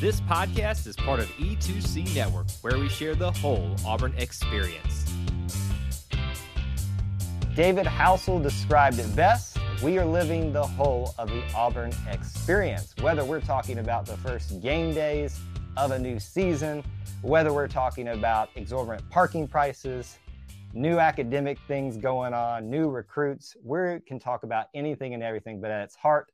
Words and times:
This 0.00 0.20
podcast 0.22 0.88
is 0.88 0.96
part 0.96 1.20
of 1.20 1.26
E2C 1.36 2.16
Network, 2.16 2.50
where 2.62 2.78
we 2.78 2.88
share 2.88 3.14
the 3.14 3.30
whole 3.30 3.76
Auburn 3.86 4.12
experience. 4.18 5.04
David 7.54 7.86
Housel 7.86 8.42
described 8.42 8.98
it 8.98 9.14
best. 9.14 9.56
We 9.84 9.98
are 9.98 10.04
living 10.04 10.52
the 10.52 10.66
whole 10.66 11.14
of 11.16 11.28
the 11.28 11.42
Auburn 11.54 11.92
experience. 12.10 12.92
Whether 13.00 13.24
we're 13.24 13.40
talking 13.40 13.78
about 13.78 14.04
the 14.04 14.16
first 14.16 14.60
game 14.60 14.92
days 14.92 15.38
of 15.76 15.92
a 15.92 15.98
new 15.98 16.18
season, 16.18 16.82
whether 17.22 17.52
we're 17.52 17.68
talking 17.68 18.08
about 18.08 18.50
exorbitant 18.56 19.08
parking 19.10 19.46
prices, 19.46 20.18
new 20.72 20.98
academic 20.98 21.56
things 21.68 21.96
going 21.96 22.34
on, 22.34 22.68
new 22.68 22.90
recruits, 22.90 23.56
we 23.62 24.00
can 24.06 24.18
talk 24.18 24.42
about 24.42 24.66
anything 24.74 25.14
and 25.14 25.22
everything, 25.22 25.60
but 25.60 25.70
at 25.70 25.84
its 25.84 25.94
heart, 25.94 26.32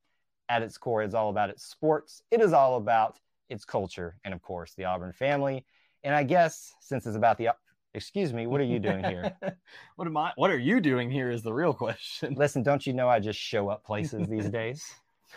at 0.48 0.62
its 0.62 0.78
core, 0.78 1.02
it's 1.02 1.14
all 1.14 1.28
about 1.28 1.50
its 1.50 1.62
sports. 1.62 2.22
It 2.30 2.40
is 2.40 2.54
all 2.54 2.76
about 2.78 3.18
its 3.50 3.64
culture, 3.64 4.16
and 4.24 4.32
of 4.32 4.40
course, 4.42 4.74
the 4.74 4.84
Auburn 4.84 5.12
family. 5.12 5.64
And 6.02 6.14
I 6.14 6.22
guess 6.22 6.72
since 6.80 7.06
it's 7.06 7.16
about 7.16 7.36
the 7.36 7.50
Excuse 7.92 8.32
me, 8.32 8.46
what 8.46 8.60
are 8.60 8.64
you 8.64 8.78
doing 8.78 9.02
here? 9.02 9.36
what 9.96 10.06
am 10.06 10.16
I? 10.16 10.32
What 10.36 10.50
are 10.50 10.58
you 10.58 10.80
doing 10.80 11.10
here? 11.10 11.30
Is 11.30 11.42
the 11.42 11.52
real 11.52 11.74
question. 11.74 12.34
Listen, 12.34 12.62
don't 12.62 12.86
you 12.86 12.92
know 12.92 13.08
I 13.08 13.18
just 13.18 13.38
show 13.38 13.68
up 13.68 13.84
places 13.84 14.28
these 14.28 14.48
days? 14.50 14.84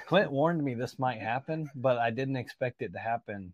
Clint 0.06 0.32
warned 0.32 0.64
me 0.64 0.76
this 0.76 1.00
might 1.00 1.20
happen, 1.20 1.70
but 1.76 1.98
I 1.98 2.12
didn't 2.12 2.36
expect 2.36 2.82
it 2.82 2.94
to 2.94 3.00
happen 3.00 3.54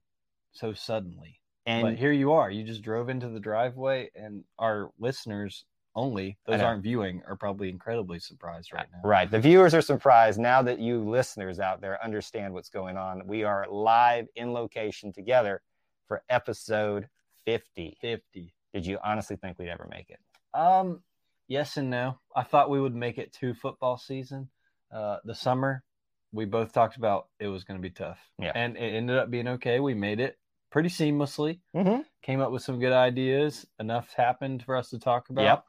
so 0.52 0.74
suddenly. 0.74 1.40
And 1.66 1.84
but 1.84 1.96
here 1.96 2.12
you 2.12 2.34
are. 2.34 2.52
You 2.52 2.64
just 2.64 2.82
drove 2.82 3.10
into 3.10 3.30
the 3.30 3.40
driveway, 3.40 4.10
and 4.16 4.44
our 4.58 4.92
listeners 5.00 5.66
only, 5.96 6.38
those 6.46 6.62
aren't 6.62 6.84
viewing, 6.84 7.22
are 7.28 7.36
probably 7.36 7.70
incredibly 7.70 8.20
surprised 8.20 8.72
right 8.74 8.88
now. 8.92 9.08
Right. 9.08 9.30
The 9.30 9.40
viewers 9.40 9.74
are 9.74 9.82
surprised 9.82 10.40
now 10.40 10.62
that 10.62 10.80
you 10.80 11.08
listeners 11.08 11.60
out 11.60 11.82
there 11.82 12.04
understand 12.04 12.54
what's 12.54 12.70
going 12.70 12.96
on. 12.96 13.26
We 13.28 13.44
are 13.44 13.66
live 13.70 14.28
in 14.36 14.54
location 14.54 15.12
together 15.12 15.62
for 16.08 16.24
episode 16.30 17.08
50. 17.46 17.98
50. 18.02 18.54
Did 18.74 18.86
you 18.86 19.00
honestly 19.04 19.36
think 19.36 19.58
we'd 19.58 19.70
ever 19.70 19.88
make 19.90 20.10
it? 20.10 20.20
Um, 20.54 21.02
yes 21.48 21.78
and 21.78 21.90
no. 21.90 22.20
I 22.36 22.44
thought 22.44 22.70
we 22.70 22.80
would 22.80 22.96
make 22.96 23.18
it 23.18 23.34
to 23.34 23.54
football 23.54 23.98
season. 23.98 24.50
Uh, 24.94 25.18
the 25.26 25.36
summer, 25.36 25.84
we 26.32 26.46
both 26.46 26.72
talked 26.72 26.98
about 26.98 27.28
it 27.40 27.48
was 27.48 27.64
going 27.64 27.80
to 27.80 27.82
be 27.82 27.94
tough. 27.94 28.20
Yeah. 28.40 28.52
And 28.56 28.78
it 28.78 28.94
ended 28.96 29.18
up 29.18 29.30
being 29.30 29.48
okay. 29.48 29.80
We 29.80 29.94
made 29.96 30.20
it 30.20 30.38
pretty 30.72 30.90
seamlessly. 30.90 31.60
Mm-hmm. 31.76 32.02
Came 32.22 32.42
up 32.42 32.52
with 32.52 32.62
some 32.62 32.80
good 32.80 32.94
ideas. 32.94 33.66
Enough 33.80 34.14
happened 34.14 34.64
for 34.64 34.76
us 34.76 34.90
to 34.92 35.00
talk 35.00 35.30
about. 35.30 35.44
Yep. 35.44 35.66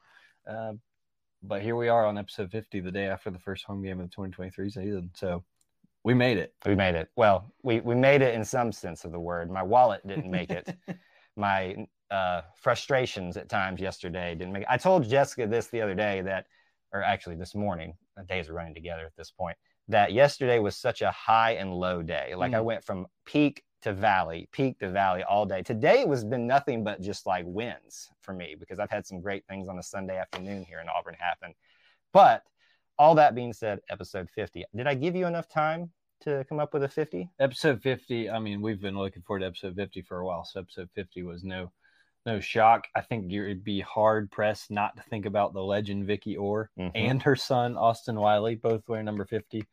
Uh, 0.47 0.73
but 1.43 1.61
here 1.61 1.75
we 1.75 1.87
are 1.89 2.05
on 2.05 2.17
episode 2.17 2.51
50, 2.51 2.81
the 2.81 2.91
day 2.91 3.05
after 3.05 3.29
the 3.29 3.39
first 3.39 3.65
home 3.65 3.83
game 3.83 3.99
of 3.99 4.05
the 4.05 4.15
2023 4.15 4.69
season. 4.69 5.09
So 5.15 5.43
we 6.03 6.13
made 6.13 6.37
it. 6.37 6.53
We 6.65 6.75
made 6.75 6.95
it. 6.95 7.09
Well, 7.15 7.51
we, 7.63 7.79
we 7.79 7.95
made 7.95 8.21
it 8.21 8.35
in 8.35 8.45
some 8.45 8.71
sense 8.71 9.05
of 9.05 9.11
the 9.11 9.19
word. 9.19 9.49
My 9.49 9.63
wallet 9.63 10.05
didn't 10.07 10.29
make 10.29 10.51
it. 10.51 10.75
My 11.35 11.87
uh, 12.09 12.41
frustrations 12.55 13.37
at 13.37 13.49
times 13.49 13.79
yesterday 13.79 14.35
didn't 14.35 14.53
make. 14.53 14.63
it. 14.63 14.67
I 14.69 14.77
told 14.77 15.07
Jessica 15.07 15.47
this 15.47 15.67
the 15.67 15.81
other 15.81 15.95
day 15.95 16.21
that, 16.21 16.45
or 16.93 17.01
actually 17.01 17.37
this 17.37 17.55
morning, 17.55 17.93
the 18.17 18.23
days 18.23 18.49
are 18.49 18.53
running 18.53 18.75
together 18.75 19.05
at 19.05 19.15
this 19.15 19.31
point. 19.31 19.57
That 19.87 20.13
yesterday 20.13 20.59
was 20.59 20.75
such 20.75 21.01
a 21.01 21.11
high 21.11 21.53
and 21.53 21.73
low 21.73 22.01
day. 22.01 22.35
Like 22.35 22.51
mm. 22.51 22.57
I 22.57 22.61
went 22.61 22.83
from 22.83 23.07
peak 23.25 23.63
to 23.81 23.93
valley, 23.93 24.47
peak 24.51 24.79
to 24.79 24.89
valley 24.91 25.23
all 25.23 25.45
day. 25.45 25.61
Today 25.61 26.05
was 26.05 26.23
been 26.23 26.47
nothing 26.47 26.83
but 26.83 27.01
just 27.01 27.25
like 27.25 27.45
wins 27.47 28.09
for 28.21 28.33
me 28.33 28.55
because 28.59 28.79
I've 28.79 28.91
had 28.91 29.05
some 29.05 29.21
great 29.21 29.45
things 29.47 29.67
on 29.67 29.79
a 29.79 29.83
Sunday 29.83 30.17
afternoon 30.17 30.63
here 30.63 30.79
in 30.79 30.87
Auburn 30.89 31.15
happen. 31.19 31.53
But 32.13 32.43
all 32.97 33.15
that 33.15 33.35
being 33.35 33.53
said, 33.53 33.79
episode 33.89 34.29
50. 34.29 34.65
Did 34.75 34.87
I 34.87 34.93
give 34.93 35.15
you 35.15 35.25
enough 35.25 35.47
time 35.47 35.91
to 36.21 36.45
come 36.47 36.59
up 36.59 36.73
with 36.73 36.83
a 36.83 36.87
50? 36.87 37.29
Episode 37.39 37.81
50. 37.81 38.29
I 38.29 38.39
mean, 38.39 38.61
we've 38.61 38.81
been 38.81 38.97
looking 38.97 39.23
forward 39.23 39.39
to 39.39 39.47
episode 39.47 39.75
50 39.75 40.03
for 40.03 40.19
a 40.19 40.25
while. 40.25 40.45
So 40.45 40.59
episode 40.59 40.89
50 40.95 41.23
was 41.23 41.43
no 41.43 41.71
no 42.25 42.39
shock. 42.39 42.87
I 42.95 43.01
think 43.01 43.31
you'd 43.31 43.63
be 43.63 43.79
hard 43.79 44.29
pressed 44.29 44.69
not 44.69 44.95
to 44.95 45.03
think 45.03 45.25
about 45.25 45.53
the 45.53 45.63
legend 45.63 46.07
Vickie 46.07 46.39
Orr 46.39 46.69
mm-hmm. 46.77 46.91
and 46.93 47.21
her 47.23 47.35
son 47.35 47.75
Austin 47.77 48.19
Wiley, 48.19 48.55
both 48.55 48.87
wearing 48.87 49.05
number 49.05 49.25
50. 49.25 49.63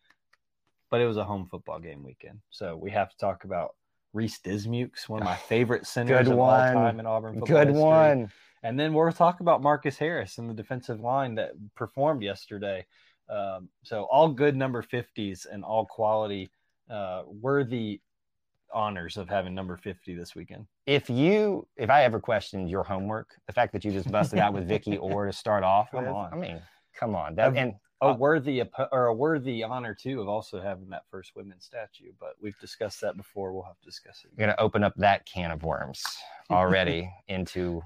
But 0.90 1.02
it 1.02 1.06
was 1.06 1.18
a 1.18 1.24
home 1.24 1.46
football 1.50 1.78
game 1.78 2.02
weekend. 2.02 2.40
So 2.48 2.74
we 2.74 2.90
have 2.92 3.10
to 3.10 3.16
talk 3.18 3.44
about 3.44 3.74
Reese 4.12 4.38
Dismukes, 4.40 5.08
one 5.08 5.20
of 5.20 5.24
my 5.24 5.36
favorite 5.48 5.86
centers 5.86 6.26
Good 6.26 6.32
of 6.32 6.38
one. 6.38 6.60
all 6.66 6.72
time 6.72 7.00
in 7.00 7.06
Auburn 7.06 7.34
football. 7.40 7.56
Good 7.56 7.68
history. 7.68 7.82
one. 7.82 8.32
And 8.62 8.78
then 8.78 8.92
we'll 8.92 9.12
talk 9.12 9.40
about 9.40 9.62
Marcus 9.62 9.96
Harris 9.98 10.38
and 10.38 10.50
the 10.50 10.54
defensive 10.54 11.00
line 11.00 11.36
that 11.36 11.52
performed 11.76 12.22
yesterday. 12.22 12.84
Um, 13.28 13.68
so 13.84 14.04
all 14.10 14.28
good 14.28 14.56
number 14.56 14.82
50s 14.82 15.46
and 15.50 15.64
all 15.64 15.86
quality 15.86 16.50
uh, 16.90 17.22
worthy 17.26 18.00
honors 18.72 19.16
of 19.16 19.28
having 19.28 19.54
number 19.54 19.76
50 19.76 20.14
this 20.14 20.34
weekend. 20.34 20.66
If 20.86 21.08
you, 21.08 21.66
if 21.76 21.90
I 21.90 22.04
ever 22.04 22.20
questioned 22.20 22.68
your 22.68 22.82
homework, 22.82 23.34
the 23.46 23.52
fact 23.52 23.72
that 23.72 23.84
you 23.84 23.92
just 23.92 24.10
busted 24.10 24.38
out 24.38 24.52
with 24.52 24.68
Vickie 24.68 25.00
Orr 25.00 25.26
to 25.26 25.32
start 25.32 25.64
off 25.64 25.90
come 25.90 26.04
with, 26.04 26.12
on. 26.12 26.32
I 26.32 26.36
mean, 26.36 26.60
come 26.94 27.14
on. 27.14 27.34
That, 27.36 27.56
and 27.56 27.74
a 28.00 28.06
uh, 28.06 28.14
worthy 28.14 28.62
or 28.92 29.06
a 29.06 29.14
worthy 29.14 29.62
honor 29.62 29.94
too 29.94 30.20
of 30.20 30.28
also 30.28 30.60
having 30.60 30.88
that 30.90 31.02
first 31.10 31.34
women's 31.34 31.64
statue. 31.64 32.12
But 32.20 32.34
we've 32.40 32.58
discussed 32.60 33.00
that 33.00 33.16
before. 33.16 33.52
We'll 33.52 33.64
have 33.64 33.78
to 33.80 33.84
discuss 33.84 34.22
it. 34.24 34.30
We're 34.36 34.46
gonna 34.46 34.56
open 34.58 34.84
up 34.84 34.94
that 34.96 35.26
can 35.26 35.50
of 35.50 35.62
worms 35.62 36.04
already 36.50 37.10
into 37.28 37.82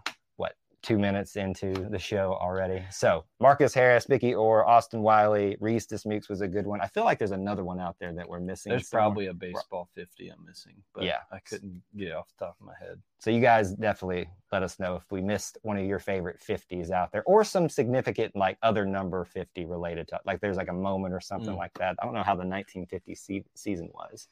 two 0.83 0.99
minutes 0.99 1.37
into 1.37 1.73
the 1.91 1.99
show 1.99 2.37
already. 2.41 2.83
So 2.91 3.25
Marcus 3.41 3.73
Harris, 3.73 4.07
Vickie 4.07 4.37
Orr, 4.37 4.67
Austin 4.67 5.03
Wiley, 5.03 5.57
Reese 5.61 5.87
Dismukes 5.87 6.29
was 6.29 6.41
a 6.41 6.49
good 6.49 6.67
one. 6.67 6.81
I 6.81 6.89
feel 6.89 7.05
like 7.05 7.19
there's 7.19 7.31
another 7.31 7.65
one 7.65 7.79
out 7.79 7.97
there 8.01 8.13
that 8.13 8.29
we're 8.29 8.41
missing. 8.41 8.71
There's 8.71 8.89
somewhere. 8.89 9.07
probably 9.07 9.27
a 9.27 9.35
baseball 9.35 9.89
50 9.95 10.29
I'm 10.29 10.45
missing, 10.45 10.75
but 10.95 11.05
yeah, 11.05 11.19
I 11.31 11.39
couldn't 11.39 11.83
get 11.97 12.13
off 12.13 12.29
the 12.37 12.47
top 12.47 12.57
of 12.61 12.67
my 12.67 12.75
head. 12.81 13.01
So 13.21 13.31
you 13.31 13.41
guys 13.41 13.73
definitely 13.75 14.29
let 14.51 14.65
us 14.65 14.81
know 14.81 14.97
if 14.97 15.11
we 15.13 15.23
missed 15.23 15.57
one 15.63 15.77
of 15.77 15.85
your 15.85 16.01
favorite 16.01 16.41
50s 16.41 16.91
out 16.91 17.13
there 17.13 17.23
or 17.25 17.45
some 17.45 17.69
significant 17.69 18.35
like 18.35 18.59
other 18.63 18.85
number 18.85 19.25
50 19.25 19.65
related 19.67 20.09
to 20.09 20.21
like 20.27 20.41
there's 20.41 20.57
like 20.57 20.69
a 20.69 20.73
moment 20.75 21.15
or 21.15 21.21
something 21.21 21.55
mm. 21.55 21.59
like 21.59 21.73
that. 21.75 21.97
I 22.03 22.05
don't 22.05 22.15
know 22.15 22.25
how 22.25 22.35
the 22.35 22.47
1950 22.47 23.15
se- 23.15 23.45
season 23.55 23.91
was 23.95 24.27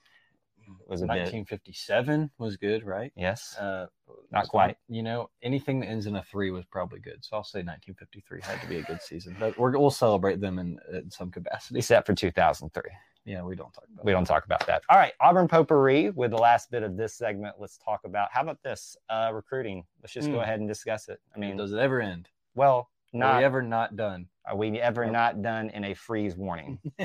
was 0.87 1.03
a 1.03 1.06
1957 1.06 2.21
bit. 2.22 2.31
was 2.38 2.56
good, 2.56 2.84
right? 2.84 3.12
Yes. 3.16 3.56
Uh, 3.59 3.87
Not 4.32 4.48
quite. 4.48 4.76
You 4.88 5.03
know, 5.03 5.31
anything 5.43 5.81
that 5.81 5.87
ends 5.87 6.06
in 6.06 6.16
a 6.16 6.22
three 6.22 6.50
was 6.50 6.65
probably 6.65 7.00
good. 7.00 7.25
So 7.25 7.37
I'll 7.37 7.44
say 7.44 7.59
1953 7.60 8.41
had 8.43 8.60
to 8.60 8.66
be 8.66 8.78
a 8.78 8.82
good 8.82 9.00
season. 9.03 9.37
But 9.38 9.59
we 9.59 9.70
will 9.70 9.91
celebrate 9.91 10.41
them 10.41 10.59
in, 10.59 10.78
in 10.93 11.10
some 11.10 11.31
capacity. 11.31 11.78
Except 11.78 12.06
for 12.06 12.15
2003. 12.15 12.82
Yeah, 13.25 13.43
we 13.43 13.54
don't 13.54 13.72
talk 13.72 13.84
about. 13.93 14.04
We 14.04 14.12
that. 14.12 14.16
don't 14.16 14.25
talk 14.25 14.44
about 14.44 14.66
that. 14.66 14.82
All 14.88 14.99
right, 14.99 15.12
Auburn 15.20 15.47
Potpourri 15.47 16.10
with 16.10 16.31
the 16.31 16.38
last 16.38 16.70
bit 16.70 16.82
of 16.82 16.97
this 16.97 17.15
segment. 17.15 17.56
Let's 17.59 17.78
talk 17.78 18.00
about 18.04 18.28
how 18.32 18.43
about 18.43 18.62
this 18.62 18.97
uh, 19.10 19.31
recruiting. 19.32 19.84
Let's 20.03 20.15
just 20.15 20.28
mm. 20.28 20.32
go 20.32 20.38
hmm. 20.38 20.44
ahead 20.44 20.60
and 20.60 20.69
discuss 20.69 21.09
it. 21.09 21.20
I 21.34 21.38
mean, 21.38 21.56
does 21.56 21.72
it 21.72 21.78
ever 21.78 22.00
end? 22.00 22.28
Well, 22.54 22.88
not 23.12 23.34
are 23.34 23.38
we 23.38 23.44
ever 23.44 23.62
not 23.62 23.97
done. 23.97 24.26
Are 24.47 24.56
we 24.56 24.81
ever 24.81 25.06
not 25.06 25.43
done 25.43 25.70
in 25.70 25.84
a 25.84 25.94
freeze 25.94 26.37
warning? 26.37 26.78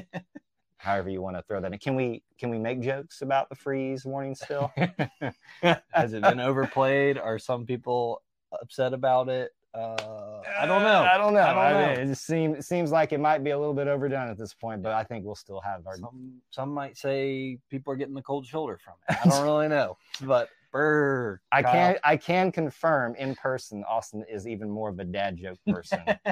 however 0.78 1.10
you 1.10 1.22
want 1.22 1.36
to 1.38 1.44
throw 1.44 1.62
that 1.62 1.72
in. 1.72 1.80
Can 1.80 1.96
we 1.96 2.24
can 2.38 2.50
we 2.50 2.58
make 2.58 2.82
jokes 2.82 3.22
about 3.22 3.50
the 3.50 3.56
freeze 3.56 4.06
warning 4.06 4.36
still? 4.36 4.72
Has 5.62 6.14
it 6.14 6.22
been 6.22 6.40
overplayed? 6.40 7.18
Are 7.18 7.40
some 7.40 7.66
people 7.66 8.22
upset 8.52 8.94
about 8.94 9.30
it? 9.30 9.52
Uh, 9.74 10.42
I 10.58 10.66
don't 10.66 10.84
know. 10.84 11.04
I 11.04 11.18
don't 11.18 11.34
know. 11.34 11.42
I 11.42 11.54
don't 11.54 11.74
know. 11.74 11.80
I 11.80 11.96
mean, 11.96 12.00
it 12.00 12.06
just 12.06 12.26
seems 12.26 12.60
it 12.60 12.64
seems 12.64 12.92
like 12.92 13.12
it 13.12 13.20
might 13.20 13.44
be 13.44 13.50
a 13.50 13.60
little 13.60 13.74
bit 13.74 13.88
overdone 13.88 14.30
at 14.30 14.38
this 14.38 14.54
point, 14.54 14.82
but 14.82 14.94
I 14.94 15.04
think 15.04 15.26
we'll 15.26 15.36
still 15.36 15.60
have 15.60 15.86
our. 15.86 15.98
Some, 15.98 16.36
some 16.50 16.74
might 16.74 16.98
say 16.98 17.58
people 17.70 17.92
are 17.92 17.98
getting 17.98 18.14
the 18.14 18.22
cold 18.22 18.46
shoulder 18.46 18.80
from 18.82 18.94
it. 19.10 19.18
I 19.22 19.30
don't 19.30 19.44
really 19.44 19.68
know, 19.68 19.98
but 20.22 20.48
Burr. 20.76 21.40
I 21.54 21.64
can 21.64 21.96
I 22.04 22.18
can 22.18 22.52
confirm 22.52 23.16
in 23.16 23.34
person 23.36 23.86
Austin 23.88 24.26
is 24.30 24.46
even 24.46 24.70
more 24.70 24.90
of 24.90 25.00
a 25.00 25.06
dad 25.06 25.38
joke 25.38 25.58
person 25.66 26.02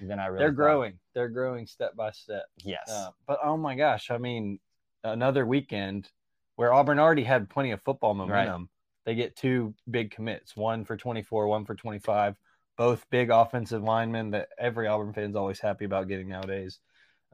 than 0.00 0.20
I 0.20 0.26
really. 0.26 0.38
They're 0.38 0.50
thought. 0.50 0.54
growing. 0.54 0.98
They're 1.14 1.28
growing 1.28 1.66
step 1.66 1.96
by 1.96 2.12
step. 2.12 2.44
Yes. 2.62 2.88
Uh, 2.88 3.10
but 3.26 3.40
oh 3.42 3.56
my 3.56 3.74
gosh, 3.74 4.12
I 4.12 4.18
mean, 4.18 4.60
another 5.02 5.44
weekend 5.44 6.08
where 6.54 6.72
Auburn 6.72 7.00
already 7.00 7.24
had 7.24 7.50
plenty 7.50 7.72
of 7.72 7.82
football 7.82 8.14
momentum. 8.14 8.60
Right. 8.62 8.68
They 9.04 9.16
get 9.16 9.34
two 9.34 9.74
big 9.90 10.12
commits, 10.12 10.56
one 10.56 10.84
for 10.84 10.96
24, 10.96 11.48
one 11.48 11.64
for 11.64 11.74
25. 11.74 12.36
Both 12.76 13.04
big 13.10 13.30
offensive 13.30 13.82
linemen 13.82 14.30
that 14.30 14.50
every 14.60 14.86
Auburn 14.86 15.12
fan's 15.12 15.34
always 15.34 15.58
happy 15.58 15.86
about 15.86 16.06
getting 16.06 16.28
nowadays. 16.28 16.78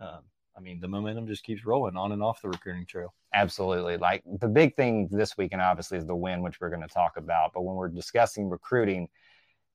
Um, 0.00 0.20
I 0.56 0.60
mean, 0.60 0.80
the 0.80 0.88
momentum 0.88 1.26
just 1.26 1.44
keeps 1.44 1.64
rolling 1.64 1.96
on 1.96 2.12
and 2.12 2.22
off 2.22 2.40
the 2.40 2.48
recruiting 2.48 2.86
trail. 2.86 3.14
Absolutely. 3.32 3.96
Like 3.96 4.22
the 4.40 4.48
big 4.48 4.76
thing 4.76 5.08
this 5.10 5.36
weekend, 5.36 5.62
obviously, 5.62 5.98
is 5.98 6.06
the 6.06 6.14
win, 6.14 6.42
which 6.42 6.60
we're 6.60 6.70
going 6.70 6.82
to 6.82 6.88
talk 6.88 7.16
about. 7.16 7.52
But 7.52 7.62
when 7.62 7.74
we're 7.74 7.88
discussing 7.88 8.48
recruiting, 8.48 9.08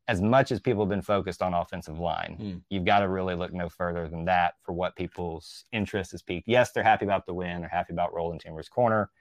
as 0.08 0.22
much 0.22 0.52
as 0.52 0.60
people 0.60 0.84
have 0.84 0.90
been 0.90 1.02
focused 1.02 1.42
on 1.42 1.54
offensive 1.54 2.00
line, 2.00 2.38
mm. 2.42 2.62
you've 2.70 2.86
got 2.86 3.00
to 3.00 3.10
really 3.10 3.36
look 3.36 3.54
no 3.54 3.70
further 3.70 4.08
than 4.08 4.26
that 4.26 4.56
for 4.64 4.74
what 4.74 4.96
people's 4.96 5.66
interest 5.72 6.14
is 6.14 6.24
peaked. 6.24 6.48
Yes, 6.48 6.72
they're 6.72 6.84
happy 6.84 7.06
about 7.06 7.26
the 7.26 7.34
win, 7.34 7.62
they're 7.62 7.70
happy 7.70 7.94
about 7.94 8.14
Roland 8.14 8.42
Chambers' 8.42 8.70
corner. 8.70 9.12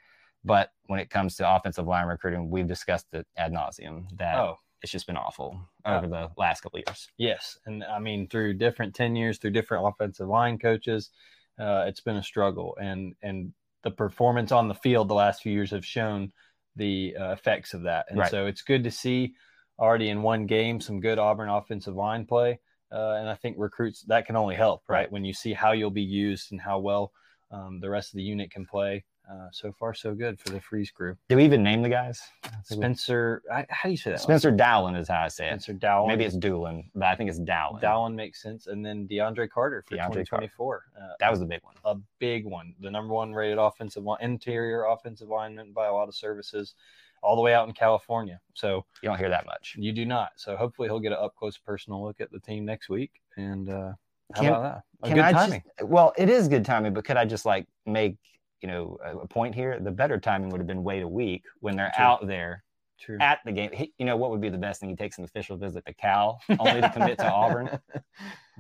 But 0.45 0.71
when 0.87 1.01
it 1.01 1.11
comes 1.11 1.37
to 1.37 1.55
offensive 1.55 1.87
line 1.87 2.07
recruiting, 2.07 2.49
we've 2.49 2.67
discussed 2.67 3.07
it 3.13 3.27
ad 3.37 3.53
nauseum 3.53 4.07
that 4.17 4.39
oh. 4.39 4.57
it's 4.83 4.93
just 4.93 5.07
been 5.07 5.17
awful 5.17 5.61
over 5.85 6.07
uh, 6.07 6.09
the 6.09 6.31
last 6.39 6.63
couple 6.63 6.79
of 6.79 6.85
years. 6.87 7.09
Yes. 7.19 7.59
And 7.67 7.85
I 7.85 7.99
mean, 7.99 8.29
through 8.29 8.55
different 8.55 8.95
tenures, 8.95 9.39
through 9.39 9.51
different 9.51 9.87
offensive 9.87 10.29
line 10.29 10.59
coaches, 10.59 11.11
uh, 11.59 11.85
it's 11.87 12.01
been 12.01 12.17
a 12.17 12.23
struggle. 12.23 12.77
And, 12.81 13.15
and 13.23 13.53
the 13.85 13.91
performance 13.91 14.53
on 14.53 14.69
the 14.69 14.75
field 14.75 15.09
the 15.09 15.15
last 15.15 15.43
few 15.43 15.53
years 15.53 15.71
have 15.71 15.85
shown 15.85 16.33
the 16.77 17.17
uh, 17.19 17.31
effects 17.33 17.75
of 17.75 17.83
that. 17.83 18.07
And 18.09 18.19
Right. 18.19 18.31
so 18.31 18.47
it's 18.47 18.63
good 18.63 18.85
to 18.85 18.91
see 18.91 19.35
already 19.79 20.09
in 20.09 20.23
one 20.23 20.47
game 20.47 20.81
some 20.81 21.01
good 21.01 21.19
Auburn 21.19 21.49
offensive 21.49 21.95
line 21.95 22.27
play. 22.27 22.61
Uh, 22.91 23.17
and 23.19 23.29
I 23.29 23.35
think 23.35 23.57
recruits 23.59 24.03
that 24.03 24.27
can 24.27 24.37
only 24.37 24.55
help, 24.55 24.83
right? 24.89 25.01
Right. 25.01 25.13
When 25.13 25.25
you 25.25 25.35
see 25.35 25.53
how 25.53 25.73
you'll 25.73 25.91
be 25.91 26.03
used 26.03 26.53
and 26.53 26.61
how 26.61 26.79
well 26.79 27.13
um, 27.51 27.81
the 27.81 27.91
rest 27.91 28.13
of 28.13 28.17
the 28.17 28.23
unit 28.23 28.51
can 28.51 28.65
play. 28.67 29.05
Uh, 29.31 29.49
so 29.53 29.71
far, 29.73 29.93
so 29.93 30.15
good 30.15 30.41
for 30.41 30.49
the 30.51 30.61
Freeze 30.61 30.91
crew. 30.91 31.15
Do 31.29 31.37
we 31.37 31.45
even 31.45 31.63
name 31.63 31.83
the 31.83 31.89
guys? 31.91 32.23
Spencer, 32.65 33.43
I, 33.53 33.67
how 33.69 33.89
do 33.89 33.91
you 33.91 33.97
say 33.97 34.13
that? 34.13 34.21
Spencer 34.21 34.51
Dowling 34.51 34.95
is 34.95 35.09
how 35.09 35.21
I 35.21 35.29
say 35.29 35.47
it. 35.47 35.51
Spencer 35.63 35.73
Dowling. 35.75 36.09
Maybe 36.09 36.25
it's 36.25 36.37
Doolin, 36.37 36.91
but 36.95 37.05
I 37.09 37.15
think 37.15 37.29
it's 37.29 37.39
Dowling. 37.39 37.81
Dowling 37.81 38.17
makes 38.17 38.43
sense, 38.43 38.67
and 38.69 38.85
then 38.85 39.07
DeAndre 39.07 39.51
Carter 39.51 39.85
for 39.87 39.97
DeAndre 39.97 40.01
Carter. 40.01 40.25
2024. 40.25 40.85
Uh, 40.97 41.07
That 41.21 41.31
was 41.31 41.41
the 41.41 41.47
big 41.47 41.61
one. 41.63 41.75
a 41.85 41.97
big 42.19 42.45
one. 42.47 42.75
The 42.81 42.91
number 42.91 43.13
one 43.15 43.33
rated 43.35 43.59
offensive 43.59 44.03
line, 44.05 44.19
interior 44.21 44.85
offensive 44.85 45.29
lineman 45.29 45.73
by 45.73 45.87
a 45.87 45.93
lot 45.93 46.09
of 46.09 46.15
services, 46.15 46.75
all 47.23 47.37
the 47.37 47.43
way 47.43 47.53
out 47.53 47.67
in 47.69 47.75
California. 47.75 48.41
So 48.55 48.85
You 49.03 49.09
don't 49.11 49.19
hear 49.19 49.29
that 49.31 49.45
much. 49.47 49.75
you 49.79 49.93
do 49.93 50.07
not. 50.07 50.31
So 50.37 50.57
hopefully 50.57 50.89
he'll 50.89 51.01
get 51.01 51.13
an 51.13 51.19
up 51.21 51.35
close 51.37 51.59
personal 51.59 52.03
look 52.05 52.21
at 52.21 52.31
the 52.31 52.41
team 52.41 52.65
next 52.65 52.89
week. 52.89 53.11
And 53.37 53.69
uh, 53.69 53.93
how 54.35 54.41
Can- 54.41 54.47
about 54.53 54.63
that? 54.63 54.83
A 55.03 55.07
Can 55.09 55.17
good 55.17 55.25
I 55.25 55.33
timing. 55.33 55.63
Just, 55.79 55.89
well, 55.91 56.13
it 56.17 56.29
is 56.31 56.49
good 56.49 56.65
timing, 56.65 56.93
but 56.95 57.05
could 57.05 57.17
I 57.17 57.25
just 57.25 57.45
like 57.47 57.67
make 57.87 58.17
you 58.61 58.69
know 58.69 58.99
a, 59.05 59.27
point 59.27 59.55
here? 59.55 59.79
The 59.81 59.91
better 59.91 60.19
timing 60.19 60.51
would 60.51 60.61
have 60.61 60.67
been 60.67 60.85
wait 60.85 61.03
a 61.03 61.09
week 61.09 61.45
when 61.61 61.77
they're 61.77 61.93
True. 61.95 62.05
out 62.05 62.27
there 62.27 62.65
True. 62.99 63.19
at 63.21 63.41
the 63.45 63.53
game. 63.53 63.71
He, 63.73 63.93
you 63.99 64.07
know 64.07 64.17
what 64.17 64.31
would 64.31 64.41
be 64.41 64.49
the 64.49 64.59
best 64.59 64.81
thing? 64.81 64.89
He 64.89 64.97
takes 64.97 65.19
an 65.19 65.25
official 65.25 65.57
visit 65.57 65.85
to 65.87 65.95
Cal 65.95 66.41
only 66.59 66.81
to 66.81 66.91
commit 66.91 67.19
to 67.19 67.31
Auburn. 67.31 67.79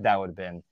That 0.00 0.20
would 0.20 0.28
have 0.28 0.36
been 0.36 0.62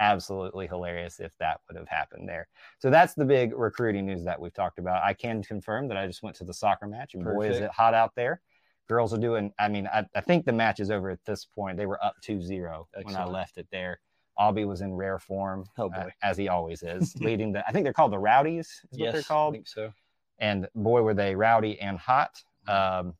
absolutely 0.00 0.66
hilarious 0.66 1.20
if 1.20 1.38
that 1.38 1.60
would 1.68 1.78
have 1.78 1.86
happened 1.86 2.28
there. 2.28 2.48
So 2.80 2.90
that's 2.90 3.14
the 3.14 3.24
big 3.24 3.52
recruiting 3.56 4.06
news 4.06 4.24
that 4.24 4.40
we've 4.40 4.52
talked 4.52 4.80
about. 4.80 5.04
I 5.04 5.14
can 5.14 5.40
confirm 5.44 5.86
that 5.86 5.96
I 5.96 6.08
just 6.08 6.24
went 6.24 6.34
to 6.36 6.44
the 6.44 6.52
soccer 6.52 6.88
match, 6.88 7.14
and 7.14 7.24
boy, 7.24 7.48
is 7.48 7.60
it 7.60 7.70
hot 7.70 7.94
out 7.94 8.12
there. 8.16 8.40
Girls 8.88 9.14
are 9.14 9.18
doing. 9.18 9.52
I 9.56 9.68
mean, 9.68 9.86
I, 9.86 10.04
I 10.16 10.20
think 10.20 10.44
the 10.44 10.52
match 10.52 10.80
is 10.80 10.90
over 10.90 11.10
at 11.10 11.24
this 11.24 11.44
point. 11.44 11.76
They 11.76 11.86
were 11.86 12.04
up 12.04 12.16
2-0 12.26 12.86
when 13.04 13.14
I 13.14 13.24
left 13.24 13.56
it 13.56 13.68
there. 13.70 14.00
Aubie 14.38 14.66
was 14.66 14.80
in 14.80 14.92
rare 14.94 15.18
form, 15.18 15.64
Oh, 15.78 15.90
uh, 15.90 16.08
as 16.22 16.36
he 16.36 16.48
always 16.48 16.82
is, 16.82 17.14
leading 17.20 17.52
the. 17.52 17.66
I 17.68 17.72
think 17.72 17.84
they're 17.84 17.92
called 17.92 18.12
the 18.12 18.18
Rowdies. 18.18 18.66
Is 18.90 18.98
what 18.98 19.12
they're 19.12 19.20
yes, 19.20 19.30
I 19.30 19.50
think 19.50 19.68
so. 19.68 19.92
and 20.38 20.68
boy 20.74 21.02
were 21.02 21.14
they 21.14 21.34
rowdy 21.34 21.78
and 21.80 21.98
hot 21.98 22.42
um, 22.68 23.14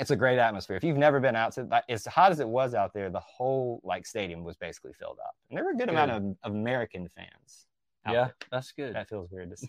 it's 0.00 0.10
a 0.12 0.16
great 0.16 0.38
atmosphere 0.38 0.76
if 0.76 0.84
you've 0.84 0.96
never 0.96 1.18
been 1.20 1.34
out 1.36 1.52
to 1.52 1.82
as 1.88 2.06
hot 2.06 2.30
as 2.32 2.40
it 2.40 2.48
was 2.48 2.72
out 2.74 2.92
there 2.94 3.10
the 3.10 3.20
whole 3.20 3.80
like 3.84 4.06
stadium 4.06 4.44
was 4.44 4.56
basically 4.56 4.92
filled 4.92 5.18
up 5.24 5.34
and 5.50 5.56
there 5.56 5.64
were 5.64 5.72
a 5.72 5.76
good, 5.76 5.88
amount 5.90 6.10
of, 6.10 6.22
of 6.44 6.52
american 6.52 7.08
fans 7.08 7.66
out 8.06 8.14
Yeah, 8.14 8.24
there. 8.24 8.34
that's 8.50 8.72
good. 8.72 8.94
that 8.94 9.08
feels 9.08 9.28
weird 9.30 9.50
to 9.50 9.56
say 9.56 9.68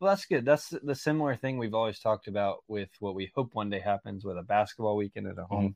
well, 0.00 0.10
that's 0.12 0.26
good. 0.26 0.44
That's 0.44 0.68
the 0.82 0.94
similar 0.94 1.36
thing 1.36 1.58
we've 1.58 1.74
always 1.74 1.98
talked 2.00 2.26
about 2.26 2.58
with 2.68 2.88
what 3.00 3.14
we 3.14 3.30
hope 3.36 3.54
one 3.54 3.70
day 3.70 3.78
happens 3.80 4.24
with 4.24 4.36
a 4.36 4.42
basketball 4.42 4.96
weekend 4.96 5.26
at 5.28 5.38
a 5.38 5.44
home 5.44 5.64
Mm-hmm. 5.64 5.72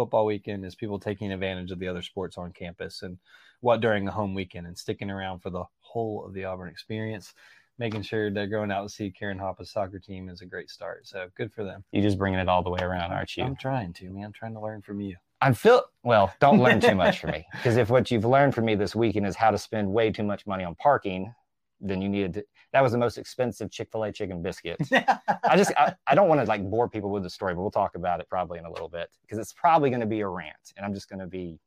Football 0.00 0.24
weekend 0.24 0.64
is 0.64 0.74
people 0.74 0.98
taking 0.98 1.30
advantage 1.30 1.70
of 1.70 1.78
the 1.78 1.86
other 1.86 2.00
sports 2.00 2.38
on 2.38 2.50
campus 2.52 3.02
and 3.02 3.18
what 3.60 3.82
during 3.82 4.06
the 4.06 4.10
home 4.10 4.32
weekend 4.32 4.66
and 4.66 4.78
sticking 4.78 5.10
around 5.10 5.40
for 5.40 5.50
the 5.50 5.62
whole 5.80 6.24
of 6.24 6.32
the 6.32 6.42
Auburn 6.42 6.70
experience, 6.70 7.34
making 7.78 8.00
sure 8.00 8.30
they're 8.30 8.46
going 8.46 8.70
out 8.70 8.84
to 8.84 8.88
see 8.88 9.10
Karen 9.10 9.38
Hoppa's 9.38 9.70
soccer 9.70 9.98
team 9.98 10.30
is 10.30 10.40
a 10.40 10.46
great 10.46 10.70
start. 10.70 11.06
So 11.06 11.28
good 11.36 11.52
for 11.52 11.64
them. 11.64 11.84
you're 11.92 12.02
just 12.02 12.16
bringing 12.16 12.40
it 12.40 12.48
all 12.48 12.62
the 12.62 12.70
way 12.70 12.80
around 12.80 13.12
aren't 13.12 13.36
you 13.36 13.44
I'm 13.44 13.56
trying 13.56 13.92
to, 13.92 14.08
man. 14.08 14.24
I'm 14.24 14.32
trying 14.32 14.54
to 14.54 14.60
learn 14.60 14.80
from 14.80 15.02
you. 15.02 15.16
I'm 15.42 15.52
feel 15.52 15.82
well. 16.02 16.32
Don't 16.40 16.60
learn 16.60 16.80
too 16.80 16.94
much 16.94 17.18
from 17.20 17.32
me 17.32 17.46
because 17.52 17.76
if 17.76 17.90
what 17.90 18.10
you've 18.10 18.24
learned 18.24 18.54
from 18.54 18.64
me 18.64 18.76
this 18.76 18.96
weekend 18.96 19.26
is 19.26 19.36
how 19.36 19.50
to 19.50 19.58
spend 19.58 19.92
way 19.92 20.10
too 20.10 20.22
much 20.22 20.46
money 20.46 20.64
on 20.64 20.76
parking, 20.76 21.34
then 21.80 22.02
you 22.02 22.08
needed 22.08 22.34
to. 22.34 22.44
That 22.72 22.82
was 22.82 22.92
the 22.92 22.98
most 22.98 23.18
expensive 23.18 23.70
Chick 23.70 23.88
Fil 23.90 24.04
A 24.04 24.12
chicken 24.12 24.42
biscuit 24.42 24.78
I 24.92 25.56
just 25.56 25.72
I, 25.76 25.94
I 26.06 26.14
don't 26.14 26.28
want 26.28 26.40
to 26.40 26.46
like 26.46 26.68
bore 26.68 26.88
people 26.88 27.10
with 27.10 27.22
the 27.22 27.30
story, 27.30 27.54
but 27.54 27.60
we'll 27.62 27.70
talk 27.70 27.94
about 27.94 28.20
it 28.20 28.28
probably 28.28 28.58
in 28.58 28.64
a 28.64 28.70
little 28.70 28.88
bit 28.88 29.10
because 29.22 29.38
it's 29.38 29.52
probably 29.52 29.90
going 29.90 30.00
to 30.00 30.06
be 30.06 30.20
a 30.20 30.28
rant, 30.28 30.72
and 30.76 30.84
I'm 30.84 30.94
just 30.94 31.08
going 31.08 31.20
to 31.20 31.26
be 31.26 31.58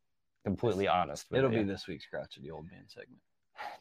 completely 0.44 0.88
honest. 0.88 1.25
With 1.30 1.39
It'll 1.39 1.51
you. 1.51 1.60
be 1.60 1.63
this 1.63 1.88
week's 1.88 2.06
the 2.42 2.51
Old 2.51 2.65
Man 2.71 2.83
segment. 2.88 3.19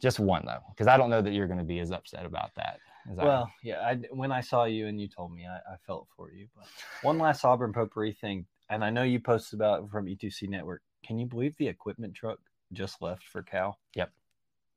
just 0.00 0.18
one 0.18 0.44
though, 0.46 0.62
because 0.70 0.86
I 0.86 0.96
don't 0.96 1.10
know 1.10 1.22
that 1.22 1.32
you're 1.32 1.46
going 1.46 1.58
to 1.58 1.64
be 1.64 1.80
as 1.80 1.90
upset 1.90 2.24
about 2.24 2.54
that. 2.56 2.78
As 3.10 3.18
I. 3.18 3.24
Well, 3.24 3.52
yeah. 3.62 3.80
I, 3.80 3.94
when 4.10 4.32
I 4.32 4.40
saw 4.40 4.64
you 4.64 4.86
and 4.86 5.00
you 5.00 5.08
told 5.08 5.32
me, 5.32 5.46
I, 5.46 5.56
I 5.56 5.76
felt 5.86 6.06
for 6.16 6.32
you. 6.32 6.48
But 6.56 6.66
one 7.02 7.18
last 7.18 7.44
Auburn 7.44 7.72
potpourri 7.72 8.12
thing, 8.12 8.46
and 8.70 8.84
I 8.84 8.90
know 8.90 9.02
you 9.02 9.20
posted 9.20 9.58
about 9.58 9.84
it 9.84 9.90
from 9.90 10.06
E2C 10.06 10.48
Network. 10.48 10.82
Can 11.04 11.18
you 11.18 11.26
believe 11.26 11.56
the 11.56 11.68
equipment 11.68 12.14
truck 12.14 12.38
just 12.72 13.02
left 13.02 13.24
for 13.24 13.42
Cal? 13.42 13.78
Yep. 13.94 14.12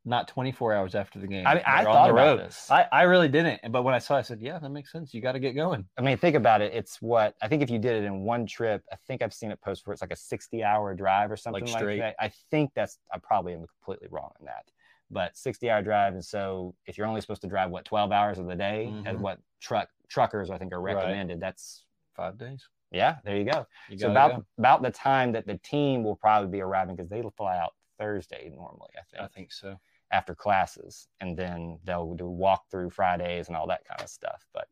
Not 0.08 0.28
24 0.28 0.74
hours 0.74 0.94
after 0.94 1.18
the 1.20 1.26
game. 1.26 1.48
I, 1.48 1.64
I 1.66 1.84
thought 1.84 2.12
about 2.12 2.38
road. 2.38 2.40
this. 2.40 2.70
I, 2.70 2.86
I 2.92 3.02
really 3.04 3.28
didn't. 3.28 3.60
But 3.72 3.82
when 3.82 3.96
I 3.96 3.98
saw 4.00 4.16
it, 4.18 4.20
I 4.20 4.22
said, 4.22 4.40
yeah, 4.40 4.60
that 4.60 4.70
makes 4.70 4.92
sense. 4.92 5.16
You 5.16 5.22
got 5.22 5.32
to 5.32 5.40
get 5.40 5.54
going. 5.56 5.86
I 5.98 6.02
mean, 6.02 6.16
think 6.18 6.36
about 6.36 6.62
it. 6.62 6.74
It's 6.76 7.02
what 7.02 7.34
I 7.42 7.48
think 7.48 7.64
if 7.64 7.72
you 7.72 7.80
did 7.80 8.04
it 8.04 8.06
in 8.06 8.22
one 8.22 8.46
trip, 8.46 8.84
I 8.92 8.98
think 9.08 9.24
I've 9.24 9.34
seen 9.34 9.50
it 9.50 9.60
post 9.62 9.86
where 9.88 9.94
it's 9.94 10.02
like 10.04 10.12
a 10.12 10.16
60 10.16 10.64
hour 10.64 10.94
drive 10.94 11.32
or 11.32 11.38
something 11.38 11.66
like, 11.66 11.80
straight. 11.82 12.00
that. 12.02 12.16
I 12.20 12.32
think 12.52 12.72
that's 12.76 13.00
I 13.12 13.18
probably 13.18 13.54
am 13.54 13.66
completely 13.66 14.08
wrong 14.12 14.30
on 14.40 14.46
that. 14.46 14.66
But 15.10 15.36
60 15.36 15.70
hour 15.70 15.82
drive, 15.82 16.14
and 16.14 16.24
so 16.24 16.76
if 16.86 16.98
you're 16.98 17.08
only 17.08 17.22
supposed 17.22 17.42
to 17.42 17.48
drive 17.48 17.72
what 17.72 17.86
12 17.86 18.12
hours 18.12 18.38
of 18.38 18.46
the 18.48 18.56
day, 18.56 18.94
as 19.06 19.18
Mhm. 19.18 19.22
what 19.22 19.40
truck 19.60 19.90
truckers 20.08 20.52
I 20.52 20.58
think 20.60 20.72
are 20.72 20.82
Right. 20.82 20.96
recommended, 20.96 21.40
that's 21.40 21.86
Five 22.16 22.38
days. 22.38 22.68
yeah, 22.92 23.18
there 23.24 23.38
you 23.38 23.44
go. 23.44 23.66
You 23.90 23.98
So 23.98 24.08
got 24.08 24.12
about 24.12 24.46
about 24.60 24.82
the 24.84 24.92
time 24.92 25.32
that 25.34 25.46
the 25.48 25.58
team 25.60 26.04
will 26.04 26.16
probably 26.16 26.50
be 26.50 26.62
arriving 26.62 26.96
because 26.96 27.10
they 27.10 27.24
fly 27.38 27.58
out 27.58 27.74
Thursday 27.98 28.50
normally, 28.54 28.90
I 28.98 29.02
think, 29.12 29.24
I 29.24 29.28
think 29.28 29.52
so. 29.52 29.80
After 30.12 30.36
classes, 30.36 31.08
and 31.20 31.38
then 31.38 31.80
they'll 31.84 32.14
do 32.14 32.28
walk 32.28 32.66
through 32.70 32.90
Fridays 32.90 33.48
and 33.48 33.58
all 33.58 33.68
that 33.68 33.86
kind 33.88 34.02
of 34.02 34.10
stuff. 34.10 34.46
But 34.54 34.68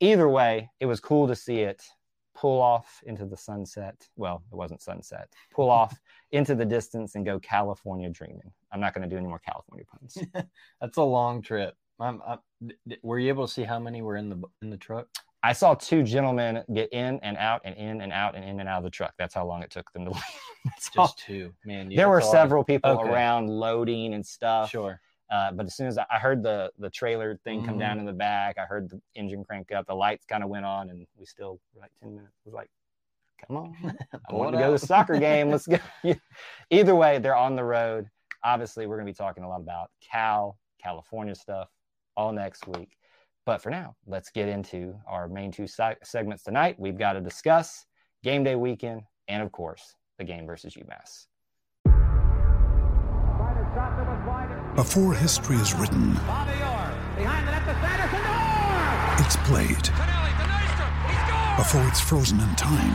either 0.00 0.28
way, 0.28 0.70
it 0.80 0.86
was 0.86 1.00
cool 1.00 1.28
to 1.28 1.36
see 1.36 1.60
it 1.60 1.82
pull 2.36 2.60
off 2.60 3.00
into 3.06 3.24
the 3.24 3.36
sunset. 3.36 4.06
Well, 4.16 4.42
it 4.52 4.54
wasn't 4.54 4.82
sunset. 4.82 5.32
Pull 5.52 5.70
off 5.70 5.98
into 6.30 6.54
the 6.54 6.66
distance 6.66 7.14
and 7.14 7.24
go 7.24 7.40
California 7.40 8.10
dreaming. 8.10 8.52
I'm 8.70 8.80
not 8.80 8.94
going 8.94 9.08
to 9.08 9.12
do 9.12 9.18
any 9.18 9.26
more 9.26 9.38
California 9.38 9.86
puns. 9.86 10.18
That's 10.80 10.98
a 10.98 11.02
long 11.02 11.40
trip. 11.40 11.74
I'm, 11.98 12.20
I'm, 12.26 12.38
were 13.02 13.18
you 13.18 13.28
able 13.28 13.46
to 13.46 13.52
see 13.52 13.62
how 13.64 13.78
many 13.78 14.02
were 14.02 14.16
in 14.16 14.28
the 14.28 14.42
in 14.62 14.70
the 14.70 14.76
truck? 14.76 15.06
I 15.42 15.52
saw 15.52 15.74
two 15.74 16.02
gentlemen 16.02 16.64
get 16.74 16.92
in 16.92 17.20
and 17.22 17.36
out 17.36 17.60
and 17.64 17.76
in 17.76 18.00
and 18.00 18.12
out 18.12 18.34
and 18.34 18.44
in 18.44 18.58
and 18.60 18.68
out 18.68 18.78
of 18.78 18.84
the 18.84 18.90
truck. 18.90 19.14
That's 19.18 19.34
how 19.34 19.46
long 19.46 19.62
it 19.62 19.70
took 19.70 19.90
them 19.92 20.04
to 20.06 20.10
leave. 20.12 20.22
That's 20.64 20.90
all. 20.96 21.06
Just 21.06 21.18
two. 21.18 21.52
Man, 21.64 21.88
there 21.94 22.08
were 22.08 22.20
lot 22.20 22.24
of- 22.26 22.30
several 22.32 22.64
people 22.64 22.90
Okay. 22.90 23.08
around 23.08 23.48
loading 23.48 24.14
and 24.14 24.24
stuff. 24.26 24.70
Sure. 24.70 25.00
Uh, 25.30 25.50
but 25.52 25.66
as 25.66 25.74
soon 25.74 25.86
as 25.88 25.98
I, 25.98 26.04
heard 26.18 26.42
the 26.42 26.70
the 26.78 26.90
trailer 26.90 27.36
thing 27.44 27.64
come 27.64 27.76
Mhm. 27.76 27.80
down 27.80 27.98
in 27.98 28.04
the 28.04 28.12
back, 28.12 28.58
I 28.58 28.64
heard 28.64 28.88
the 28.90 29.00
engine 29.14 29.44
crank 29.44 29.72
up, 29.72 29.86
the 29.86 29.94
lights 29.94 30.24
kind 30.24 30.42
of 30.44 30.50
went 30.50 30.64
on, 30.64 30.90
and 30.90 31.06
we 31.16 31.24
still 31.26 31.58
like 31.74 31.90
ten 32.00 32.14
minutes. 32.14 32.32
It 32.44 32.48
was 32.48 32.54
like, 32.54 32.70
come 33.46 33.56
on, 33.56 33.76
I 34.30 34.32
want 34.34 34.52
to 34.52 34.58
go 34.58 34.66
to 34.74 34.78
the 34.80 34.86
soccer 34.86 35.18
game. 35.18 35.50
Let's 35.50 35.66
go. 35.66 35.78
Either 36.70 36.94
way, 36.94 37.18
they're 37.18 37.34
on 37.36 37.56
the 37.56 37.64
road. 37.64 38.08
Obviously, 38.44 38.86
we're 38.86 38.96
going 38.96 39.06
to 39.06 39.12
be 39.12 39.16
talking 39.16 39.42
a 39.42 39.48
lot 39.48 39.60
about 39.60 39.90
Cal, 40.00 40.58
California 40.80 41.34
stuff 41.34 41.68
all 42.16 42.32
next 42.32 42.66
week. 42.66 42.96
But 43.44 43.62
for 43.62 43.70
now, 43.70 43.94
let's 44.06 44.30
get 44.30 44.48
into 44.48 44.94
our 45.06 45.28
main 45.28 45.52
two 45.52 45.66
se- 45.66 45.96
segments 46.02 46.42
tonight. 46.42 46.76
We've 46.78 46.98
got 46.98 47.12
to 47.12 47.20
discuss 47.20 47.86
game 48.24 48.42
day 48.42 48.56
weekend 48.56 49.02
and, 49.28 49.42
of 49.42 49.52
course, 49.52 49.94
the 50.18 50.24
game 50.24 50.46
versus 50.46 50.74
UMass. 50.74 51.26
Before 54.74 55.14
history 55.14 55.56
is 55.56 55.74
written, 55.74 56.12
it's 59.18 59.36
played. 59.48 59.88
Before 61.56 61.86
it's 61.88 62.00
frozen 62.00 62.40
in 62.40 62.54
time, 62.56 62.92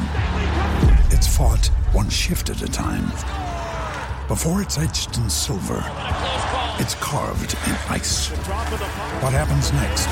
it's 1.11 1.27
fought 1.27 1.67
one 1.93 2.09
shift 2.09 2.49
at 2.49 2.61
a 2.61 2.67
time. 2.67 3.07
Before 4.27 4.61
it's 4.61 4.77
etched 4.77 5.17
in 5.17 5.29
silver, 5.29 5.81
it's 6.79 6.95
carved 6.95 7.53
in 7.67 7.73
ice. 7.89 8.29
What 9.21 9.33
happens 9.33 9.71
next 9.73 10.07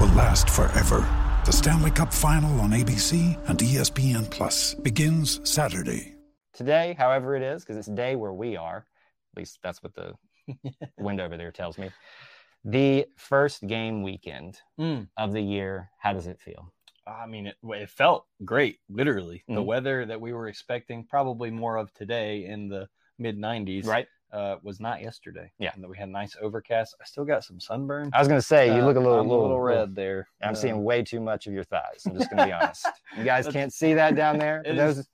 will 0.00 0.14
last 0.16 0.50
forever. 0.50 1.06
The 1.44 1.52
Stanley 1.52 1.90
Cup 1.90 2.12
Final 2.12 2.60
on 2.60 2.70
ABC 2.70 3.38
and 3.48 3.58
ESPN 3.58 4.28
Plus 4.30 4.74
begins 4.74 5.40
Saturday. 5.48 6.14
Today, 6.52 6.94
however 6.98 7.36
it 7.36 7.42
is, 7.42 7.62
because 7.62 7.76
it's 7.76 7.86
day 7.88 8.16
where 8.16 8.32
we 8.32 8.56
are, 8.56 8.78
at 8.78 9.38
least 9.38 9.58
that's 9.62 9.82
what 9.82 9.94
the 9.94 10.12
window 10.98 11.24
over 11.24 11.36
there 11.36 11.52
tells 11.52 11.78
me. 11.78 11.90
The 12.64 13.06
first 13.16 13.66
game 13.66 14.02
weekend 14.02 14.58
Mm. 14.80 15.08
of 15.16 15.32
the 15.32 15.40
year. 15.40 15.90
How 15.98 16.12
does 16.12 16.26
it 16.26 16.40
feel? 16.40 16.72
I 17.06 17.26
mean, 17.26 17.46
it, 17.46 17.56
it 17.62 17.88
felt 17.90 18.26
great, 18.44 18.78
literally. 18.88 19.44
The 19.46 19.54
Mhm. 19.62 19.66
weather 19.66 20.06
that 20.06 20.20
we 20.20 20.32
were 20.32 20.48
expecting, 20.48 21.04
probably 21.04 21.50
more 21.52 21.76
of 21.76 21.92
today 21.94 22.46
in 22.46 22.68
the 22.68 22.88
mid 23.18 23.38
90s, 23.38 23.86
Right. 23.86 24.06
uh, 24.32 24.56
was 24.62 24.80
not 24.80 25.00
yesterday. 25.00 25.50
Yeah. 25.58 25.70
And 25.74 25.82
that 25.82 25.88
we 25.88 25.96
had 25.96 26.08
nice 26.08 26.36
overcast. 26.40 26.94
I 27.00 27.04
still 27.04 27.24
got 27.24 27.44
some 27.44 27.58
sunburn. 27.60 28.10
I 28.12 28.18
was 28.18 28.28
going 28.28 28.40
to 28.40 28.46
say, 28.46 28.66
you 28.74 28.82
Uh, 28.82 28.86
look 28.86 28.96
a 28.96 29.00
little, 29.00 29.22
little, 29.22 29.42
little 29.42 29.60
red 29.60 29.94
there. 29.94 30.28
I'm 30.42 30.52
Uh, 30.52 30.54
seeing 30.54 30.84
way 30.84 31.02
too 31.02 31.20
much 31.20 31.46
of 31.46 31.52
your 31.52 31.64
thighs. 31.64 32.04
I'm 32.06 32.16
just 32.16 32.30
going 32.30 32.38
to 32.38 32.46
be 32.46 32.52
honest. 32.52 32.86
You 33.16 33.24
guys 33.24 33.46
can't 33.48 33.72
see 33.72 33.94
that 33.94 34.14
down 34.16 34.38
there. 34.38 34.62
For 34.66 34.74
those, 34.74 34.98
is- 34.98 35.08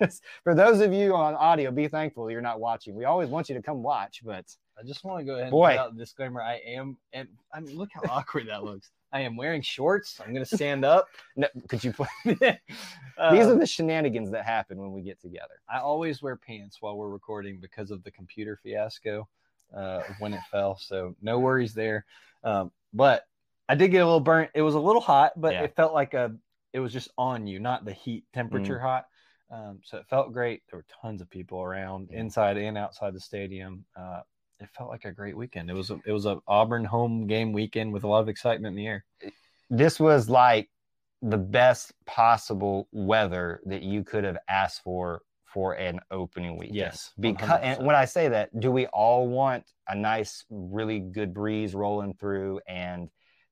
For 0.44 0.54
those 0.54 0.80
of 0.80 0.92
you 0.92 1.14
on 1.14 1.34
audio, 1.34 1.70
be 1.70 1.88
thankful 1.88 2.30
you're 2.30 2.40
not 2.40 2.60
watching. 2.60 2.94
We 2.96 3.04
always 3.04 3.28
want 3.28 3.48
you 3.48 3.54
to 3.54 3.62
come 3.62 3.82
watch, 3.82 4.20
but 4.24 4.44
I 4.78 4.82
just 4.84 5.04
want 5.04 5.20
to 5.20 5.24
go 5.24 5.32
ahead 5.34 5.44
and 5.44 5.50
Boy. 5.52 5.70
put 5.70 5.78
out 5.78 5.92
the 5.94 5.98
disclaimer. 6.00 6.42
I 6.42 6.56
am, 6.66 6.96
and 7.12 7.28
I 7.52 7.60
mean, 7.60 7.76
look 7.78 7.90
how 7.94 8.02
awkward 8.10 8.48
that 8.48 8.64
looks. 8.64 8.90
I 9.14 9.20
am 9.20 9.36
wearing 9.36 9.62
shorts. 9.62 10.20
I'm 10.20 10.34
gonna 10.34 10.44
stand 10.44 10.84
up. 10.84 11.06
no, 11.36 11.46
could 11.68 11.82
you? 11.84 11.92
Put, 11.92 12.08
Uh, 13.16 13.32
these 13.32 13.46
are 13.46 13.56
the 13.56 13.64
shenanigans 13.64 14.32
that 14.32 14.44
happen 14.44 14.76
when 14.76 14.90
we 14.92 15.00
get 15.00 15.20
together. 15.20 15.60
I 15.68 15.78
always 15.78 16.20
wear 16.20 16.34
pants 16.34 16.78
while 16.82 16.96
we're 16.96 17.10
recording 17.10 17.60
because 17.60 17.92
of 17.92 18.02
the 18.02 18.10
computer 18.10 18.58
fiasco 18.60 19.28
uh, 19.72 20.02
when 20.18 20.34
it 20.34 20.40
fell. 20.50 20.76
So 20.76 21.14
no 21.22 21.38
worries 21.38 21.74
there. 21.74 22.06
Um, 22.42 22.72
but 22.92 23.22
I 23.68 23.76
did 23.76 23.92
get 23.92 23.98
a 23.98 24.04
little 24.04 24.18
burnt. 24.18 24.50
It 24.52 24.62
was 24.62 24.74
a 24.74 24.80
little 24.80 25.00
hot, 25.00 25.40
but 25.40 25.52
Yeah. 25.52 25.62
it 25.62 25.76
felt 25.76 25.94
like 25.94 26.14
a. 26.14 26.34
It 26.72 26.80
was 26.80 26.92
just 26.92 27.08
on 27.16 27.46
you, 27.46 27.60
not 27.60 27.84
the 27.84 27.92
heat 27.92 28.24
temperature 28.34 28.80
hot. 28.80 29.06
Um, 29.48 29.78
so 29.84 29.98
it 29.98 30.06
felt 30.10 30.32
great. 30.32 30.62
There 30.68 30.80
were 30.80 30.86
tons 31.00 31.22
of 31.22 31.30
people 31.30 31.62
around, 31.62 32.10
inside 32.10 32.56
and 32.56 32.76
outside 32.76 33.14
the 33.14 33.20
stadium. 33.20 33.84
Uh, 33.94 34.22
it 34.60 34.68
felt 34.76 34.90
like 34.90 35.04
a 35.04 35.12
great 35.12 35.36
weekend. 35.36 35.70
It 35.70 35.74
was 35.74 35.90
a, 35.90 35.98
it 36.06 36.12
was 36.12 36.26
a 36.26 36.38
Auburn 36.46 36.84
home 36.84 37.26
game 37.26 37.52
weekend 37.52 37.92
with 37.92 38.04
a 38.04 38.08
lot 38.08 38.20
of 38.20 38.28
excitement 38.28 38.72
in 38.72 38.76
the 38.76 38.86
air. 38.86 39.04
Eh, 39.22 39.30
this 39.70 39.98
was 39.98 40.28
like 40.28 40.70
the 41.22 41.38
best 41.38 41.92
possible 42.06 42.88
weather 42.92 43.60
that 43.66 43.82
you 43.82 44.04
could 44.04 44.24
have 44.24 44.38
asked 44.48 44.82
for 44.82 45.22
for 45.46 45.74
an 45.74 46.00
opening 46.10 46.58
weekend. 46.58 46.76
Yes, 46.76 47.12
because 47.18 47.60
and 47.62 47.86
when 47.86 47.94
I 47.94 48.04
say 48.04 48.28
that, 48.28 48.58
do 48.58 48.72
we 48.72 48.86
all 48.86 49.28
want 49.28 49.64
a 49.88 49.94
nice, 49.94 50.44
really 50.50 50.98
good 50.98 51.32
breeze 51.32 51.74
rolling 51.74 52.14
through 52.14 52.60
and 52.66 53.08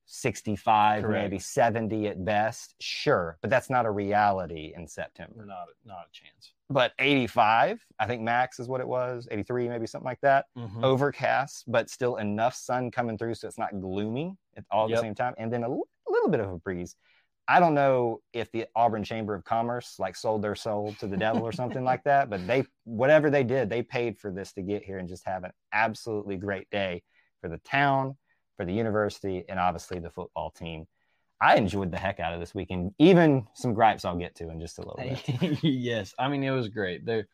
65, 0.07 1.05
Correct. 1.05 1.23
maybe 1.23 1.39
70 1.39 2.09
at 2.09 2.25
best? 2.25 2.75
Sure, 2.81 3.39
but 3.41 3.51
that's 3.51 3.71
not 3.71 3.87
a 3.87 3.91
reality 3.91 4.73
in 4.77 4.87
September. 4.87 5.47
Not 5.47 5.69
not 5.85 6.07
a 6.09 6.13
chance. 6.13 6.53
But 6.73 6.93
85, 6.99 7.85
I 7.99 8.07
think 8.07 8.23
max 8.23 8.59
is 8.59 8.69
what 8.69 8.81
it 8.81 8.89
was, 8.89 9.29
83, 9.31 9.69
maybe 9.69 9.87
something 9.87 10.07
like 10.07 10.21
that. 10.23 10.47
Mhm. 10.57 10.83
Overcast, 10.83 11.65
but 11.71 11.91
still 11.91 12.17
enough 12.17 12.55
sun 12.55 12.91
coming 12.91 13.19
through 13.19 13.35
so 13.35 13.49
it's 13.49 13.59
not 13.59 13.79
gloomy 13.81 14.37
at 14.57 14.65
all 14.71 14.85
at 14.85 14.91
Yep. 14.91 14.99
the 14.99 15.03
same 15.03 15.15
time. 15.15 15.35
And 15.39 15.53
then 15.53 15.63
a 15.65 15.69
l- 15.71 15.89
little 16.09 16.29
bit 16.29 16.41
of 16.41 16.51
a 16.51 16.59
breeze. 16.59 16.97
I 17.49 17.59
don't 17.61 17.75
know 17.75 18.21
if 18.33 18.51
the 18.53 18.67
Auburn 18.77 19.03
Chamber 19.03 19.35
of 19.35 19.45
Commerce 19.45 19.99
like 19.99 20.15
sold 20.17 20.43
their 20.43 20.55
soul 20.55 20.95
to 21.01 21.07
the 21.07 21.17
devil 21.17 21.43
or 21.43 21.53
something 21.53 21.85
like 21.85 22.05
that, 22.05 22.31
but 22.31 22.47
they 22.47 22.65
whatever 22.85 23.31
they 23.31 23.43
did, 23.45 23.69
they 23.69 23.83
paid 23.83 24.19
for 24.19 24.31
this 24.31 24.53
to 24.55 24.63
get 24.63 24.85
here 24.85 24.99
and 24.99 25.09
just 25.09 25.27
have 25.27 25.43
an 25.45 25.53
absolutely 25.73 26.37
great 26.37 26.71
day 26.71 27.03
for 27.41 27.49
the 27.49 27.59
town, 27.59 28.17
for 28.57 28.65
the 28.65 28.73
university, 28.73 29.45
and 29.49 29.59
obviously 29.59 29.99
the 29.99 30.11
football 30.11 30.51
team. 30.51 30.87
I 31.43 31.57
enjoyed 31.57 31.91
the 31.91 31.99
heck 31.99 32.21
out 32.21 32.33
of 32.33 32.41
this 32.41 32.55
weekend. 32.55 32.93
Even 32.99 33.47
some 33.55 33.75
gripes 33.75 34.05
I'll 34.05 34.17
get 34.17 34.35
to 34.37 34.49
in 34.51 34.61
just 34.61 34.79
a 34.79 34.83
little 34.83 34.97
bit. 34.97 35.59
yes, 35.65 36.15
I 36.19 36.29
mean 36.29 36.45
it 36.45 36.51
was 36.51 36.69
great. 36.69 37.05
There, 37.05 37.27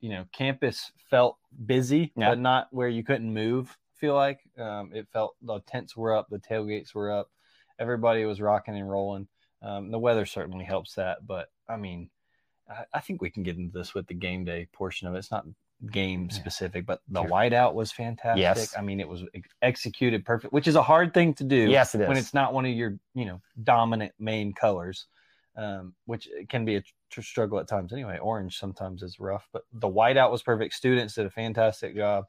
you 0.00 0.10
know, 0.10 0.24
campus 0.32 0.90
felt 1.10 1.36
busy, 1.66 2.12
Yeah. 2.16 2.30
but 2.30 2.38
not 2.40 2.68
where 2.72 2.88
you 2.88 3.04
couldn't 3.04 3.32
move. 3.32 3.76
Feel 3.94 4.14
like 4.14 4.40
um, 4.58 4.90
it 4.92 5.06
felt 5.12 5.36
the 5.42 5.60
tents 5.60 5.96
were 5.96 6.16
up, 6.16 6.26
the 6.28 6.38
tailgates 6.38 6.94
were 6.94 7.12
up, 7.12 7.30
everybody 7.78 8.24
was 8.24 8.40
rocking 8.40 8.76
and 8.76 8.90
rolling. 8.90 9.28
Um, 9.62 9.90
the 9.90 9.98
weather 9.98 10.24
certainly 10.26 10.64
helps 10.64 10.94
that, 10.94 11.26
but 11.26 11.48
I 11.68 11.76
mean, 11.76 12.10
I, 12.68 12.84
I 12.94 13.00
think 13.00 13.20
we 13.20 13.30
can 13.30 13.42
get 13.42 13.58
into 13.58 13.76
this 13.78 13.94
with 13.94 14.06
the 14.06 14.14
game 14.14 14.44
day 14.44 14.66
portion 14.72 15.06
of 15.06 15.14
it. 15.14 15.18
It's 15.18 15.30
not 15.30 15.44
game 15.90 16.28
Yeah. 16.30 16.36
specific, 16.36 16.84
but 16.86 17.00
the 17.08 17.22
whiteout 17.22 17.72
was 17.74 17.90
fantastic. 17.92 18.40
Yes. 18.42 18.76
I 18.76 18.82
mean, 18.82 19.00
it 19.00 19.08
was 19.08 19.22
ex- 19.34 19.48
executed 19.62 20.24
perfect, 20.24 20.52
which 20.52 20.68
is 20.68 20.74
a 20.76 20.82
hard 20.82 21.14
thing 21.14 21.32
to 21.34 21.44
do 21.44 21.70
Yes, 21.70 21.94
it 21.94 22.02
is. 22.02 22.08
when 22.08 22.16
it's 22.18 22.34
not 22.34 22.52
one 22.52 22.66
of 22.66 22.72
your 22.72 22.98
you 23.14 23.24
know 23.24 23.40
dominant 23.62 24.12
main 24.18 24.52
colors 24.52 25.06
um, 25.56 25.94
which 26.06 26.28
can 26.48 26.64
be 26.64 26.76
a 26.76 26.82
tr- 27.10 27.22
struggle 27.22 27.58
at 27.58 27.66
times 27.66 27.92
anyway 27.92 28.18
orange 28.18 28.56
sometimes 28.56 29.02
is 29.02 29.18
rough 29.18 29.48
but 29.52 29.62
the 29.72 29.88
whiteout 29.88 30.30
was 30.30 30.42
perfect 30.42 30.72
students 30.74 31.14
did 31.14 31.26
a 31.26 31.30
fantastic 31.30 31.96
job 31.96 32.24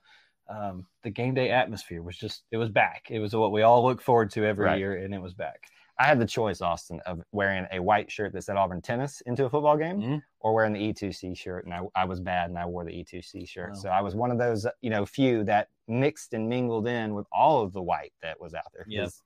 um, 0.49 0.87
the 1.03 1.09
game 1.11 1.33
day 1.35 1.51
atmosphere 1.51 2.01
was 2.01 2.17
just 2.17 2.43
it 2.51 2.57
was 2.57 2.69
back 2.69 3.05
it 3.11 3.19
was 3.19 3.35
what 3.35 3.51
we 3.51 3.61
all 3.61 3.83
look 3.83 4.01
forward 4.01 4.31
to 4.31 4.43
every 4.43 4.65
Right. 4.65 4.79
year 4.79 4.95
and 4.95 5.13
it 5.13 5.21
was 5.21 5.33
back 5.35 5.61
I 6.01 6.05
had 6.05 6.19
the 6.19 6.25
choice, 6.25 6.61
Austin, 6.61 6.99
of 7.05 7.21
wearing 7.31 7.67
a 7.71 7.79
white 7.79 8.09
shirt 8.11 8.33
that 8.33 8.41
said 8.43 8.55
Auburn 8.57 8.81
tennis 8.81 9.21
into 9.27 9.45
a 9.45 9.49
football 9.49 9.77
game 9.77 10.01
Mhm. 10.01 10.21
or 10.39 10.53
wearing 10.55 10.73
the 10.73 10.79
E2C 10.79 11.35
shirt. 11.37 11.65
And 11.65 11.73
I, 11.73 11.81
I 11.95 12.05
was 12.05 12.19
bad 12.19 12.49
and 12.49 12.57
I 12.57 12.65
wore 12.65 12.83
the 12.83 12.91
E2C 12.91 13.47
shirt. 13.47 13.73
Oh. 13.75 13.79
So 13.81 13.89
I 13.89 14.01
was 14.01 14.15
one 14.15 14.31
of 14.31 14.39
those, 14.39 14.65
you 14.81 14.89
know, 14.89 15.05
few 15.05 15.43
that 15.43 15.67
mixed 15.87 16.33
and 16.33 16.49
mingled 16.49 16.87
in 16.87 17.13
with 17.13 17.27
all 17.31 17.61
of 17.61 17.71
the 17.73 17.81
white 17.83 18.13
that 18.23 18.39
was 18.41 18.53
out 18.55 18.71
there. 18.73 18.85
'Cause 18.85 19.21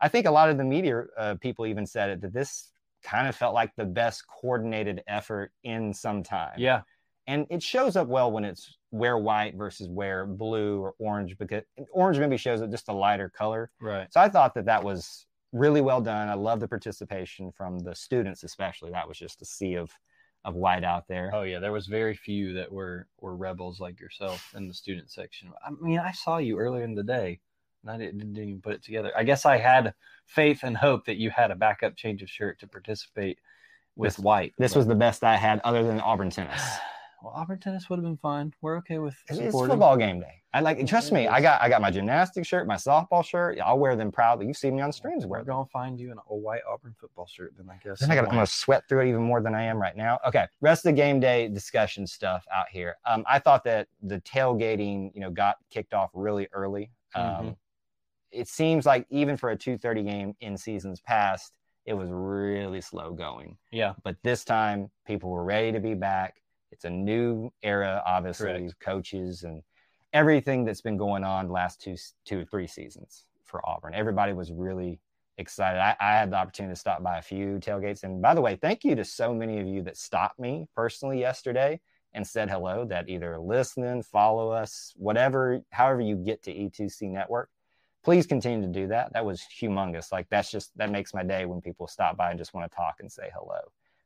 I 0.00 0.08
think 0.08 0.26
a 0.26 0.30
lot 0.30 0.48
of 0.48 0.56
the 0.56 0.64
media 0.64 1.04
uh, 1.18 1.34
people 1.40 1.66
even 1.66 1.84
said 1.86 2.08
it 2.10 2.20
that 2.22 2.32
this 2.32 2.72
kind 3.02 3.28
of 3.28 3.36
felt 3.36 3.52
like 3.54 3.74
the 3.76 3.84
best 3.84 4.26
coordinated 4.26 5.02
effort 5.06 5.52
in 5.62 5.92
some 5.92 6.22
time. 6.22 6.54
yeah 6.58 6.82
And 7.26 7.46
it 7.50 7.62
shows 7.62 7.96
up 7.96 8.08
well 8.08 8.32
when 8.32 8.44
it's 8.44 8.78
wear 8.90 9.18
white 9.18 9.54
versus 9.56 9.88
wear 9.88 10.24
blue 10.26 10.80
or 10.80 10.94
orange 10.98 11.36
because 11.38 11.64
orange 11.92 12.18
maybe 12.18 12.36
shows 12.38 12.60
it 12.62 12.70
just 12.70 12.88
a 12.88 12.92
lighter 12.92 13.28
color. 13.28 13.70
right 13.80 14.10
So 14.12 14.20
I 14.20 14.28
thought 14.30 14.54
that 14.54 14.64
that 14.66 14.82
was 14.82 15.26
really 15.54 15.80
well 15.80 16.02
done. 16.02 16.28
I 16.28 16.34
love 16.34 16.60
the 16.60 16.68
participation 16.68 17.50
from 17.52 17.78
the 17.78 17.94
students, 17.94 18.42
especially. 18.42 18.90
That 18.90 19.08
was 19.08 19.16
just 19.18 19.40
a 19.40 19.46
sea 19.46 19.76
of 19.76 19.90
of 20.46 20.54
white 20.54 20.84
out 20.84 21.08
there. 21.08 21.30
oh 21.32 21.40
yeah 21.40 21.58
there 21.58 21.72
was 21.72 21.86
very 21.86 22.14
few 22.14 22.52
that 22.52 22.70
were 22.70 23.06
were 23.18 23.34
rebels 23.34 23.80
like 23.80 23.98
yourself 23.98 24.52
in 24.54 24.68
the 24.68 24.74
student 24.74 25.10
section 25.10 25.50
i 25.66 25.70
mean 25.80 25.98
i 25.98 26.12
saw 26.12 26.36
you 26.36 26.58
earlier 26.58 26.84
in 26.84 26.94
the 26.94 27.02
day 27.02 27.40
and 27.82 27.90
i 27.90 27.96
didn't, 27.96 28.18
didn't 28.18 28.36
even 28.36 28.60
put 28.60 28.74
it 28.74 28.82
together 28.82 29.10
i 29.16 29.24
guess 29.24 29.46
i 29.46 29.56
had 29.56 29.94
faith 30.26 30.62
and 30.62 30.76
hope 30.76 31.06
that 31.06 31.16
you 31.16 31.30
had 31.30 31.50
a 31.50 31.54
backup 31.54 31.96
change 31.96 32.20
of 32.22 32.28
shirt 32.28 32.60
to 32.60 32.66
participate 32.68 33.38
with 33.96 34.16
This- 34.16 34.22
white 34.22 34.52
This 34.58 34.74
but- 34.74 34.80
was 34.80 34.86
the 34.86 34.94
best 34.94 35.24
I 35.24 35.36
had, 35.36 35.62
other 35.64 35.82
than 35.82 35.98
Auburn 36.00 36.28
tennis. 36.28 36.60
Well, 37.24 37.32
Auburn 37.34 37.58
tennis 37.58 37.88
would 37.88 37.96
have 37.96 38.04
been 38.04 38.18
fine. 38.18 38.52
We're 38.60 38.76
okay 38.78 38.98
with 38.98 39.16
It's 39.28 39.38
football 39.38 39.96
game 39.96 40.20
day. 40.20 40.42
I 40.52 40.60
like. 40.60 40.86
Trust 40.86 41.10
me, 41.10 41.26
I 41.26 41.40
got 41.40 41.62
I 41.62 41.70
got 41.70 41.80
my 41.80 41.90
gymnastics 41.90 42.46
shirt, 42.46 42.66
my 42.66 42.74
softball 42.74 43.24
shirt. 43.24 43.58
I'll 43.64 43.78
wear 43.78 43.96
them 43.96 44.12
proudly. 44.12 44.46
You 44.46 44.52
see 44.52 44.70
me 44.70 44.82
on 44.82 44.92
streams 44.92 45.24
We're 45.24 45.42
gonna 45.42 45.64
find 45.64 45.98
you 45.98 46.12
in 46.12 46.18
a 46.18 46.36
white 46.36 46.60
Auburn 46.68 46.94
football 47.00 47.26
shirt. 47.26 47.54
Then 47.56 47.70
I 47.70 47.78
guess. 47.82 48.00
Then 48.00 48.10
I 48.10 48.14
got, 48.14 48.24
I'm 48.24 48.30
gonna 48.30 48.46
sweat 48.46 48.82
through 48.90 49.06
it 49.06 49.08
even 49.08 49.22
more 49.22 49.40
than 49.40 49.54
I 49.54 49.62
am 49.62 49.80
right 49.80 49.96
now. 49.96 50.18
Okay, 50.28 50.46
rest 50.60 50.84
of 50.84 50.90
the 50.90 50.96
game 51.00 51.18
day 51.18 51.48
discussion 51.48 52.06
stuff 52.06 52.44
out 52.52 52.66
here. 52.70 52.96
Um, 53.06 53.24
I 53.26 53.38
thought 53.38 53.64
that 53.64 53.88
the 54.02 54.20
tailgating, 54.20 55.10
you 55.14 55.22
know, 55.22 55.30
got 55.30 55.56
kicked 55.70 55.94
off 55.94 56.10
really 56.12 56.46
early. 56.52 56.90
Um, 57.14 57.24
Mhm. 57.24 57.56
It 58.32 58.48
seems 58.48 58.84
like 58.84 59.06
even 59.08 59.38
for 59.38 59.50
a 59.50 59.56
2:30 59.56 60.02
game 60.02 60.36
in 60.40 60.58
seasons 60.58 61.00
past, 61.00 61.54
it 61.86 61.94
was 61.94 62.10
really 62.10 62.82
slow 62.82 63.14
going. 63.14 63.56
Yeah. 63.70 63.94
But 64.02 64.16
this 64.22 64.44
time, 64.44 64.90
people 65.06 65.30
were 65.30 65.44
ready 65.44 65.72
to 65.72 65.80
be 65.80 65.94
back. 65.94 66.42
It's 66.74 66.84
a 66.84 66.90
new 66.90 67.52
era, 67.62 68.02
obviously, 68.04 68.46
Correct. 68.46 68.80
coaches 68.80 69.44
and 69.44 69.62
everything 70.12 70.64
that's 70.64 70.80
been 70.80 70.96
going 70.96 71.22
on 71.22 71.48
last 71.48 71.80
two, 71.80 71.94
two 72.24 72.40
or 72.40 72.44
three 72.44 72.66
seasons 72.66 73.26
for 73.44 73.64
Auburn. 73.64 73.94
Everybody 73.94 74.32
was 74.32 74.50
really 74.50 74.98
excited. 75.38 75.78
I, 75.78 75.94
I 76.00 76.16
had 76.16 76.32
the 76.32 76.36
opportunity 76.36 76.72
to 76.74 76.80
stop 76.80 77.00
by 77.00 77.18
a 77.18 77.22
few 77.22 77.60
tailgates. 77.60 78.02
And 78.02 78.20
by 78.20 78.34
the 78.34 78.40
way, 78.40 78.56
thank 78.56 78.82
you 78.82 78.96
to 78.96 79.04
so 79.04 79.32
many 79.32 79.60
of 79.60 79.68
you 79.68 79.82
that 79.82 79.96
stopped 79.96 80.40
me 80.40 80.66
personally 80.74 81.20
yesterday 81.20 81.80
and 82.12 82.26
said 82.26 82.50
hello, 82.50 82.84
that 82.86 83.08
either 83.08 83.38
listening, 83.38 84.02
follow 84.02 84.50
us, 84.50 84.92
whatever, 84.96 85.60
however 85.70 86.00
you 86.00 86.16
get 86.16 86.42
to 86.42 86.52
E2C 86.52 87.08
Network. 87.08 87.50
Please 88.02 88.26
continue 88.26 88.60
to 88.62 88.72
do 88.72 88.88
that. 88.88 89.12
That 89.12 89.24
was 89.24 89.44
humongous. 89.60 90.10
Like 90.10 90.26
that's 90.28 90.50
just 90.50 90.76
that 90.76 90.90
makes 90.90 91.14
my 91.14 91.22
day 91.22 91.46
when 91.46 91.60
people 91.60 91.86
stop 91.86 92.16
by 92.16 92.30
and 92.30 92.38
just 92.38 92.52
want 92.52 92.68
to 92.68 92.76
talk 92.76 92.96
and 92.98 93.10
say 93.10 93.30
hello. 93.32 93.60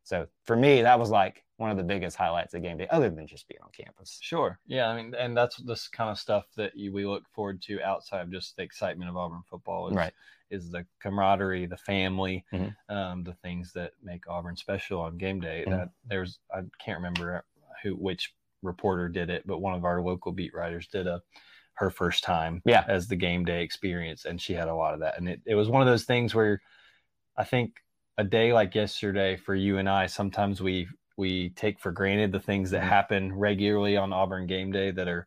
So 0.05 0.27
for 0.45 0.55
me, 0.55 0.83
that 0.83 0.99
was 0.99 1.11
like 1.11 1.45
one 1.59 1.71
of 1.71 1.77
the 1.77 1.83
biggest 1.83 2.17
highlights 2.17 2.55
of 2.55 2.63
game 2.63 2.79
day, 2.79 2.87
other 2.91 3.11
than 3.11 3.27
just 3.27 3.47
being 3.49 3.61
on 3.63 3.69
campus. 3.73 4.19
Sure. 4.23 4.59
Yeah. 4.67 4.89
I 4.89 4.97
mean, 4.97 5.15
and 5.15 5.37
that's 5.37 5.57
this 5.57 5.89
kind 5.89 6.09
of 6.09 6.19
stuff 6.19 6.47
that 6.57 6.77
you, 6.77 6.93
we 6.93 7.05
look 7.05 7.29
forward 7.29 7.61
to 7.63 7.83
outside 7.83 8.23
of 8.23 8.31
just 8.31 8.57
the 8.57 8.63
excitement 8.63 9.11
of 9.11 9.17
Auburn 9.17 9.43
football. 9.51 9.89
Is, 9.89 9.95
Right. 9.97 10.13
Is 10.51 10.71
the 10.71 10.87
camaraderie, 11.01 11.67
the 11.67 11.77
family, 11.77 12.45
Mhm. 12.53 12.75
um, 12.89 13.25
the 13.25 13.35
things 13.35 13.73
that 13.75 13.93
make 14.03 14.29
Auburn 14.29 14.57
special 14.57 15.01
on 15.01 15.19
game 15.19 15.41
day. 15.41 15.65
Mhm. 15.67 15.71
That 15.71 15.89
there's 16.07 16.39
I 16.55 16.61
can't 16.79 16.99
remember 16.99 17.45
who 17.83 17.95
which 17.97 18.35
reporter 18.63 19.09
did 19.09 19.29
it, 19.29 19.47
but 19.47 19.59
one 19.59 19.75
of 19.75 19.85
our 19.85 20.01
local 20.01 20.33
beat 20.33 20.55
writers 20.55 20.87
did 20.87 21.07
a 21.07 21.21
her 21.75 21.91
first 21.91 22.25
time 22.25 22.63
Yeah. 22.65 22.85
as 22.89 23.07
the 23.09 23.15
game 23.17 23.45
day 23.45 23.63
experience 23.63 24.25
and 24.25 24.41
she 24.41 24.53
had 24.55 24.67
a 24.69 24.75
lot 24.75 24.95
of 24.95 25.01
that 25.01 25.17
and 25.17 25.29
it, 25.29 25.41
it 25.47 25.55
was 25.55 25.69
one 25.69 25.81
of 25.81 25.87
those 25.87 26.05
things 26.07 26.35
where 26.35 26.61
i 27.37 27.45
think 27.45 27.77
a 28.17 28.25
day 28.25 28.53
like 28.53 28.75
yesterday 28.75 29.37
for 29.37 29.55
you 29.55 29.79
and 29.79 29.89
i 29.89 30.05
sometimes 30.07 30.61
we 30.61 30.89
we 31.19 31.51
take 31.51 31.79
for 31.79 31.93
granted 31.93 32.33
the 32.33 32.41
things 32.41 32.71
that 32.71 32.83
Mhm. 32.83 32.89
happen 32.89 33.35
regularly 33.35 33.97
on 33.99 34.13
auburn 34.13 34.47
game 34.47 34.73
day 34.73 34.91
that 34.93 35.09
are 35.09 35.27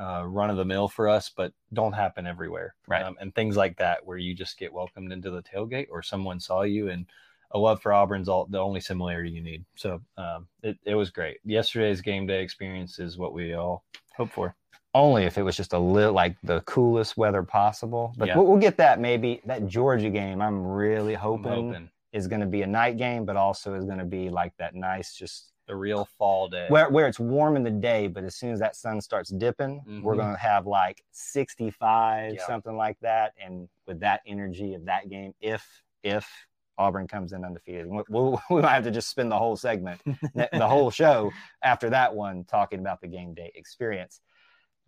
uh, 0.00 0.24
run 0.26 0.50
of 0.50 0.56
the 0.56 0.64
mill 0.64 0.88
for 0.88 1.08
us 1.08 1.28
but 1.28 1.52
don't 1.72 1.92
happen 1.92 2.26
everywhere 2.26 2.74
Right. 2.88 3.02
um, 3.04 3.16
and 3.20 3.32
things 3.34 3.56
like 3.56 3.76
that 3.76 4.04
where 4.04 4.18
you 4.18 4.34
just 4.34 4.58
get 4.58 4.72
welcomed 4.72 5.12
into 5.12 5.30
the 5.30 5.42
tailgate 5.42 5.86
or 5.90 6.02
someone 6.02 6.40
saw 6.40 6.62
you 6.62 6.88
and 6.88 7.06
a 7.52 7.58
love 7.58 7.80
for 7.80 7.92
auburn's 7.92 8.28
all 8.28 8.46
the 8.46 8.58
only 8.58 8.80
similarity 8.80 9.30
you 9.30 9.40
need 9.42 9.64
so 9.76 10.00
um, 10.16 10.48
it, 10.62 10.76
it 10.84 10.94
was 10.96 11.10
great 11.10 11.38
yesterday's 11.44 12.00
game 12.00 12.26
day 12.26 12.42
experience 12.42 12.98
is 12.98 13.18
what 13.18 13.32
we 13.32 13.54
all 13.54 13.84
hope 14.16 14.30
for 14.30 14.56
Only 14.94 15.24
if 15.24 15.38
it 15.38 15.42
was 15.42 15.56
just 15.56 15.72
a 15.72 15.78
little 15.78 16.12
like 16.12 16.36
the 16.42 16.60
coolest 16.62 17.16
weather 17.16 17.42
possible. 17.42 18.12
But 18.16 18.28
Yeah. 18.28 18.36
we'll, 18.36 18.46
we'll 18.46 18.60
get 18.60 18.76
that 18.76 19.00
maybe. 19.00 19.40
That 19.44 19.66
Georgia 19.66 20.08
game, 20.10 20.40
I'm 20.40 20.64
really 20.64 21.14
I'm 21.14 21.20
hoping, 21.20 21.52
hoping. 21.52 21.90
Is 22.14 22.26
going 22.28 22.40
to 22.40 22.46
be 22.46 22.62
a 22.62 22.66
night 22.66 22.96
game, 22.96 23.26
but 23.26 23.36
also 23.36 23.74
is 23.74 23.84
going 23.84 23.98
to 23.98 24.04
be 24.04 24.30
like 24.30 24.56
that 24.56 24.74
nice, 24.74 25.12
just 25.14 25.52
the 25.66 25.74
real 25.74 26.06
fall 26.18 26.48
day. 26.48 26.66
where 26.68 26.88
where 26.90 27.06
it's 27.08 27.18
warm 27.18 27.56
in 27.56 27.62
the 27.62 27.70
day, 27.70 28.06
but 28.06 28.22
as 28.24 28.36
soon 28.36 28.52
as 28.52 28.60
that 28.60 28.76
sun 28.76 29.00
starts 29.00 29.30
dipping, 29.30 29.82
we're 30.02 30.14
Mhm. 30.14 30.18
gonna 30.18 30.38
have 30.38 30.66
like 30.66 31.02
65, 31.10 32.34
Yeah. 32.34 32.46
something 32.46 32.76
like 32.76 32.98
that. 33.00 33.32
And 33.42 33.68
with 33.86 34.00
that 34.00 34.20
energy 34.26 34.74
of 34.74 34.84
that 34.86 35.08
game, 35.08 35.34
if 35.40 35.82
if 36.02 36.28
Auburn 36.76 37.06
comes 37.08 37.32
in 37.32 37.44
undefeated, 37.44 37.86
we, 37.86 38.02
we'll, 38.08 38.40
we 38.50 38.60
might 38.60 38.74
have 38.74 38.84
to 38.84 38.90
just 38.90 39.08
spend 39.08 39.30
the 39.32 39.38
whole 39.38 39.56
segment, 39.56 40.00
the 40.34 40.68
whole 40.68 40.90
show 40.90 41.32
after 41.62 41.88
that 41.90 42.14
one 42.14 42.44
talking 42.44 42.78
about 42.80 43.00
the 43.00 43.08
game 43.08 43.32
day 43.32 43.50
experience. 43.54 44.20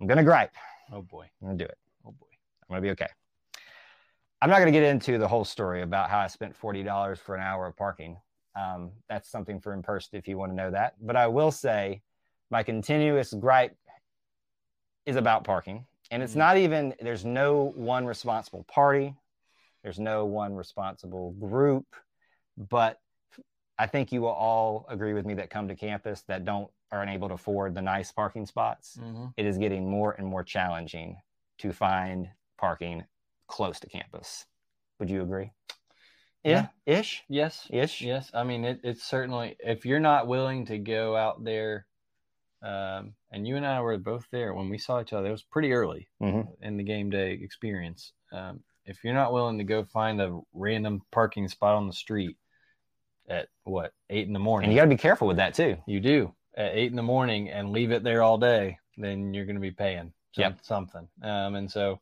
I'm 0.01 0.07
gonna 0.07 0.25
gripe. 0.25 0.55
oh 0.93 1.01
boy. 1.03 1.29
I'm 1.41 1.49
gonna 1.49 1.59
do 1.59 1.65
it. 1.65 1.79
Oh 2.05 2.13
boy. 2.13 2.27
I'm 2.69 2.75
gonna 2.75 2.83
be 2.83 2.91
okay. 2.91 3.09
I'm 4.47 4.51
not 4.51 4.61
gonna 4.61 4.71
get 4.71 4.85
into 4.85 5.19
the 5.19 5.27
whole 5.27 5.45
story 5.45 5.83
about 5.83 6.09
how 6.09 6.21
I 6.21 6.29
spent 6.29 6.55
forty 6.55 6.85
dollars 6.85 7.19
for 7.19 7.35
an 7.35 7.43
hour 7.43 7.67
of 7.67 7.77
parking. 7.77 8.17
Um, 8.55 8.93
that's 9.09 9.29
something 9.29 9.59
for 9.59 9.75
in 9.75 9.83
person 9.83 10.17
if 10.17 10.29
you 10.29 10.39
want 10.39 10.53
to 10.53 10.57
know 10.57 10.71
that. 10.71 10.95
But 11.05 11.17
I 11.17 11.27
will 11.27 11.51
say, 11.51 12.01
my 12.49 12.63
continuous 12.63 13.35
gripe 13.35 13.77
is 15.05 15.17
about 15.17 15.43
parking, 15.43 15.85
and 16.13 16.23
it's 16.23 16.35
Mhm. 16.35 16.37
not 16.37 16.57
even. 16.59 16.95
There's 17.01 17.25
no 17.25 17.73
one 17.75 18.07
responsible 18.07 18.63
party. 18.69 19.17
There's 19.83 19.99
no 19.99 20.27
one 20.27 20.55
responsible 20.55 21.33
group, 21.33 21.97
but 22.57 23.01
I 23.79 23.89
think 23.89 24.13
you 24.13 24.21
will 24.21 24.29
all 24.29 24.87
agree 24.89 25.13
with 25.13 25.27
me 25.27 25.35
that 25.35 25.51
come 25.51 25.67
to 25.67 25.75
campus 25.75 26.23
that 26.29 26.45
don't 26.45 26.71
are 26.93 27.03
unable 27.03 27.27
to 27.27 27.35
afford 27.35 27.75
the 27.75 27.83
nice 27.83 28.13
parking 28.13 28.47
spots 28.47 28.97
Mm-hmm. 28.99 29.27
it 29.37 29.45
is 29.45 29.59
getting 29.59 29.91
more 29.91 30.13
and 30.13 30.25
more 30.25 30.45
challenging 30.45 31.21
to 31.59 31.73
find 31.73 32.31
parking 32.59 33.05
close 33.47 33.81
to 33.81 33.89
campus. 33.89 34.47
Would 34.99 35.11
you 35.11 35.23
agree? 35.23 35.51
Yeah, 36.45 36.69
ish, 36.87 37.25
Yes. 37.29 37.67
ish. 37.71 38.03
Yes. 38.03 38.31
I 38.33 38.45
mean, 38.45 38.65
it, 38.65 38.81
it's 38.85 39.03
certainly, 39.03 39.57
if 39.59 39.85
you're 39.85 39.99
not 39.99 40.29
willing 40.29 40.67
to 40.67 40.79
go 40.79 41.17
out 41.17 41.43
there, 41.43 41.87
um, 42.63 43.15
and 43.33 43.47
you 43.47 43.57
and 43.57 43.67
I 43.67 43.81
were 43.81 43.99
both 43.99 44.27
there 44.31 44.55
when 44.55 44.69
we 44.69 44.79
saw 44.79 45.01
each 45.01 45.13
other, 45.13 45.29
it 45.29 45.33
was 45.33 45.43
pretty 45.43 45.73
early 45.73 46.09
Mhm. 46.23 46.47
in 46.63 46.77
the 46.77 46.85
game 46.85 47.11
day 47.11 47.33
experience. 47.33 48.13
Um, 48.33 48.63
if 48.85 49.03
you're 49.03 49.15
not 49.15 49.33
willing 49.33 49.59
to 49.59 49.65
go 49.65 49.83
find 49.85 50.21
a 50.21 50.41
random 50.53 51.03
parking 51.11 51.49
spot 51.49 51.75
on 51.75 51.89
the 51.89 51.93
street 51.93 52.37
at 53.29 53.49
what, 53.65 53.93
eight 54.09 54.29
in 54.29 54.33
the 54.33 54.39
morning, 54.39 54.69
And 54.69 54.73
you 54.73 54.79
got 54.79 54.85
to 54.85 54.89
be 54.91 54.97
careful 54.97 55.27
with 55.27 55.39
that 55.39 55.55
too. 55.55 55.77
you 55.87 55.99
do 55.99 56.33
at 56.57 56.75
eight 56.75 56.91
in 56.91 56.97
the 56.97 57.03
morning 57.03 57.51
and 57.51 57.73
leave 57.73 57.91
it 57.91 58.05
there 58.05 58.23
all 58.23 58.39
day, 58.39 58.79
then 58.97 59.35
you're 59.35 59.47
going 59.47 59.57
to 59.57 59.61
be 59.61 59.73
paying 59.73 60.13
some, 60.33 60.43
Yep. 60.43 60.59
something. 60.63 61.09
Um, 61.23 61.57
and 61.57 61.71
so 61.71 62.01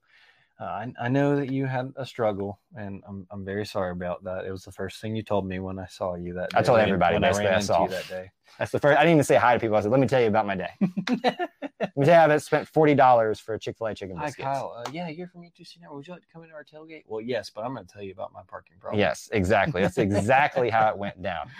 uh, 0.60 0.64
I, 0.64 0.92
I 1.00 1.08
know 1.08 1.36
that 1.36 1.50
you 1.50 1.66
had 1.66 1.92
a 1.96 2.06
struggle, 2.06 2.60
and 2.76 3.02
I'm, 3.08 3.26
I'm 3.30 3.44
very 3.44 3.66
sorry 3.66 3.90
about 3.90 4.22
that. 4.24 4.44
It 4.44 4.52
was 4.52 4.62
the 4.62 4.70
first 4.70 5.00
thing 5.00 5.16
you 5.16 5.22
told 5.22 5.46
me 5.46 5.58
when 5.58 5.78
I 5.80 5.86
saw 5.86 6.14
you 6.14 6.32
that 6.34 6.50
day. 6.50 6.58
I 6.58 6.62
told 6.62 6.78
everybody 6.78 7.14
when 7.14 7.24
I 7.24 7.30
ran 7.30 7.54
I 7.54 7.60
saw. 7.60 7.84
you 7.84 7.90
that 7.90 8.08
day. 8.08 8.30
That's 8.58 8.70
the 8.70 8.78
first. 8.78 8.96
I 8.96 9.02
didn't 9.02 9.14
even 9.14 9.24
say 9.24 9.34
hi 9.34 9.54
to 9.54 9.60
people. 9.60 9.76
I 9.76 9.80
said, 9.80 9.90
"Let 9.90 10.00
me 10.00 10.06
tell 10.06 10.20
you 10.20 10.28
about 10.28 10.46
my 10.46 10.54
day." 10.54 10.70
Let 10.80 11.96
me 11.96 12.06
tell 12.06 12.28
you, 12.28 12.34
I 12.34 12.36
spent 12.38 12.68
forty 12.68 12.94
dollars 12.94 13.40
for 13.40 13.54
a 13.54 13.58
Chick 13.58 13.76
Fil 13.76 13.88
A 13.88 13.94
chicken 13.94 14.16
Hi, 14.16 14.26
biscuits. 14.26 14.44
Kyle. 14.44 14.74
Uh, 14.76 14.88
yeah, 14.92 15.08
you're 15.08 15.26
from 15.26 15.42
E2C 15.42 15.80
now. 15.82 15.92
Would 15.92 16.06
you 16.06 16.12
like 16.12 16.22
to 16.22 16.28
come 16.32 16.44
into 16.44 16.54
our 16.54 16.64
tailgate? 16.64 17.02
Well, 17.06 17.20
yes, 17.20 17.50
but 17.50 17.64
I'm 17.64 17.74
going 17.74 17.86
to 17.86 17.92
tell 17.92 18.02
you 18.02 18.12
about 18.12 18.32
my 18.32 18.42
parking 18.46 18.76
problem. 18.78 19.00
Yes, 19.00 19.28
exactly. 19.32 19.82
That's 19.82 19.98
exactly 19.98 20.70
how 20.70 20.88
it 20.88 20.96
went 20.96 21.20
down. 21.20 21.50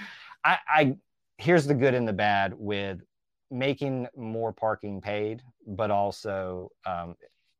I, 0.44 0.58
I 0.68 0.96
here's 1.38 1.66
the 1.66 1.74
good 1.74 1.94
and 1.94 2.06
the 2.06 2.12
bad 2.12 2.54
with 2.56 3.00
making 3.50 4.06
more 4.16 4.52
parking 4.52 5.00
paid, 5.00 5.42
but 5.66 5.90
also 5.90 6.70
um, 6.86 7.16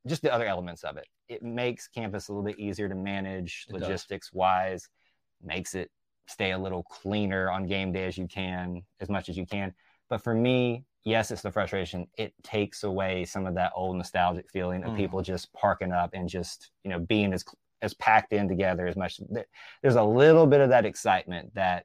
just 0.06 0.22
the 0.22 0.32
other 0.32 0.46
elements 0.46 0.84
of 0.84 0.96
it. 0.96 1.06
It 1.28 1.42
makes 1.42 1.88
campus 1.88 2.28
a 2.28 2.32
little 2.32 2.44
bit 2.44 2.58
easier 2.58 2.88
to 2.88 2.94
manage 2.94 3.66
It 3.66 3.76
does. 3.78 4.06
logistics 4.08 4.32
wise, 4.32 4.88
makes 5.42 5.74
it 5.74 5.90
stay 6.26 6.52
a 6.52 6.58
little 6.58 6.82
cleaner 6.84 7.50
on 7.50 7.66
game 7.66 7.92
day 7.92 8.06
as 8.06 8.16
you 8.16 8.26
can, 8.26 8.82
as 9.00 9.08
much 9.08 9.28
as 9.28 9.36
you 9.36 9.46
can. 9.46 9.74
But 10.08 10.22
for 10.22 10.34
me, 10.34 10.84
yes, 11.04 11.30
it's 11.30 11.42
the 11.42 11.52
frustration. 11.52 12.08
It 12.16 12.34
takes 12.42 12.82
away 12.82 13.24
some 13.24 13.46
of 13.46 13.54
that 13.54 13.72
old 13.74 13.96
nostalgic 13.96 14.50
feeling 14.50 14.84
of 14.84 14.92
Mhm. 14.92 14.94
people 14.94 15.22
just 15.22 15.52
parking 15.52 15.92
up 15.92 16.10
and 16.14 16.28
just, 16.28 16.70
you 16.82 16.90
know, 16.90 16.98
being 16.98 17.32
as 17.32 17.44
as 17.82 17.92
packed 17.94 18.32
in 18.32 18.48
together 18.48 18.86
as 18.86 18.96
much. 18.96 19.20
There's 19.82 19.96
a 19.96 20.02
little 20.04 20.46
bit 20.46 20.62
of 20.62 20.70
that 20.70 20.86
excitement 20.86 21.54
that 21.54 21.84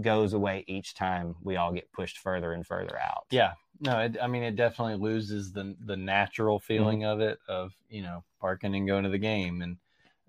goes 0.00 0.32
away 0.34 0.64
each 0.68 0.94
time 0.94 1.36
we 1.42 1.56
all 1.56 1.72
get 1.72 1.92
pushed 1.92 2.18
further 2.18 2.52
and 2.52 2.66
further 2.66 2.98
out. 2.98 3.26
Yeah, 3.30 3.54
no, 3.78 4.00
it, 4.00 4.16
I 4.20 4.26
mean 4.26 4.42
it 4.42 4.56
definitely 4.56 4.96
loses 4.96 5.52
the 5.52 5.76
the 5.80 5.96
natural 5.96 6.58
feeling 6.58 7.04
of 7.04 7.20
it 7.20 7.38
of 7.48 7.74
you 7.88 8.02
know 8.02 8.24
parking 8.40 8.74
and 8.74 8.86
going 8.86 9.04
to 9.04 9.10
the 9.10 9.18
game 9.18 9.62
and 9.62 9.76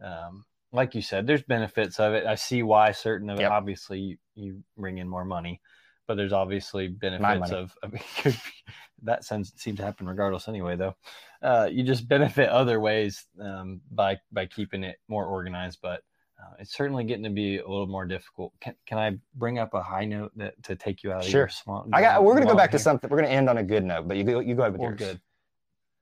um, 0.03 0.45
like 0.71 0.95
you 0.95 1.01
said, 1.01 1.27
there's 1.27 1.43
benefits 1.43 1.99
of 1.99 2.13
it. 2.13 2.25
I 2.25 2.35
see 2.35 2.63
why 2.63 2.91
certain 2.91 3.29
of 3.29 3.39
it. 3.39 3.43
Obviously, 3.45 3.99
you, 3.99 4.17
you 4.35 4.63
bring 4.77 4.97
in 4.97 5.07
more 5.07 5.25
money, 5.25 5.59
but 6.07 6.15
there's 6.15 6.33
obviously 6.33 6.87
benefits 6.87 7.51
of. 7.51 7.75
I 7.83 7.87
mean, 7.87 8.01
could 8.17 8.33
be- 8.33 8.73
that 9.03 9.23
seems 9.25 9.51
seem 9.55 9.75
to 9.77 9.83
happen 9.83 10.07
regardless 10.07 10.47
anyway. 10.47 10.75
Though, 10.75 10.95
uh, 11.41 11.67
you 11.71 11.83
just 11.83 12.07
benefit 12.07 12.49
other 12.49 12.79
ways 12.79 13.25
um, 13.39 13.81
by 13.91 14.19
by 14.31 14.45
keeping 14.45 14.83
it 14.83 14.99
more 15.07 15.25
organized, 15.25 15.79
but. 15.81 16.01
Uh, 16.43 16.55
it's 16.57 16.73
certainly 16.73 17.03
getting 17.03 17.23
to 17.23 17.29
be 17.29 17.59
a 17.59 17.67
little 17.67 17.85
more 17.85 18.03
difficult. 18.03 18.51
Can, 18.59 18.73
can 18.87 18.97
I 18.97 19.15
bring 19.35 19.59
up 19.59 19.75
a 19.75 19.83
high 19.83 20.05
note 20.05 20.31
that 20.37 20.55
to 20.63 20.75
take 20.75 21.03
you 21.03 21.11
out 21.11 21.19
of 21.19 21.29
Sure. 21.29 21.41
your 21.41 21.49
swamp? 21.49 21.89
I 21.93 22.01
got. 22.01 22.23
We're 22.23 22.33
gonna 22.33 22.47
go 22.47 22.55
back 22.55 22.71
to 22.71 22.79
something. 22.79 23.11
We're 23.11 23.17
gonna 23.17 23.29
end 23.29 23.47
on 23.47 23.59
a 23.59 23.63
good 23.63 23.83
note, 23.83 24.07
but 24.07 24.17
you 24.17 24.23
go. 24.23 24.39
You 24.39 24.55
go 24.55 24.63
ahead 24.63 24.71
with 24.71 24.81
Well, 24.81 24.89
yours. 24.89 24.97
good. 24.99 25.21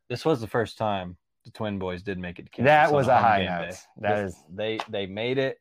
This 0.07 0.23
was 0.23 0.39
the 0.39 0.47
first 0.47 0.77
time 0.77 1.17
the 1.51 1.57
Twin 1.57 1.79
Boys 1.79 2.03
did 2.03 2.17
make 2.17 2.39
it 2.39 2.43
to 2.43 2.49
campus. 2.49 2.65
That 2.69 2.91
was 2.91 3.07
a 3.07 3.17
high 3.17 3.45
note. 3.45 3.69
day. 3.71 3.77
That 3.97 4.15
This- 4.23 4.33
is- 4.35 4.43
they 4.49 4.79
they 4.89 5.05
made 5.05 5.37
it. 5.37 5.59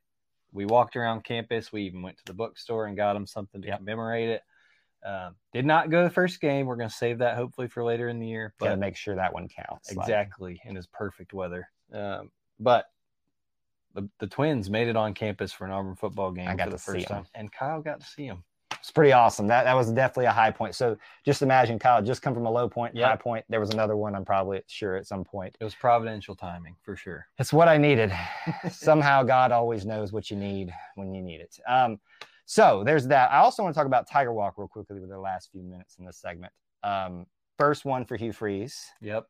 We 0.53 0.64
walked 0.64 0.96
around 0.96 1.24
campus. 1.24 1.72
We 1.72 1.83
even 1.83 2.03
went 2.03 2.16
to 2.18 2.24
the 2.24 2.35
bookstore 2.35 2.87
and 2.87 2.96
got 2.96 3.12
them 3.14 3.27
something 3.27 3.61
to 3.62 3.68
Yep. 3.68 3.79
commemorate 3.79 4.29
it. 4.31 4.42
Um, 5.05 5.37
did 5.53 5.64
not 5.66 5.90
go 5.90 6.03
the 6.03 6.11
first 6.11 6.40
game. 6.40 6.66
We're 6.66 6.77
going 6.77 6.88
to 6.88 6.94
save 6.94 7.18
that 7.18 7.37
hopefully 7.37 7.68
for 7.68 7.85
later 7.85 8.09
in 8.09 8.18
the 8.18 8.27
year. 8.27 8.55
But 8.59 8.79
make 8.79 8.96
sure 8.96 9.14
that 9.16 9.33
one 9.33 9.48
counts. 9.48 9.90
Like, 9.94 10.05
exactly 10.07 10.61
in 10.64 10.74
his 10.74 10.87
perfect 10.88 11.33
weather. 11.33 11.70
Um, 11.92 12.33
but 12.59 12.90
the, 13.94 14.09
the 14.18 14.27
Twins 14.27 14.68
made 14.70 14.88
it 14.88 14.96
on 14.96 15.14
campus 15.14 15.53
for 15.53 15.66
an 15.66 15.70
Auburn 15.70 15.94
football 15.96 16.33
game 16.33 16.48
I 16.48 16.55
got 16.55 16.64
for 16.64 16.70
the 16.70 16.77
to 16.79 16.83
see 17.01 17.05
time, 17.05 17.27
and 17.35 17.53
Kyle 17.53 17.81
got 17.81 18.01
to 18.01 18.07
see 18.07 18.24
him. 18.24 18.42
It's 18.81 18.91
pretty 18.91 19.12
awesome. 19.12 19.47
That 19.47 19.64
that 19.64 19.75
was 19.75 19.91
definitely 19.91 20.27
a 20.27 20.33
high 20.33 20.51
point. 20.51 20.75
So 20.75 20.97
just 21.25 21.43
imagine 21.43 21.79
Kyle 21.79 22.03
just 22.03 22.23
come 22.23 22.35
from 22.35 22.47
a 22.47 22.51
low 22.51 22.69
point, 22.69 22.95
Yep. 22.95 23.09
high 23.09 23.17
point. 23.17 23.45
There 23.49 23.61
was 23.61 23.71
another 23.71 23.97
one. 23.97 24.14
I'm 24.14 24.25
probably 24.25 24.62
sure 24.67 24.97
at 24.97 25.07
some 25.07 25.25
point. 25.25 25.57
It 25.61 25.64
was 25.64 25.75
providential 25.75 26.35
timing 26.35 26.77
for 26.83 26.97
sure. 26.97 27.27
It's 27.38 27.53
what 27.53 27.69
I 27.69 27.77
needed. 27.77 28.12
Somehow 28.71 29.23
God 29.23 29.53
always 29.53 29.85
knows 29.87 30.12
what 30.12 30.31
you 30.31 30.37
need 30.37 30.73
when 30.95 31.12
you 31.14 31.23
need 31.23 31.41
it. 31.41 31.59
Um, 31.69 31.99
so 32.47 32.83
there's 32.85 33.07
that. 33.09 33.31
I 33.31 33.38
also 33.38 33.62
want 33.62 33.75
to 33.75 33.79
talk 33.79 33.87
about 33.87 34.09
Tiger 34.09 34.33
Walk 34.33 34.55
real 34.57 34.69
quickly 34.69 35.01
with 35.01 35.11
the 35.11 35.19
last 35.19 35.51
few 35.53 35.62
minutes 35.62 35.97
in 35.99 36.07
this 36.07 36.17
segment. 36.17 36.53
Um, 36.83 37.27
first 37.59 37.85
one 37.85 38.05
for 38.05 38.17
Hugh 38.17 38.33
Freeze. 38.33 38.87
Yep. 39.01 39.27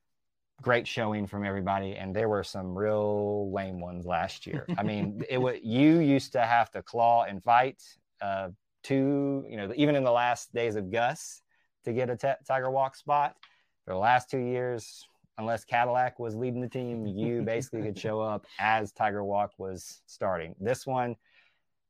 Great 0.60 0.86
showing 0.88 1.26
from 1.26 1.44
everybody, 1.44 1.94
and 1.96 2.14
there 2.14 2.28
were 2.28 2.42
some 2.42 2.76
real 2.76 3.50
lame 3.52 3.80
ones 3.80 4.04
last 4.06 4.44
year. 4.46 4.66
I 4.76 4.82
mean, 4.82 5.22
it 5.30 5.38
was 5.38 5.56
you 5.62 6.00
used 6.00 6.32
to 6.32 6.40
have 6.40 6.70
to 6.72 6.82
claw 6.82 7.24
and 7.24 7.42
fight. 7.42 7.80
Uh, 8.20 8.48
two, 8.82 9.44
you 9.48 9.56
know, 9.56 9.72
even 9.76 9.94
in 9.94 10.04
the 10.04 10.10
last 10.10 10.52
days 10.54 10.76
of 10.76 10.90
Gus 10.90 11.42
to 11.84 11.92
get 11.92 12.10
a 12.10 12.16
t- 12.16 12.28
Tiger 12.46 12.70
Walk 12.70 12.96
spot. 12.96 13.36
For 13.84 13.94
the 13.94 13.98
last 13.98 14.30
two 14.30 14.38
years, 14.38 15.06
unless 15.38 15.64
Cadillac 15.64 16.18
was 16.18 16.34
leading 16.34 16.60
the 16.60 16.68
team, 16.68 17.06
you 17.06 17.42
basically 17.46 17.82
could 17.82 17.98
show 17.98 18.20
up 18.20 18.46
as 18.58 18.92
Tiger 18.92 19.24
Walk 19.24 19.52
was 19.58 20.02
starting. 20.06 20.54
This 20.60 20.86
one, 20.86 21.16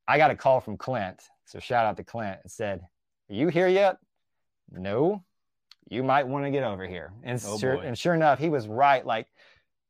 I 0.06 0.16
got 0.16 0.30
a 0.30 0.36
call 0.36 0.60
from 0.60 0.76
Clint. 0.76 1.22
So 1.44 1.58
shout 1.58 1.86
out 1.86 1.96
to 1.96 2.04
Clint 2.04 2.38
and 2.42 2.50
said, 2.50 2.80
Are 3.30 3.34
you 3.34 3.48
here 3.48 3.68
yet? 3.68 3.96
No. 4.70 5.24
You 5.90 6.02
might 6.02 6.26
want 6.26 6.44
to 6.44 6.50
get 6.50 6.62
over 6.62 6.86
here. 6.86 7.12
And, 7.22 7.42
Oh, 7.46 7.58
sure, 7.58 7.74
and 7.74 7.98
sure 7.98 8.14
enough, 8.14 8.38
he 8.38 8.50
was 8.50 8.68
right. 8.68 9.04
Like 9.04 9.26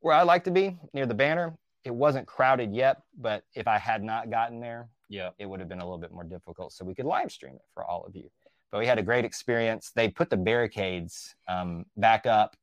where 0.01 0.15
I 0.15 0.23
like 0.23 0.45
to 0.45 0.51
be 0.51 0.79
near 0.95 1.07
the 1.07 1.15
banner, 1.15 1.57
it 1.85 1.95
wasn't 1.95 2.27
crowded 2.27 2.73
yet, 2.73 3.03
but 3.19 3.43
if 3.55 3.67
I 3.67 3.79
had 3.79 4.03
not 4.03 4.31
gotten 4.31 4.61
there, 4.61 4.89
Yep. 5.09 5.35
it 5.38 5.47
would 5.47 5.61
have 5.61 5.68
been 5.68 5.81
a 5.81 5.85
little 5.85 5.99
bit 5.99 6.12
more 6.12 6.25
difficult. 6.25 6.73
So 6.73 6.85
we 6.85 6.94
could 6.94 7.07
live 7.07 7.31
stream 7.33 7.55
it 7.55 7.62
for 7.75 7.85
all 7.85 8.05
of 8.05 8.14
you. 8.14 8.31
But 8.71 8.81
we 8.81 8.87
had 8.87 8.99
a 8.99 9.03
great 9.03 9.25
experience. 9.25 9.92
They 9.94 10.09
put 10.09 10.29
the 10.29 10.37
barricades 10.37 11.35
um, 11.49 11.87
back 11.97 12.27
up 12.27 12.55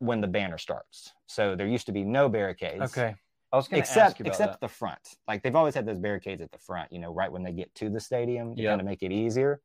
when 0.00 0.20
the 0.20 0.26
banner 0.26 0.58
starts. 0.58 1.12
So 1.26 1.54
there 1.54 1.66
used 1.68 1.86
to 1.86 1.92
be 1.92 2.04
no 2.04 2.28
barricades. 2.28 2.82
Okay. 2.82 3.14
I 3.52 3.56
was 3.56 3.68
going 3.68 3.82
to 3.82 3.88
ask 3.88 3.96
Except 3.96 4.18
you 4.18 4.22
about 4.24 4.30
except 4.32 4.52
that. 4.54 4.60
the 4.60 4.68
front. 4.68 5.00
Like 5.28 5.42
they've 5.42 5.54
always 5.56 5.74
had 5.74 5.86
those 5.86 5.98
barricades 5.98 6.40
at 6.40 6.50
the 6.52 6.58
front, 6.58 6.92
you 6.92 6.98
know, 7.00 7.12
right 7.12 7.30
when 7.30 7.42
they 7.42 7.52
get 7.52 7.74
to 7.76 7.90
the 7.90 8.00
stadium 8.00 8.54
to 8.56 8.62
Yep. 8.62 8.70
kind 8.72 8.80
of 8.80 8.86
make 8.86 9.02
it 9.02 9.12
easier. 9.12 9.60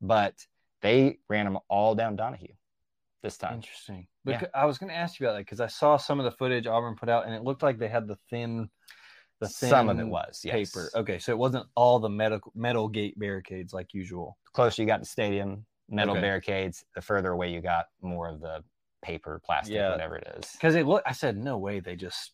But 0.00 0.34
they 0.82 1.18
ran 1.28 1.44
them 1.46 1.58
all 1.68 1.94
down 1.94 2.16
Donahue 2.16 2.54
this 3.22 3.36
time. 3.38 3.54
Interesting. 3.54 4.06
Yeah. 4.24 4.42
I 4.54 4.66
was 4.66 4.78
going 4.78 4.90
to 4.90 4.96
ask 4.96 5.18
you 5.20 5.26
about 5.26 5.34
that 5.34 5.40
because 5.46 5.60
I 5.60 5.66
saw 5.68 5.96
some 5.96 6.18
of 6.18 6.24
the 6.24 6.30
footage 6.32 6.66
Auburn 6.66 6.96
put 6.96 7.08
out, 7.08 7.26
and 7.26 7.34
it 7.34 7.42
looked 7.42 7.62
like 7.62 7.78
they 7.78 7.88
had 7.88 8.06
the 8.06 8.16
thin, 8.28 8.68
the 9.40 9.48
Some 9.48 9.88
of 9.88 9.98
it 9.98 10.04
was, 10.06 10.40
yes. 10.44 10.70
paper. 10.70 10.90
Okay, 10.94 11.18
so 11.18 11.32
it 11.32 11.38
wasn't 11.38 11.66
all 11.74 11.98
the 11.98 12.08
metal 12.08 12.40
metal 12.54 12.88
gate 12.88 13.18
barricades 13.18 13.72
like 13.74 13.92
usual. 13.92 14.38
The 14.46 14.50
closer 14.52 14.82
you 14.82 14.88
got 14.88 14.98
to 15.02 15.04
stadium, 15.04 15.66
metal 15.88 16.12
Okay. 16.14 16.22
barricades, 16.22 16.84
the 16.94 17.02
further 17.02 17.32
away 17.32 17.52
you 17.52 17.60
got, 17.60 17.86
more 18.00 18.28
of 18.28 18.40
the 18.40 18.64
paper, 19.02 19.40
plastic, 19.44 19.74
Yeah. 19.74 19.90
whatever 19.90 20.16
it 20.16 20.26
is. 20.38 20.50
Because 20.52 20.74
it 20.74 20.86
looked, 20.86 21.06
I 21.06 21.12
said, 21.12 21.36
no 21.36 21.58
way 21.58 21.80
they 21.80 21.96
just 21.96 22.32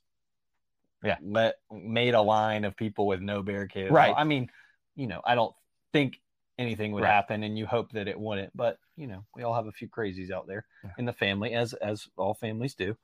Yeah. 1.03 1.17
let 1.21 1.57
made 1.71 2.15
a 2.15 2.23
line 2.23 2.65
of 2.65 2.77
people 2.77 3.07
with 3.07 3.21
no 3.21 3.43
barricade. 3.43 3.91
Right. 3.91 4.09
all. 4.11 4.15
Right. 4.15 4.21
I 4.21 4.25
mean, 4.25 4.49
you 4.95 5.07
know, 5.09 5.21
I 5.25 5.35
don't 5.35 5.55
think 5.93 6.21
anything 6.59 6.93
would 6.93 7.03
Right. 7.03 7.11
happen 7.11 7.43
and 7.43 7.59
you 7.59 7.67
hope 7.67 7.91
that 7.93 8.07
it 8.07 8.19
wouldn't. 8.19 8.57
But 8.57 8.79
you 8.95 9.07
know, 9.09 9.25
we 9.35 9.43
all 9.43 9.55
have 9.55 9.67
a 9.67 9.73
few 9.73 9.89
crazies 9.89 10.31
out 10.31 10.47
there 10.47 10.67
Yeah. 10.85 10.91
in 10.99 11.05
the 11.07 11.13
family, 11.13 11.55
as 11.55 11.73
as 11.75 12.09
all 12.17 12.35
families 12.35 12.75
do. 12.75 12.97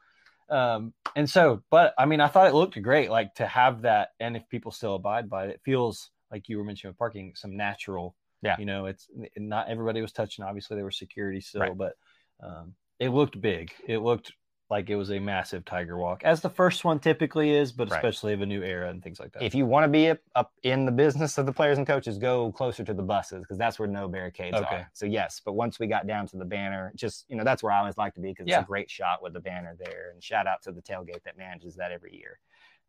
Um, 0.50 0.92
and 1.16 1.28
so, 1.28 1.62
but 1.70 1.94
I 1.98 2.06
mean, 2.06 2.20
I 2.20 2.28
thought 2.28 2.48
it 2.48 2.54
looked 2.54 2.80
great, 2.82 3.10
like 3.10 3.34
to 3.34 3.46
have 3.46 3.82
that, 3.82 4.10
and 4.20 4.36
if 4.36 4.48
people 4.48 4.70
still 4.72 4.94
abide 4.94 5.28
by 5.28 5.44
it, 5.44 5.50
it 5.50 5.60
feels 5.64 6.10
like 6.30 6.48
you 6.48 6.58
were 6.58 6.64
mentioning 6.64 6.90
with 6.92 6.98
parking, 6.98 7.32
some 7.34 7.56
natural. 7.56 8.14
Yeah. 8.42 8.56
You 8.58 8.66
know, 8.66 8.86
it's 8.86 9.08
not 9.36 9.68
everybody 9.68 10.00
was 10.00 10.12
touching. 10.12 10.44
Obviously, 10.44 10.76
there 10.76 10.84
was 10.84 10.98
security 10.98 11.40
still, 11.40 11.62
Right. 11.62 11.76
but 11.76 11.94
um, 12.42 12.74
it 13.00 13.08
looked 13.08 13.40
big. 13.40 13.72
It 13.86 13.98
looked 13.98 14.32
like 14.70 14.90
it 14.90 14.96
was 14.96 15.10
a 15.10 15.18
massive 15.18 15.64
tiger 15.64 15.96
walk, 15.96 16.22
as 16.24 16.40
the 16.40 16.50
first 16.50 16.84
one 16.84 16.98
typically 16.98 17.50
is, 17.50 17.72
but 17.72 17.90
Right. 17.90 17.98
especially 17.98 18.34
of 18.34 18.42
a 18.42 18.46
new 18.46 18.62
era 18.62 18.90
and 18.90 19.02
things 19.02 19.18
like 19.18 19.32
that. 19.32 19.42
If 19.42 19.54
you 19.54 19.64
want 19.64 19.84
to 19.84 19.88
be 19.88 20.08
up, 20.08 20.18
up 20.34 20.52
in 20.62 20.84
the 20.84 20.92
business 20.92 21.38
of 21.38 21.46
the 21.46 21.52
players 21.52 21.78
and 21.78 21.86
coaches, 21.86 22.18
go 22.18 22.52
closer 22.52 22.84
to 22.84 22.92
the 22.92 23.02
buses 23.02 23.40
because 23.40 23.56
that's 23.56 23.78
where 23.78 23.88
no 23.88 24.08
barricades 24.08 24.56
Okay. 24.56 24.76
are. 24.76 24.90
So 24.92 25.06
yes, 25.06 25.40
but 25.44 25.52
once 25.54 25.78
we 25.78 25.86
got 25.86 26.06
down 26.06 26.26
to 26.28 26.36
the 26.36 26.44
banner, 26.44 26.92
just 26.96 27.24
you 27.28 27.36
know 27.36 27.44
that's 27.44 27.62
where 27.62 27.72
I 27.72 27.78
always 27.78 27.96
like 27.96 28.14
to 28.14 28.20
be 28.20 28.28
because 28.28 28.46
Yeah. 28.46 28.58
it's 28.58 28.64
a 28.64 28.66
great 28.66 28.90
shot 28.90 29.22
with 29.22 29.32
the 29.32 29.40
banner 29.40 29.74
there. 29.78 30.10
And 30.12 30.22
shout 30.22 30.46
out 30.46 30.62
to 30.64 30.72
the 30.72 30.82
tailgate 30.82 31.22
that 31.24 31.38
manages 31.38 31.76
that 31.76 31.90
every 31.90 32.14
year. 32.16 32.38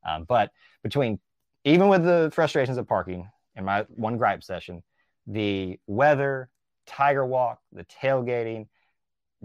Um, 0.05 0.25
but 0.25 0.51
between 0.83 1.19
even 1.63 1.87
with 1.87 2.03
the 2.03 2.29
frustrations 2.33 2.77
of 2.77 2.87
parking 2.87 3.29
and 3.55 3.65
my 3.65 3.85
one 3.95 4.17
gripe 4.17 4.43
session, 4.43 4.83
the 5.27 5.79
weather, 5.87 6.49
Tiger 6.85 7.25
Walk, 7.25 7.59
the 7.71 7.85
tailgating, 7.85 8.67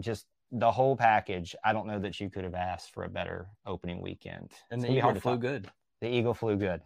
just 0.01 0.27
the 0.55 0.71
whole 0.71 0.97
package. 0.97 1.55
I 1.64 1.73
don't 1.73 1.87
know 1.87 1.99
that 1.99 2.21
you 2.21 2.31
could 2.31 2.45
have 2.45 2.55
asked 2.55 2.93
for 2.93 3.05
a 3.05 3.09
better 3.09 3.49
opening 3.67 4.01
weekend. 4.01 4.53
and 4.71 4.81
the 4.81 4.90
Eagle 4.90 5.14
flew 5.14 5.37
good. 5.37 5.69
The 6.01 6.09
Eagle 6.09 6.35
flew 6.35 6.57
good. 6.57 6.83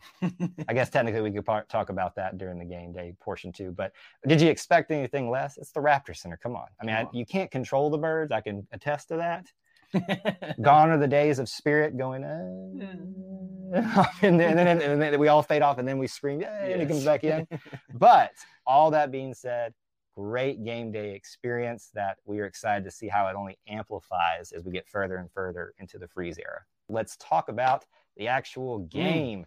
I 0.69 0.75
guess 0.75 0.91
technically 0.91 1.23
we 1.23 1.33
could 1.33 1.45
par- 1.45 1.67
talk 1.69 1.89
about 1.89 2.15
that 2.17 2.39
during 2.39 2.59
the 2.59 2.65
game 2.65 2.93
day 2.93 3.15
portion 3.21 3.53
too. 3.53 3.73
But 3.73 3.93
did 4.27 4.41
you 4.41 4.49
expect 4.49 4.91
anything 4.91 5.29
less? 5.29 5.59
It's 5.59 5.73
the 5.73 5.81
Raptor 5.81 6.17
Center. 6.17 6.37
Come 6.37 6.55
on. 6.55 6.67
I 6.81 6.85
mean, 6.85 6.95
I, 6.95 7.07
you 7.13 7.27
can't 7.27 7.51
control 7.51 7.91
the 7.91 7.99
birds. 7.99 8.33
I 8.33 8.41
can 8.41 8.67
attest 8.73 9.09
to 9.09 9.17
that. 9.17 9.47
Gone 10.61 10.91
are 10.91 10.99
the 10.99 11.09
days 11.09 11.39
of 11.39 11.49
spirit 11.49 11.97
going, 11.97 12.23
uh, 12.23 14.05
and, 14.23 14.39
then, 14.39 14.59
and, 14.59 14.59
then, 14.59 14.83
and 14.83 15.01
then 15.01 15.19
we 15.19 15.29
all 15.29 15.43
fade 15.43 15.63
off, 15.63 15.79
and 15.79 15.89
then 15.89 15.99
we 15.99 16.07
scream, 16.07 16.41
Yay, 16.41 16.73
and 16.73 16.81
he 16.81 16.87
comes 16.87 17.05
back 17.05 17.25
in. 17.25 17.47
But 17.95 18.33
all 18.67 18.91
that 18.91 19.11
being 19.11 19.33
said, 19.33 19.73
great 20.19 20.65
game 20.65 20.91
day 20.91 21.15
experience 21.15 21.91
that 21.95 22.17
we 22.25 22.41
are 22.41 22.47
excited 22.47 22.83
to 22.83 22.91
see 22.91 23.07
how 23.07 23.29
it 23.29 23.37
only 23.37 23.57
amplifies 23.69 24.51
as 24.51 24.65
we 24.65 24.73
get 24.73 24.89
further 24.89 25.19
and 25.19 25.31
further 25.31 25.75
into 25.79 25.97
the 25.97 26.09
freeze 26.09 26.39
era. 26.39 26.61
Let's 26.89 27.17
talk 27.19 27.49
about 27.49 27.85
the 28.17 28.27
actual 28.27 28.81
game. 28.81 29.47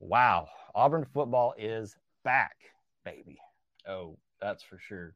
Wow, 0.00 0.48
Auburn 0.74 1.06
football 1.06 1.54
is 1.56 1.96
back, 2.24 2.56
baby. 3.06 3.38
oh, 3.88 4.18
that's 4.38 4.62
for 4.62 4.78
sure. 4.78 5.14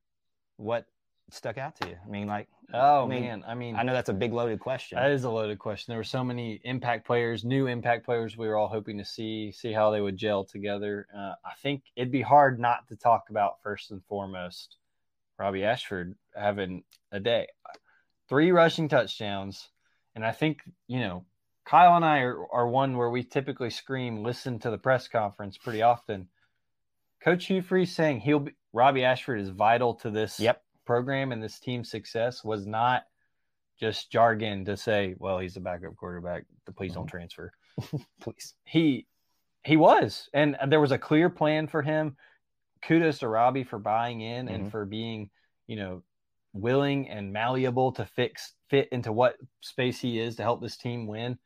What 0.56 0.86
stuck 1.30 1.58
out 1.58 1.76
to 1.82 1.88
you? 1.88 1.96
I 2.02 2.08
mean, 2.08 2.26
like, 2.26 2.48
Oh 2.72 3.04
I 3.04 3.06
mean, 3.06 3.22
man, 3.22 3.44
I 3.46 3.54
mean, 3.54 3.76
I 3.76 3.82
know 3.82 3.92
that's 3.92 4.08
a 4.08 4.14
big 4.14 4.32
loaded 4.32 4.60
question. 4.60 4.96
That 4.96 5.10
is 5.10 5.24
a 5.24 5.30
loaded 5.30 5.58
question. 5.58 5.92
There 5.92 5.98
were 5.98 6.04
so 6.04 6.24
many 6.24 6.58
impact 6.64 7.06
players, 7.06 7.44
new 7.44 7.66
impact 7.66 8.06
players 8.06 8.38
we 8.38 8.48
were 8.48 8.56
all 8.56 8.68
hoping 8.68 8.96
to 8.96 9.04
see, 9.04 9.52
see 9.52 9.72
how 9.72 9.90
they 9.90 10.00
would 10.00 10.16
gel 10.16 10.44
together. 10.44 11.06
Uh, 11.14 11.34
I 11.44 11.52
think 11.62 11.82
it'd 11.96 12.10
be 12.10 12.22
hard 12.22 12.58
not 12.58 12.88
to 12.88 12.96
talk 12.96 13.28
about 13.28 13.62
first 13.62 13.90
and 13.90 14.02
foremost 14.08 14.78
Robbie 15.38 15.64
Ashford 15.64 16.14
having 16.34 16.82
a 17.12 17.20
day. 17.20 17.46
Three 18.28 18.50
rushing 18.50 18.88
touchdowns. 18.88 19.68
And 20.14 20.24
I 20.24 20.32
think, 20.32 20.60
you 20.88 21.00
know, 21.00 21.24
Kyle 21.64 21.96
and 21.96 22.04
I 22.04 22.20
are, 22.20 22.46
are 22.52 22.68
one 22.68 22.96
where 22.96 23.10
we 23.10 23.22
typically 23.22 23.70
scream, 23.70 24.22
listen 24.22 24.58
to 24.60 24.70
the 24.70 24.78
press 24.78 25.08
conference 25.08 25.58
pretty 25.58 25.82
often. 25.82 26.28
Coach 27.22 27.46
Hugh 27.46 27.86
saying 27.86 28.20
he'll 28.20 28.40
be 28.40 28.52
Robbie 28.72 29.04
Ashford 29.04 29.40
is 29.40 29.48
vital 29.48 29.94
to 29.94 30.10
this 30.10 30.38
Yep. 30.38 30.62
program 30.84 31.32
and 31.32 31.42
this 31.42 31.58
team's 31.58 31.90
success 31.90 32.44
was 32.44 32.66
not 32.66 33.04
just 33.80 34.10
jargon 34.10 34.64
to 34.66 34.76
say, 34.76 35.14
well, 35.18 35.38
he's 35.38 35.56
a 35.56 35.60
backup 35.60 35.96
quarterback. 35.96 36.44
Please 36.76 36.92
don't 36.92 37.06
mm-hmm. 37.06 37.16
transfer. 37.16 37.52
Please. 38.20 38.54
He 38.64 39.06
he 39.64 39.76
was, 39.76 40.28
and 40.32 40.56
there 40.68 40.80
was 40.80 40.92
a 40.92 40.98
clear 40.98 41.28
plan 41.28 41.66
for 41.66 41.82
him. 41.82 42.16
Kudos 42.82 43.18
to 43.18 43.28
Robbie 43.28 43.64
for 43.64 43.78
buying 43.78 44.20
in 44.20 44.48
and 44.48 44.66
Mhm. 44.66 44.70
for 44.70 44.84
being, 44.84 45.30
you 45.66 45.76
know, 45.76 46.02
willing 46.52 47.08
and 47.10 47.32
malleable 47.32 47.92
to 47.92 48.04
fix 48.04 48.54
fit 48.68 48.88
into 48.90 49.12
what 49.12 49.36
space 49.60 50.00
he 50.00 50.18
is 50.18 50.36
to 50.36 50.42
help 50.42 50.60
this 50.60 50.76
team 50.76 51.06
win. 51.06 51.38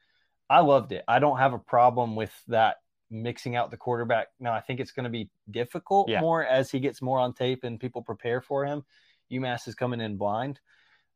I 0.48 0.60
loved 0.60 0.92
it. 0.92 1.04
I 1.06 1.18
don't 1.18 1.38
have 1.38 1.52
a 1.52 1.58
problem 1.58 2.16
with 2.16 2.32
that 2.48 2.76
mixing 3.10 3.56
out 3.56 3.70
the 3.70 3.76
quarterback. 3.76 4.28
Now 4.38 4.52
I 4.52 4.60
think 4.60 4.80
it's 4.80 4.92
going 4.92 5.04
to 5.04 5.10
be 5.10 5.28
difficult 5.50 6.08
Yeah. 6.08 6.20
more 6.20 6.44
as 6.46 6.70
he 6.70 6.78
gets 6.80 7.02
more 7.02 7.18
on 7.18 7.34
tape 7.34 7.64
and 7.64 7.78
people 7.80 8.02
prepare 8.02 8.40
for 8.40 8.64
him. 8.64 8.84
UMass 9.30 9.66
is 9.68 9.74
coming 9.74 10.00
in 10.00 10.16
blind. 10.16 10.60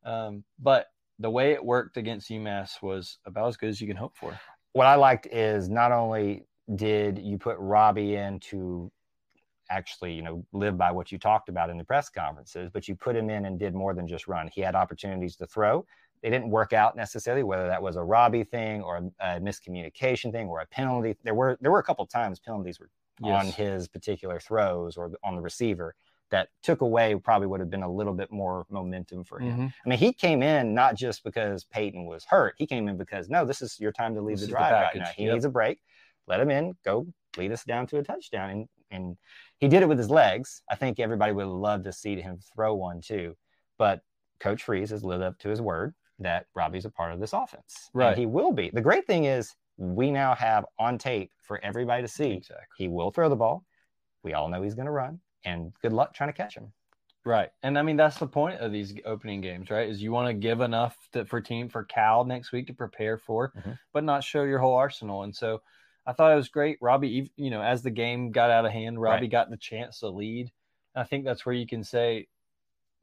Um, 0.05 0.45
but 0.59 0.89
the 1.19 1.31
way 1.31 1.53
it 1.53 1.65
worked 1.65 1.97
against 1.97 2.31
UMass 2.31 2.83
was 2.83 3.19
about 3.25 3.47
as 3.49 3.57
good 3.57 3.69
as 3.69 3.81
you 3.81 3.87
can 3.89 3.97
hope 3.97 4.17
for. 4.17 4.39
what 4.73 4.89
I 4.89 4.97
liked 4.97 5.27
is 5.27 5.69
not 5.69 5.93
only 5.93 6.49
did 6.75 7.17
you 7.19 7.39
put 7.39 7.57
Robbie 7.59 8.17
in 8.17 8.41
to 8.41 8.91
actually, 9.71 10.13
you 10.13 10.23
know, 10.23 10.45
live 10.53 10.77
by 10.77 10.91
what 10.91 11.11
you 11.13 11.19
talked 11.19 11.49
about 11.49 11.71
in 11.71 11.79
the 11.79 11.85
press 11.85 12.09
conferences, 12.09 12.71
but 12.73 12.87
you 12.89 12.95
put 12.95 13.17
him 13.17 13.31
in 13.31 13.47
and 13.47 13.59
did 13.59 13.75
more 13.75 13.95
than 13.95 14.07
just 14.07 14.29
run. 14.29 14.49
He 14.53 14.61
had 14.61 14.75
opportunities 14.75 15.37
to 15.37 15.47
throw. 15.47 15.85
They 16.23 16.31
didn't 16.31 16.51
work 16.51 16.73
out 16.73 16.97
necessarily, 16.97 17.43
whether 17.43 17.67
that 17.67 17.83
was 17.83 17.97
a 17.97 18.03
Robbie 18.03 18.45
thing 18.45 18.83
or 18.83 18.97
a, 19.21 19.37
a 19.37 19.41
miscommunication 19.41 20.33
thing 20.33 20.49
or 20.49 20.61
a 20.61 20.67
penalty. 20.67 21.17
There 21.23 21.35
were 21.35 21.59
there 21.61 21.71
were 21.71 21.81
a 21.81 21.83
couple 21.85 22.07
times 22.07 22.41
penalties 22.41 22.81
were 22.81 22.91
on 23.23 23.47
his 23.53 23.89
particular 23.89 24.41
throws 24.41 24.97
or 24.97 25.13
on 25.23 25.37
the 25.37 25.43
receiver 25.43 25.95
that 26.31 26.49
took 26.63 26.81
away 26.81 27.15
probably 27.15 27.47
would 27.47 27.61
have 27.61 27.71
been 27.71 27.83
a 27.83 27.91
little 27.91 28.15
bit 28.15 28.33
more 28.33 28.67
momentum 28.71 29.23
for 29.23 29.39
him. 29.39 29.57
Mhm. 29.59 29.73
I 29.85 29.89
mean, 29.89 29.99
he 29.99 30.13
came 30.13 30.43
in 30.43 30.75
not 30.75 30.97
just 30.97 31.23
because 31.23 31.65
Payton 31.65 32.07
was 32.07 32.25
hurt. 32.25 32.55
He 32.59 32.67
came 32.67 32.89
in 32.89 32.97
because 32.97 33.29
no, 33.29 33.45
this 33.45 33.63
is 33.63 33.79
your 33.79 33.93
time 33.93 34.15
to 34.15 34.21
lead 34.23 34.35
This 34.35 34.41
the 34.41 34.45
is 34.45 34.49
the 34.49 34.55
drive 34.57 34.73
right 34.73 34.97
now. 34.97 35.05
He 35.17 35.25
Yep. 35.25 35.33
needs 35.33 35.45
a 35.45 35.51
break. 35.51 35.81
Let 36.27 36.41
him 36.41 36.51
in. 36.51 36.73
Go 36.85 37.07
lead 37.37 37.53
us 37.53 37.65
down 37.65 37.87
to 37.89 37.99
a 37.99 38.03
touchdown. 38.03 38.51
And 38.51 38.69
and 38.95 39.17
he 39.59 39.69
did 39.69 39.83
it 39.83 39.89
with 39.89 39.99
his 39.99 40.11
legs. 40.11 40.63
I 40.71 40.77
think 40.77 40.99
everybody 41.01 41.33
would 41.33 41.47
love 41.47 41.85
to 41.85 41.93
see 41.93 42.21
him 42.21 42.39
throw 42.55 42.75
one 42.75 43.01
too. 43.01 43.35
But 43.79 44.01
Coach 44.41 44.63
Freeze 44.63 44.91
has 44.91 45.05
lived 45.05 45.23
up 45.23 45.39
to 45.41 45.49
his 45.49 45.61
word 45.61 45.95
that 46.21 46.47
Robbie's 46.55 46.85
a 46.85 46.91
part 46.91 47.13
of 47.13 47.21
this 47.21 47.33
offense. 47.33 47.91
And 47.93 48.01
Right. 48.01 48.19
he 48.19 48.27
will 48.27 48.53
be. 48.53 48.71
The 48.71 48.81
great 48.81 49.07
thing 49.07 49.25
is 49.25 49.55
we 49.77 50.11
now 50.11 50.35
have 50.35 50.65
on 50.79 50.99
tape 50.99 51.31
for 51.43 51.59
everybody 51.65 52.03
to 52.03 52.09
see. 52.09 52.33
Exactly. 52.33 52.65
He 52.79 52.89
will 52.89 53.11
throw 53.11 53.29
the 53.29 53.37
ball. 53.37 53.65
We 54.23 54.35
all 54.35 54.49
know 54.49 54.63
he's 54.63 54.75
going 54.75 54.87
to 54.87 54.93
run. 54.93 55.21
And 55.45 55.73
good 55.83 55.93
luck 55.93 56.15
trying 56.15 56.31
to 56.31 56.37
catch 56.37 56.57
him. 56.57 56.73
Right. 57.25 57.51
And 57.63 57.79
I 57.79 57.83
mean, 57.83 57.97
that's 57.97 58.19
the 58.19 58.27
point 58.27 58.61
of 58.61 58.71
these 58.71 58.95
opening 59.07 59.41
games, 59.41 59.71
right? 59.71 59.89
Is 59.89 60.03
you 60.03 60.13
want 60.13 60.29
to 60.29 60.35
give 60.35 60.61
enough 60.61 60.97
to, 61.13 61.25
for 61.25 61.41
team 61.41 61.69
for 61.69 61.85
Cal 61.85 62.25
next 62.25 62.53
week 62.53 62.67
to 62.67 62.75
prepare 62.75 63.17
for, 63.19 63.53
Mhm. 63.57 63.79
but 63.93 64.05
not 64.05 64.23
show 64.23 64.43
your 64.45 64.59
whole 64.59 64.75
arsenal. 64.75 65.23
And 65.23 65.35
so 65.35 65.63
I 66.07 66.13
thought 66.13 66.33
it 66.33 66.37
was 66.37 66.49
great. 66.49 66.79
Robbie, 66.81 67.31
you 67.37 67.51
know, 67.51 67.63
as 67.63 67.83
the 67.83 67.91
game 67.91 68.31
got 68.31 68.51
out 68.51 68.67
of 68.67 68.73
hand, 68.73 69.01
Robbie 69.01 69.23
Right. 69.23 69.31
got 69.31 69.51
the 69.51 69.57
chance 69.57 70.01
to 70.01 70.09
lead. 70.09 70.53
And 70.95 71.03
I 71.03 71.05
think 71.05 71.25
that's 71.25 71.47
where 71.47 71.55
you 71.55 71.67
can 71.67 71.83
say 71.83 72.29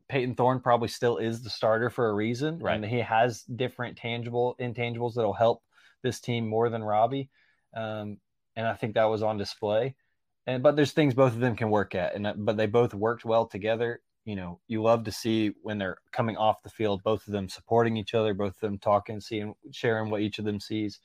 Payton 0.07 0.35
Thorne 0.35 0.59
probably 0.59 0.87
still 0.87 1.17
is 1.17 1.41
the 1.41 1.49
starter 1.49 1.89
for 1.89 2.09
a 2.09 2.13
reason. 2.13 2.59
Right. 2.59 2.75
And 2.75 2.85
he 2.85 2.99
has 2.99 3.43
different 3.43 3.97
tangible 3.97 4.55
intangibles 4.59 5.15
that'll 5.15 5.33
help 5.33 5.63
this 6.03 6.19
team 6.19 6.47
more 6.47 6.69
than 6.69 6.83
Robbie. 6.83 7.29
Um, 7.75 8.17
and 8.55 8.67
I 8.67 8.73
think 8.73 8.95
that 8.95 9.05
was 9.05 9.23
on 9.23 9.37
display. 9.37 9.95
And 10.47 10.61
but 10.61 10.75
there's 10.75 10.91
things 10.91 11.13
both 11.13 11.33
of 11.33 11.39
them 11.39 11.55
can 11.55 11.69
work 11.69 11.93
at, 11.95 12.15
and 12.15 12.45
but 12.45 12.57
they 12.57 12.65
both 12.65 12.93
worked 12.93 13.23
well 13.23 13.45
together. 13.45 14.01
You 14.25 14.35
know, 14.35 14.59
you 14.67 14.81
love 14.81 15.03
to 15.05 15.11
see 15.11 15.53
when 15.61 15.77
they're 15.77 15.97
coming 16.11 16.35
off 16.35 16.63
the 16.63 16.69
field, 16.69 17.03
both 17.03 17.25
of 17.27 17.33
them 17.33 17.47
supporting 17.47 17.95
each 17.97 18.13
other, 18.13 18.33
both 18.33 18.55
of 18.55 18.59
them 18.59 18.77
talking, 18.79 19.19
seeing, 19.21 19.53
sharing 19.71 20.09
what 20.09 20.21
each 20.21 20.39
of 20.39 20.45
them 20.45 20.59
sees. 20.59 20.99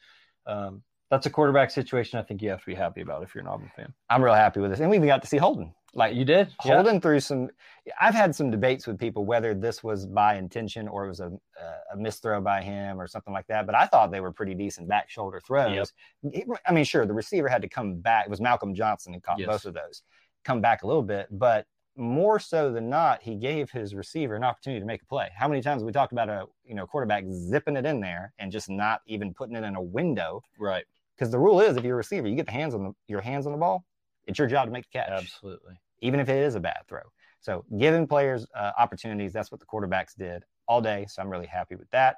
Um, 0.47 0.83
that's 1.11 1.27
a 1.27 1.31
quarterback 1.31 1.71
situation. 1.71 2.19
I 2.19 2.23
think 2.23 2.42
you 2.42 2.51
have 2.51 2.61
to 2.61 2.66
be 2.66 2.75
happy 2.75 3.01
about 3.01 3.23
if 3.23 3.35
you're 3.35 3.42
an 3.42 3.49
Auburn 3.49 3.71
fan. 3.77 3.92
I'm 4.11 4.23
real 4.23 4.35
happy 4.35 4.61
with 4.61 4.71
this. 4.71 4.81
And 4.81 4.90
we 4.90 4.97
even 4.97 5.09
got 5.09 5.23
to 5.23 5.29
see 5.29 5.37
Holden. 5.37 5.73
Like 5.95 6.14
You 6.14 6.25
did, 6.27 6.49
Yeah. 6.64 6.75
Holden 6.75 7.01
through 7.01 7.21
some. 7.21 7.49
I've 7.99 8.14
had 8.14 8.35
some 8.35 8.51
debates 8.51 8.87
with 8.87 8.99
people 8.99 9.25
whether 9.25 9.55
this 9.55 9.83
was 9.83 10.05
by 10.05 10.35
intention 10.37 10.88
or 10.88 11.07
it 11.07 11.09
was 11.09 11.21
a 11.21 11.33
a 11.92 11.97
misthrow 11.97 12.42
by 12.42 12.61
him 12.61 13.01
or 13.01 13.07
something 13.07 13.33
like 13.33 13.47
that. 13.47 13.64
But 13.64 13.75
I 13.75 13.87
thought 13.87 14.11
they 14.11 14.21
were 14.21 14.33
pretty 14.33 14.55
decent 14.55 14.88
back 14.88 15.09
shoulder 15.09 15.40
throws. 15.40 15.92
I 16.66 16.73
mean, 16.73 16.85
sure, 16.85 17.07
the 17.07 17.14
receiver 17.14 17.49
had 17.49 17.62
to 17.62 17.69
come 17.69 17.97
back. 17.97 18.27
It 18.27 18.31
was 18.31 18.40
Malcolm 18.40 18.75
Johnson 18.75 19.14
who 19.14 19.21
caught 19.21 19.38
Yes. 19.38 19.49
both 19.49 19.64
of 19.64 19.73
those. 19.75 20.03
Come 20.45 20.61
back 20.61 20.83
a 20.83 20.87
little 20.87 21.03
bit, 21.03 21.29
but 21.31 21.66
more 21.97 22.38
so 22.38 22.71
than 22.71 22.90
not, 22.90 23.23
he 23.23 23.35
gave 23.37 23.71
his 23.71 23.95
receiver 23.95 24.35
an 24.37 24.45
opportunity 24.45 24.81
to 24.81 24.87
make 24.87 25.01
a 25.03 25.07
play. 25.07 25.31
How 25.35 25.49
many 25.49 25.62
times 25.62 25.81
have 25.81 25.87
we 25.87 25.92
talked 25.92 26.12
about 26.12 26.29
a 26.29 26.45
you 26.66 26.75
know 26.75 26.87
quarterback 26.87 27.25
zipping 27.31 27.77
it 27.77 27.87
in 27.87 28.01
there 28.01 28.35
and 28.38 28.53
just 28.53 28.69
not 28.69 29.01
even 29.07 29.33
putting 29.33 29.57
it 29.57 29.64
in 29.64 29.77
a 29.77 29.83
window? 29.83 30.42
Right. 30.59 30.85
Because 31.17 31.31
the 31.31 31.39
rule 31.39 31.61
is, 31.61 31.77
if 31.77 31.85
you're 31.85 31.95
a 31.95 31.97
receiver, 31.97 32.29
you 32.29 32.37
get 32.37 32.47
the 32.47 32.53
hands 32.53 32.75
on 32.75 32.85
the, 32.85 32.93
your 33.09 33.21
hands 33.21 33.47
on 33.47 33.53
the 33.53 33.59
ball. 33.59 33.85
It's 34.27 34.39
your 34.39 34.49
job 34.49 34.67
to 34.67 34.73
make 34.73 34.85
the 34.85 34.99
catch 34.99 35.09
Absolutely. 35.09 35.75
even 36.01 36.21
if 36.21 36.29
it 36.29 36.37
is 36.37 36.57
a 36.57 36.61
bad 36.61 36.81
throw. 36.89 37.01
So 37.41 37.65
giving 37.79 38.07
players 38.07 38.47
uh, 38.55 38.73
opportunities, 38.79 39.33
that's 39.33 39.51
what 39.53 39.61
the 39.61 39.67
quarterbacks 39.67 40.17
did 40.19 40.43
all 40.67 40.81
day. 40.81 41.07
So 41.09 41.23
I'm 41.23 41.31
really 41.31 41.47
happy 41.47 41.77
with 41.77 41.91
that. 41.91 42.17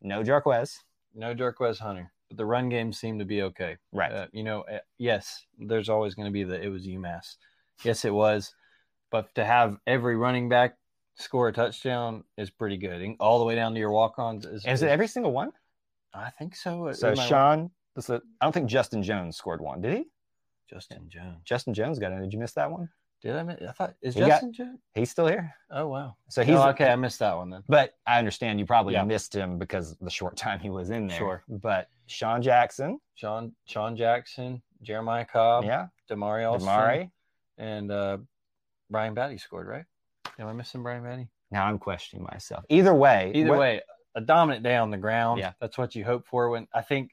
No 0.00 0.22
Jarquez. 0.22 0.74
No 1.14 1.34
Jarquez 1.34 1.78
Hunter, 1.78 2.10
but 2.28 2.38
the 2.38 2.46
run 2.46 2.68
game 2.68 2.92
seemed 2.92 3.18
to 3.18 3.26
be 3.26 3.42
okay. 3.42 3.76
Right. 3.92 4.12
Uh, 4.12 4.26
you 4.32 4.42
know, 4.42 4.62
uh, 4.62 4.78
yes, 4.98 5.44
there's 5.58 5.88
always 5.88 6.14
going 6.14 6.26
to 6.26 6.32
be 6.32 6.44
the 6.44 6.60
it 6.60 6.68
was 6.68 6.86
UMass. 6.86 7.36
Yes, 7.82 8.04
it 8.04 8.14
was. 8.14 8.54
But 9.10 9.34
to 9.34 9.44
have 9.44 9.76
every 9.86 10.16
running 10.16 10.48
back 10.48 10.76
score 11.16 11.48
a 11.48 11.52
touchdown 11.52 12.24
is 12.38 12.50
pretty 12.50 12.76
good, 12.76 13.02
And 13.02 13.16
all 13.20 13.38
the 13.38 13.44
way 13.44 13.54
down 13.54 13.74
to 13.74 13.80
your 13.80 13.90
walk-ons. 13.90 14.46
Is, 14.46 14.64
Is 14.64 14.82
it 14.82 14.88
every 14.88 15.08
single 15.08 15.32
one? 15.32 15.50
I 16.14 16.30
think 16.30 16.56
so. 16.56 16.92
So 16.92 17.14
Sean, 17.14 17.70
this 17.96 18.08
is- 18.10 18.20
I 18.40 18.44
don't 18.46 18.52
think 18.52 18.68
Justin 18.68 19.02
Jones 19.02 19.36
scored 19.36 19.60
one. 19.60 19.80
Did 19.80 19.94
he? 19.98 20.04
Justin 20.68 21.08
Jones. 21.08 21.38
Justin 21.44 21.74
Jones 21.74 21.98
got 21.98 22.12
in. 22.12 22.20
Did 22.20 22.32
you 22.32 22.38
miss 22.38 22.52
that 22.52 22.70
one? 22.70 22.88
Did 23.22 23.36
I? 23.36 23.42
Miss, 23.42 23.56
I 23.68 23.72
thought 23.72 23.94
is 24.00 24.14
He 24.14 24.20
got- 24.20 24.28
Justin 24.28 24.52
Jones? 24.52 24.80
He's 24.94 25.10
still 25.10 25.26
here. 25.26 25.54
Oh 25.70 25.88
wow. 25.88 26.16
So 26.28 26.42
he's 26.42 26.56
oh, 26.56 26.68
okay. 26.70 26.88
I 26.90 26.96
missed 26.96 27.18
that 27.18 27.36
one 27.36 27.50
then. 27.50 27.62
But 27.68 27.94
I 28.06 28.18
understand 28.18 28.58
you 28.60 28.66
probably 28.66 28.94
Yeah. 28.94 29.04
missed 29.04 29.34
him 29.34 29.58
because 29.58 29.92
of 29.92 29.98
the 30.00 30.10
short 30.10 30.36
time 30.38 30.58
he 30.60 30.70
was 30.70 30.90
in 30.90 31.06
there. 31.08 31.18
Sure. 31.18 31.42
But 31.48 31.88
Sean 32.06 32.40
Jackson, 32.40 32.98
Sean 33.16 33.54
Sean 33.66 33.94
Jackson, 33.96 34.62
Jeremiah 34.82 35.26
Cobb, 35.26 35.64
yeah, 35.64 35.88
Damari 36.10 36.50
Alston, 36.50 36.68
Damari. 36.70 37.10
and 37.58 37.90
uh, 37.92 38.18
Brian 38.90 39.14
Battie 39.14 39.38
scored. 39.40 39.66
Right? 39.66 39.84
Am 40.38 40.46
I 40.46 40.52
missing 40.54 40.82
Brian 40.82 41.02
Battie? 41.02 41.28
Now 41.50 41.66
I'm 41.66 41.78
questioning 41.78 42.24
myself. 42.32 42.64
Either 42.70 42.94
way, 42.94 43.32
Either 43.34 43.50
what- 43.50 43.58
way, 43.58 43.80
a 44.14 44.20
dominant 44.20 44.62
day 44.64 44.76
on 44.76 44.90
the 44.90 44.96
ground. 44.96 45.40
Yeah. 45.40 45.52
that's 45.60 45.76
what 45.76 45.94
you 45.94 46.04
hope 46.04 46.26
for. 46.26 46.48
When 46.48 46.66
I 46.72 46.80
think 46.80 47.10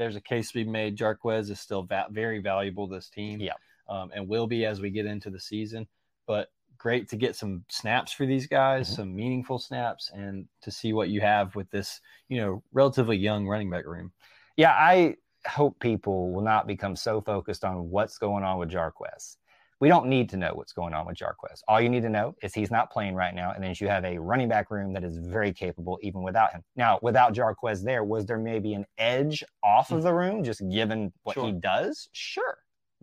there's 0.00 0.16
a 0.16 0.20
case 0.20 0.48
to 0.48 0.54
be 0.54 0.64
made, 0.64 0.96
Jarquez 0.96 1.50
is 1.50 1.60
still 1.60 1.82
va- 1.82 2.08
very 2.10 2.38
valuable 2.40 2.88
to 2.88 2.94
this 2.96 3.08
team. 3.10 3.38
Yeah. 3.40 3.52
um, 3.88 4.10
and 4.14 4.28
will 4.28 4.46
be 4.46 4.64
as 4.66 4.80
we 4.80 4.88
get 4.88 5.04
into 5.04 5.30
the 5.30 5.40
season. 5.40 5.86
But 6.26 6.48
great 6.78 7.08
to 7.08 7.16
get 7.16 7.34
some 7.34 7.64
snaps 7.68 8.12
for 8.12 8.24
these 8.24 8.46
guys, 8.46 8.88
Mhm. 8.88 8.94
some 8.96 9.14
meaningful 9.16 9.58
snaps, 9.58 10.10
and 10.14 10.46
to 10.62 10.70
see 10.70 10.92
what 10.92 11.08
you 11.08 11.20
have 11.20 11.56
with 11.56 11.68
this, 11.70 12.00
you 12.28 12.38
know, 12.40 12.62
relatively 12.72 13.16
young 13.16 13.48
running 13.48 13.68
back 13.68 13.84
room. 13.86 14.12
yeah, 14.56 14.70
I 14.72 15.16
hope 15.46 15.80
people 15.80 16.32
will 16.32 16.42
not 16.42 16.66
become 16.68 16.94
so 16.94 17.20
focused 17.20 17.64
on 17.64 17.90
what's 17.90 18.16
going 18.18 18.44
on 18.44 18.58
with 18.58 18.70
Jarquez. 18.70 19.36
We 19.80 19.88
don't 19.88 20.06
need 20.06 20.28
to 20.30 20.36
know 20.36 20.52
what's 20.54 20.74
going 20.74 20.92
on 20.92 21.06
with 21.06 21.16
Jarquez. 21.16 21.62
All 21.66 21.80
you 21.80 21.88
need 21.88 22.02
to 22.02 22.10
know 22.10 22.34
is 22.42 22.54
he's 22.54 22.70
not 22.70 22.92
playing 22.92 23.14
right 23.14 23.34
now, 23.34 23.52
and 23.52 23.64
then 23.64 23.74
you 23.78 23.88
have 23.88 24.04
a 24.04 24.18
running 24.18 24.48
back 24.48 24.70
room 24.70 24.92
that 24.92 25.02
is 25.02 25.16
very 25.16 25.52
capable 25.54 25.98
even 26.02 26.22
without 26.22 26.52
him. 26.52 26.62
Now, 26.76 26.98
without 27.00 27.32
Jarquez 27.32 27.82
there, 27.82 28.04
was 28.04 28.26
there 28.26 28.38
maybe 28.38 28.74
an 28.74 28.84
edge 28.98 29.42
off 29.64 29.90
of 29.90 29.98
hmm. 29.98 30.04
the 30.04 30.12
room 30.12 30.44
just 30.44 30.62
given 30.70 31.12
what 31.22 31.38
he 31.38 31.52
does? 31.52 32.08
Sure, 32.12 32.58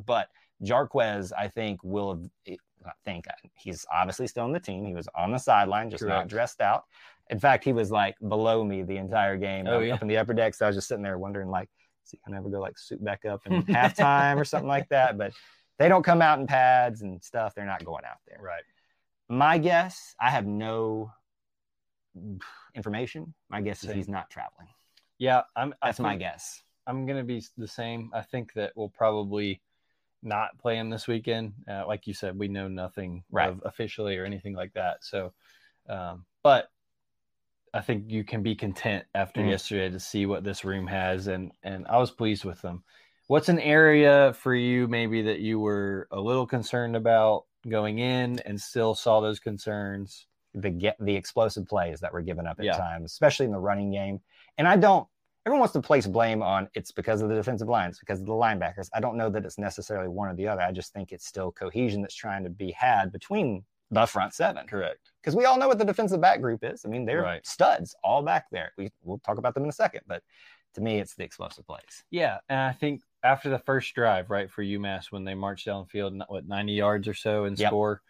but 0.06 0.28
Jarquez, 0.64 1.32
I 1.38 1.48
think, 1.48 1.80
will. 1.84 2.10
Have 2.16 2.30
eh, 2.48 2.56
I 2.86 2.92
think 3.06 3.28
uh, 3.28 3.34
he's 3.56 3.86
obviously 3.92 4.28
still 4.28 4.46
on 4.46 4.54
the 4.54 4.60
team. 4.60 4.86
He 4.86 4.94
was 4.94 5.10
on 5.16 5.32
the 5.32 5.40
sideline, 5.40 5.90
just 5.90 6.06
not 6.06 6.28
dressed 6.28 6.62
out. 6.62 6.84
In 7.30 7.40
fact, 7.40 7.64
he 7.64 7.74
was 7.74 7.92
like 7.92 8.16
below 8.26 8.64
me 8.64 8.84
the 8.84 8.98
entire 8.98 9.36
game, 9.36 9.68
Oh, 9.68 9.80
up, 9.80 9.84
yeah. 9.84 9.96
up 9.96 10.02
in 10.02 10.08
the 10.08 10.18
upper 10.18 10.34
deck. 10.34 10.56
So 10.56 10.66
I 10.66 10.70
was 10.70 10.78
just 10.78 10.88
sitting 10.88 11.04
there 11.04 11.18
wondering, 11.18 11.50
like, 11.50 11.70
is 12.06 12.12
he 12.12 12.20
gonna 12.26 12.38
ever 12.38 12.50
go 12.50 12.60
like 12.60 12.78
suit 12.78 13.04
back 13.04 13.26
up 13.26 13.46
in 13.46 13.64
halftime 13.64 14.38
or 14.38 14.46
something 14.46 14.68
like 14.68 14.88
that? 14.90 15.18
But 15.18 15.34
they 15.78 15.88
don't 15.90 16.04
come 16.04 16.22
out 16.22 16.40
in 16.40 16.48
pads 16.48 17.02
and 17.02 17.22
stuff. 17.24 17.54
They're 17.56 17.66
not 17.66 17.84
going 17.86 18.06
out 18.06 18.18
there. 18.28 18.40
Right. 18.42 18.64
My 19.30 19.58
guess, 19.58 20.16
I 20.20 20.30
have 20.30 20.46
no 20.46 21.12
information. 22.76 23.34
My 23.50 23.62
guess 23.62 23.84
is 23.84 23.94
he's 23.94 24.08
not 24.10 24.30
traveling. 24.30 24.68
Yeah, 25.20 25.42
I'm. 25.56 25.74
That's 25.84 26.00
my 26.00 26.16
guess. 26.16 26.62
I'm 26.86 27.06
gonna 27.06 27.24
be 27.24 27.44
the 27.58 27.68
same. 27.68 28.12
I 28.14 28.22
think 28.22 28.54
that 28.54 28.72
we'll 28.76 28.90
probably 28.90 29.62
not 30.24 30.58
play 30.58 30.78
him 30.78 30.90
this 30.90 31.08
weekend. 31.08 31.54
Uh, 31.70 31.86
like 31.86 32.08
you 32.08 32.14
said, 32.14 32.38
we 32.38 32.48
know 32.48 32.68
nothing 32.68 33.24
Right. 33.30 33.50
of 33.50 33.62
officially 33.66 34.18
or 34.18 34.26
anything 34.26 34.54
like 34.56 34.74
that. 34.74 35.04
So, 35.04 35.34
um, 35.90 36.26
but 36.44 36.72
I 37.74 37.82
think 37.82 38.10
you 38.10 38.24
can 38.24 38.42
be 38.42 38.56
content 38.56 39.06
after 39.14 39.42
Mhm. 39.42 39.50
yesterday 39.50 39.90
to 39.90 40.00
see 40.00 40.26
what 40.26 40.44
this 40.44 40.64
room 40.64 40.88
has, 40.88 41.28
and 41.28 41.52
and 41.64 41.86
I 41.88 41.98
was 41.98 42.12
pleased 42.12 42.46
with 42.46 42.62
them. 42.62 42.84
What's 43.28 43.50
an 43.50 43.60
area 43.60 44.34
for 44.34 44.56
you 44.56 44.88
maybe 44.88 45.22
that 45.24 45.40
you 45.40 45.60
were 45.60 46.08
a 46.12 46.20
little 46.20 46.48
concerned 46.48 46.96
about 46.96 47.46
going 47.68 48.00
in 48.00 48.40
and 48.40 48.60
still 48.60 48.96
saw 48.96 49.20
those 49.22 49.40
concerns? 49.40 50.28
the 50.54 50.70
get 50.72 50.96
the 51.00 51.16
explosive 51.16 51.68
plays 51.68 52.00
that 52.00 52.12
were 52.12 52.22
given 52.22 52.48
up 52.48 52.60
at 52.60 52.66
Yeah. 52.66 52.78
times, 52.78 53.12
especially 53.12 53.46
in 53.46 53.52
the 53.52 53.60
running 53.60 53.92
game. 53.92 54.20
And 54.58 54.68
I 54.68 54.76
don't. 54.76 55.08
Everyone 55.46 55.60
wants 55.60 55.74
to 55.74 55.82
place 55.82 56.08
blame 56.08 56.42
on 56.42 56.68
it's 56.74 56.92
because 56.92 57.22
of 57.22 57.30
the 57.30 57.36
defensive 57.36 57.68
lines, 57.70 58.00
because 58.00 58.20
of 58.20 58.26
the 58.26 58.32
linebackers. 58.34 58.90
I 58.94 59.00
don't 59.00 59.18
know 59.18 59.30
that 59.30 59.46
it's 59.46 59.60
necessarily 59.60 60.08
one 60.08 60.30
or 60.30 60.36
the 60.36 60.48
other. 60.48 60.62
I 60.62 60.72
just 60.72 60.94
think 60.94 61.12
it's 61.12 61.28
still 61.28 61.52
cohesion 61.52 62.02
that's 62.02 62.16
trying 62.16 62.44
to 62.44 62.50
be 62.50 62.72
had 62.72 63.12
between 63.12 63.66
the 63.92 64.06
front 64.08 64.34
seven. 64.34 64.66
Correct. 64.68 65.12
Because 65.22 65.36
we 65.36 65.46
all 65.46 65.58
know 65.58 65.68
what 65.68 65.78
the 65.78 65.86
defensive 65.86 66.20
back 66.22 66.42
group 66.42 66.64
is. 66.64 66.84
I 66.84 66.88
mean, 66.88 67.06
they're 67.06 67.22
Right. 67.22 67.46
studs 67.46 67.96
all 68.04 68.24
back 68.24 68.50
there. 68.52 68.74
We 68.78 68.92
we'll 69.04 69.20
talk 69.20 69.38
about 69.38 69.54
them 69.54 69.64
in 69.64 69.70
a 69.70 69.74
second, 69.74 70.02
but 70.08 70.24
to 70.74 70.82
me, 70.82 71.00
it's 71.00 71.14
the 71.16 71.24
explosive 71.24 71.68
plays. 71.68 72.04
Yeah, 72.10 72.40
and 72.50 72.60
I 72.60 72.74
think 72.74 73.04
after 73.24 73.50
the 73.50 73.60
first 73.60 73.94
drive, 73.96 74.30
right 74.30 74.50
for 74.50 74.64
UMass 74.64 75.12
when 75.12 75.24
they 75.24 75.34
marched 75.34 75.68
downfield, 75.68 76.14
n- 76.14 76.24
what 76.28 76.48
ninety 76.48 76.74
yards 76.74 77.08
or 77.08 77.14
so 77.14 77.46
and 77.46 77.58
Yep. 77.58 77.70
score, 77.70 78.02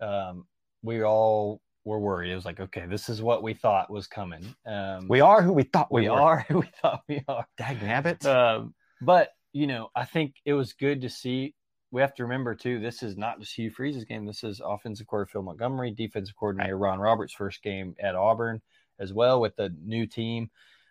um, 0.00 0.46
we 0.82 1.02
all 1.02 1.60
were 1.84 1.98
worried. 2.00 2.30
It 2.30 2.34
was 2.34 2.44
like, 2.46 2.60
okay, 2.60 2.86
this 2.86 3.08
is 3.08 3.20
what 3.20 3.42
we 3.42 3.52
thought 3.54 3.90
was 3.90 4.06
coming. 4.06 4.54
Um, 4.66 5.06
We 5.08 5.20
are 5.20 5.42
who 5.42 5.52
we 5.52 5.64
thought 5.64 5.92
we, 5.92 6.02
we 6.02 6.08
are 6.08 6.40
who 6.48 6.60
we 6.60 6.70
thought 6.80 7.02
we 7.08 7.22
are. 7.28 7.46
Dag 7.58 7.78
nabbit. 7.80 8.24
Um, 8.26 8.74
but 9.00 9.30
you 9.52 9.66
know, 9.66 9.90
I 9.94 10.04
think 10.04 10.34
it 10.44 10.54
was 10.54 10.72
good 10.72 11.02
to 11.02 11.08
see. 11.08 11.54
We 11.90 12.00
have 12.00 12.14
to 12.16 12.24
remember 12.24 12.54
too. 12.56 12.80
This 12.80 13.02
is 13.04 13.16
not 13.16 13.38
just 13.38 13.54
Hugh 13.54 13.70
Freeze's 13.70 14.04
game. 14.04 14.26
This 14.26 14.42
is 14.42 14.60
offensive 14.64 15.06
coordinator 15.06 15.32
Phil 15.32 15.42
Montgomery, 15.42 15.92
defensive 15.92 16.34
coordinator 16.36 16.76
Ron 16.76 16.98
Roberts' 16.98 17.34
first 17.34 17.62
game 17.62 17.94
at 18.02 18.16
Auburn 18.16 18.60
as 18.98 19.12
well 19.12 19.40
with 19.40 19.54
the 19.56 19.72
new 19.80 20.06
team. 20.06 20.50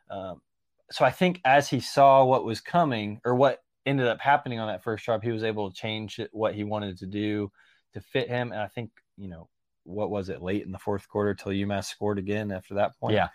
Um, 0.09 0.41
so 0.91 1.05
I 1.05 1.11
think 1.11 1.41
as 1.45 1.69
he 1.69 1.79
saw 1.79 2.23
what 2.23 2.45
was 2.45 2.61
coming 2.61 3.19
or 3.25 3.35
what 3.35 3.59
ended 3.85 4.07
up 4.07 4.19
happening 4.19 4.59
on 4.59 4.67
that 4.67 4.83
first 4.83 5.05
drive, 5.05 5.21
he 5.21 5.31
was 5.31 5.43
able 5.43 5.69
to 5.69 5.75
change 5.75 6.19
it, 6.19 6.29
what 6.31 6.55
he 6.55 6.63
wanted 6.63 6.97
to 6.99 7.05
do 7.05 7.51
to 7.93 8.01
fit 8.01 8.29
him. 8.29 8.51
And 8.51 8.61
I 8.61 8.67
think 8.67 8.91
you 9.17 9.27
know 9.27 9.49
what 9.83 10.09
was 10.09 10.29
it 10.29 10.41
late 10.41 10.65
in 10.65 10.71
the 10.71 10.79
fourth 10.79 11.07
quarter 11.07 11.33
till 11.33 11.51
UMass 11.51 11.85
scored 11.85 12.17
again 12.17 12.51
after 12.51 12.75
that 12.75 12.97
point 12.99 13.15
yeah. 13.15 13.27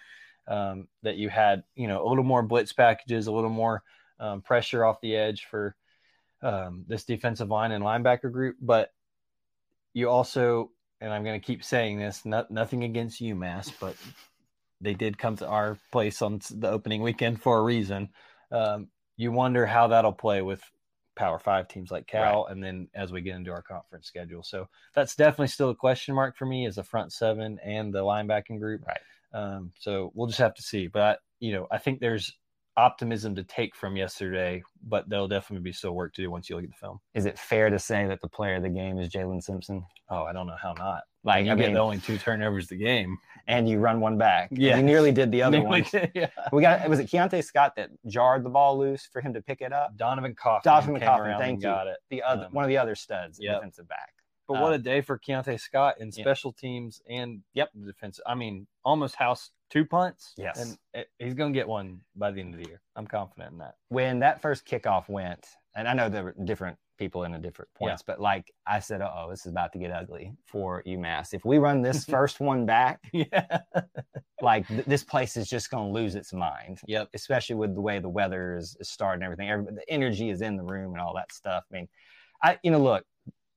um, 0.47 0.89
that 1.03 1.17
you 1.17 1.29
had, 1.29 1.63
you 1.75 1.87
know, 1.87 2.07
a 2.07 2.09
little 2.09 2.25
more 2.25 2.43
blitz 2.43 2.73
packages, 2.73 3.27
a 3.27 3.33
little 3.33 3.51
more 3.51 3.83
um, 4.19 4.41
pressure 4.41 4.85
off 4.85 5.01
the 5.01 5.17
edge 5.17 5.47
for 5.51 5.77
um, 6.43 6.85
this 6.89 7.05
defensive 7.05 7.49
line 7.49 7.73
and 7.73 7.85
linebacker 7.85 8.33
group. 8.33 8.57
But 8.61 8.91
you 9.93 10.09
also, 10.09 10.71
and 11.01 11.13
I'm 11.13 11.25
going 11.25 11.41
to 11.41 11.47
keep 11.47 11.63
saying 11.63 11.99
this, 11.99 12.25
not, 12.25 12.51
nothing 12.51 12.85
against 12.85 13.21
UMass, 13.21 13.73
but 13.79 13.95
they 14.81 14.95
did 14.95 15.19
come 15.19 15.37
to 15.37 15.47
our 15.47 15.79
place 15.93 16.23
on 16.23 16.41
the 16.51 16.71
opening 16.71 17.03
weekend 17.03 17.43
for 17.43 17.59
a 17.59 17.63
reason. 17.63 18.11
Um, 18.51 18.89
you 19.17 19.33
wonder 19.33 19.67
how 19.67 19.89
that'll 19.89 20.13
play 20.13 20.43
with 20.43 20.63
Power 21.17 21.39
Five 21.39 21.69
teams 21.69 21.91
like 21.91 22.07
Cal, 22.07 22.47
and 22.47 22.63
then 22.63 22.89
as 22.95 23.11
we 23.11 23.21
get 23.21 23.35
into 23.35 23.51
our 23.51 23.63
conference 23.63 24.07
schedule. 24.07 24.43
So 24.45 24.69
that's 24.95 25.17
definitely 25.17 25.49
still 25.49 25.71
a 25.71 25.75
question 25.75 26.15
mark 26.15 26.37
for 26.37 26.47
me 26.47 26.67
as 26.67 26.77
the 26.77 26.85
front 26.85 27.13
seven 27.13 27.59
and 27.65 27.93
the 27.93 28.03
linebacking 28.03 28.61
group. 28.61 28.83
Right. 28.87 29.01
Um, 29.35 29.73
so 29.81 30.13
we'll 30.15 30.29
just 30.29 30.39
have 30.39 30.55
to 30.55 30.63
see. 30.63 30.87
But 30.87 31.19
you 31.41 31.53
know, 31.53 31.67
I 31.71 31.79
think 31.79 32.01
there's 32.01 32.33
optimism 32.79 33.35
to 33.35 33.43
take 33.45 33.75
from 33.75 33.97
yesterday, 33.97 34.63
but 34.87 35.09
there'll 35.09 35.29
definitely 35.29 35.63
be 35.65 35.73
still 35.73 35.93
work 35.93 36.15
to 36.15 36.23
do 36.23 36.31
once 36.31 36.49
you 36.49 36.55
look 36.57 36.65
at 36.65 36.71
the 36.71 36.77
film. 36.77 37.01
Is 37.15 37.27
it 37.27 37.39
fair 37.39 37.69
to 37.71 37.79
say 37.79 38.07
that 38.07 38.21
the 38.21 38.29
player 38.29 38.55
of 38.55 38.63
the 38.63 38.69
game 38.69 38.99
is 38.99 39.11
Jaylin 39.11 39.43
Simpson? 39.43 39.85
Oh, 40.09 40.23
I 40.23 40.33
don't 40.33 40.47
know 40.47 40.57
how 40.61 40.73
not. 40.75 41.03
Like, 41.25 41.45
you 41.45 41.53
I 41.53 41.57
get 41.57 41.67
mean, 41.67 41.75
the 41.75 41.81
only 41.81 41.99
two 41.99 42.17
turnovers 42.17 42.69
the 42.69 42.77
game. 42.77 43.19
and 43.49 43.69
you 43.69 43.79
run 43.81 44.01
one 44.01 44.17
back. 44.17 44.49
Yeah. 44.53 44.77
You 44.77 44.83
nearly 44.85 45.11
did 45.13 45.33
the 45.33 45.43
other 45.43 45.61
one. 45.65 45.83
did, 45.91 46.13
yeah. 46.15 46.29
We 46.53 46.63
got 46.63 46.89
was 46.89 47.01
it 47.01 47.11
Keionta 47.11 47.43
Scott 47.45 47.75
that 47.77 47.91
jarred 48.07 48.45
the 48.45 48.51
ball 48.51 48.79
loose 48.79 49.07
for 49.13 49.21
him 49.21 49.35
to 49.35 49.43
pick 49.43 49.61
it 49.61 49.73
up? 49.73 49.97
Donovan 49.97 50.35
Kaufman 50.35 50.63
Donovan 51.01 51.03
around 51.03 51.41
thank 51.41 51.59
you. 51.59 51.63
got 51.65 51.89
it. 51.89 51.97
The 52.11 52.23
other 52.23 52.45
Um, 52.47 52.53
one 52.53 52.65
of 52.65 52.69
the 52.69 52.79
other 52.79 52.95
studs, 52.95 53.39
yep. 53.41 53.57
defensive 53.57 53.89
back. 53.89 54.13
But 54.49 54.63
what 54.63 54.73
Uh, 54.73 54.77
a 54.77 54.79
day 54.79 55.01
for 55.03 55.19
Keionta 55.19 55.61
Scott 55.61 55.97
in 56.01 56.09
yeah. 56.15 56.23
special 56.25 56.53
teams 56.53 57.01
and 57.09 57.43
Yep. 57.55 57.71
the 57.75 57.87
defense. 57.93 58.19
I 58.27 58.35
mean, 58.35 58.67
almost 58.85 59.15
house 59.15 59.51
two 59.71 59.85
punts. 59.85 60.33
Yes. 60.39 60.59
and 60.61 60.79
it, 60.95 61.09
he's 61.19 61.35
going 61.35 61.53
to 61.53 61.57
get 61.59 61.69
one 61.69 62.01
by 62.17 62.31
the 62.31 62.41
end 62.41 62.55
of 62.55 62.61
the 62.63 62.67
year. 62.69 62.81
I'm 62.97 63.07
confident 63.07 63.53
in 63.53 63.59
that. 63.59 63.75
When 63.91 64.21
that 64.21 64.41
first 64.41 64.67
kickoff 64.67 65.09
went, 65.11 65.47
and 65.77 65.87
I 65.87 65.93
know 65.93 66.09
there 66.09 66.25
were 66.25 66.35
different 66.45 66.79
people 66.97 67.23
in 67.25 67.35
a 67.35 67.39
different 67.39 67.69
points, 67.75 68.03
but 68.03 68.21
like 68.21 68.51
I 68.67 68.81
said, 68.81 69.03
oh, 69.03 69.27
this 69.31 69.45
is 69.47 69.53
about 69.53 69.73
to 69.75 69.79
get 69.79 69.93
ugly 69.93 70.33
for 70.47 70.83
UMass. 70.85 71.35
If 71.35 71.45
we 71.45 71.59
run 71.59 71.83
this 71.83 72.05
first 72.17 72.41
one 72.41 72.65
back, 72.67 73.01
Yeah. 73.13 73.61
like 74.41 74.67
th- 74.67 74.85
this 74.87 75.05
place 75.05 75.37
is 75.37 75.49
just 75.49 75.71
going 75.71 75.89
to 75.89 75.93
lose 75.93 76.15
its 76.15 76.33
mind. 76.33 76.81
Yep. 76.87 77.11
Especially 77.15 77.55
with 77.57 77.75
the 77.75 77.81
way 77.83 77.99
the 77.99 78.09
weather 78.09 78.57
is, 78.57 78.77
is 78.81 78.89
starting, 78.89 79.23
everything. 79.23 79.51
Every, 79.51 79.67
the 79.67 79.85
energy 79.89 80.31
is 80.31 80.41
in 80.43 80.57
the 80.57 80.63
room 80.65 80.93
and 80.93 81.01
all 81.01 81.15
that 81.15 81.31
stuff. 81.33 81.65
I 81.71 81.75
mean, 81.77 81.89
I 82.43 82.59
you 82.63 82.71
know, 82.71 82.81
look, 82.81 83.05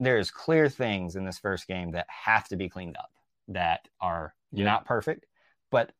there's 0.01 0.31
clear 0.31 0.67
things 0.67 1.15
in 1.15 1.23
this 1.25 1.37
first 1.37 1.67
game 1.67 1.91
that 1.91 2.07
have 2.09 2.47
to 2.49 2.57
be 2.57 2.67
cleaned 2.67 2.97
up 2.97 3.11
that 3.47 3.87
are 4.01 4.33
Yeah. 4.51 4.65
not 4.65 4.85
perfect, 4.85 5.25
but 5.69 5.91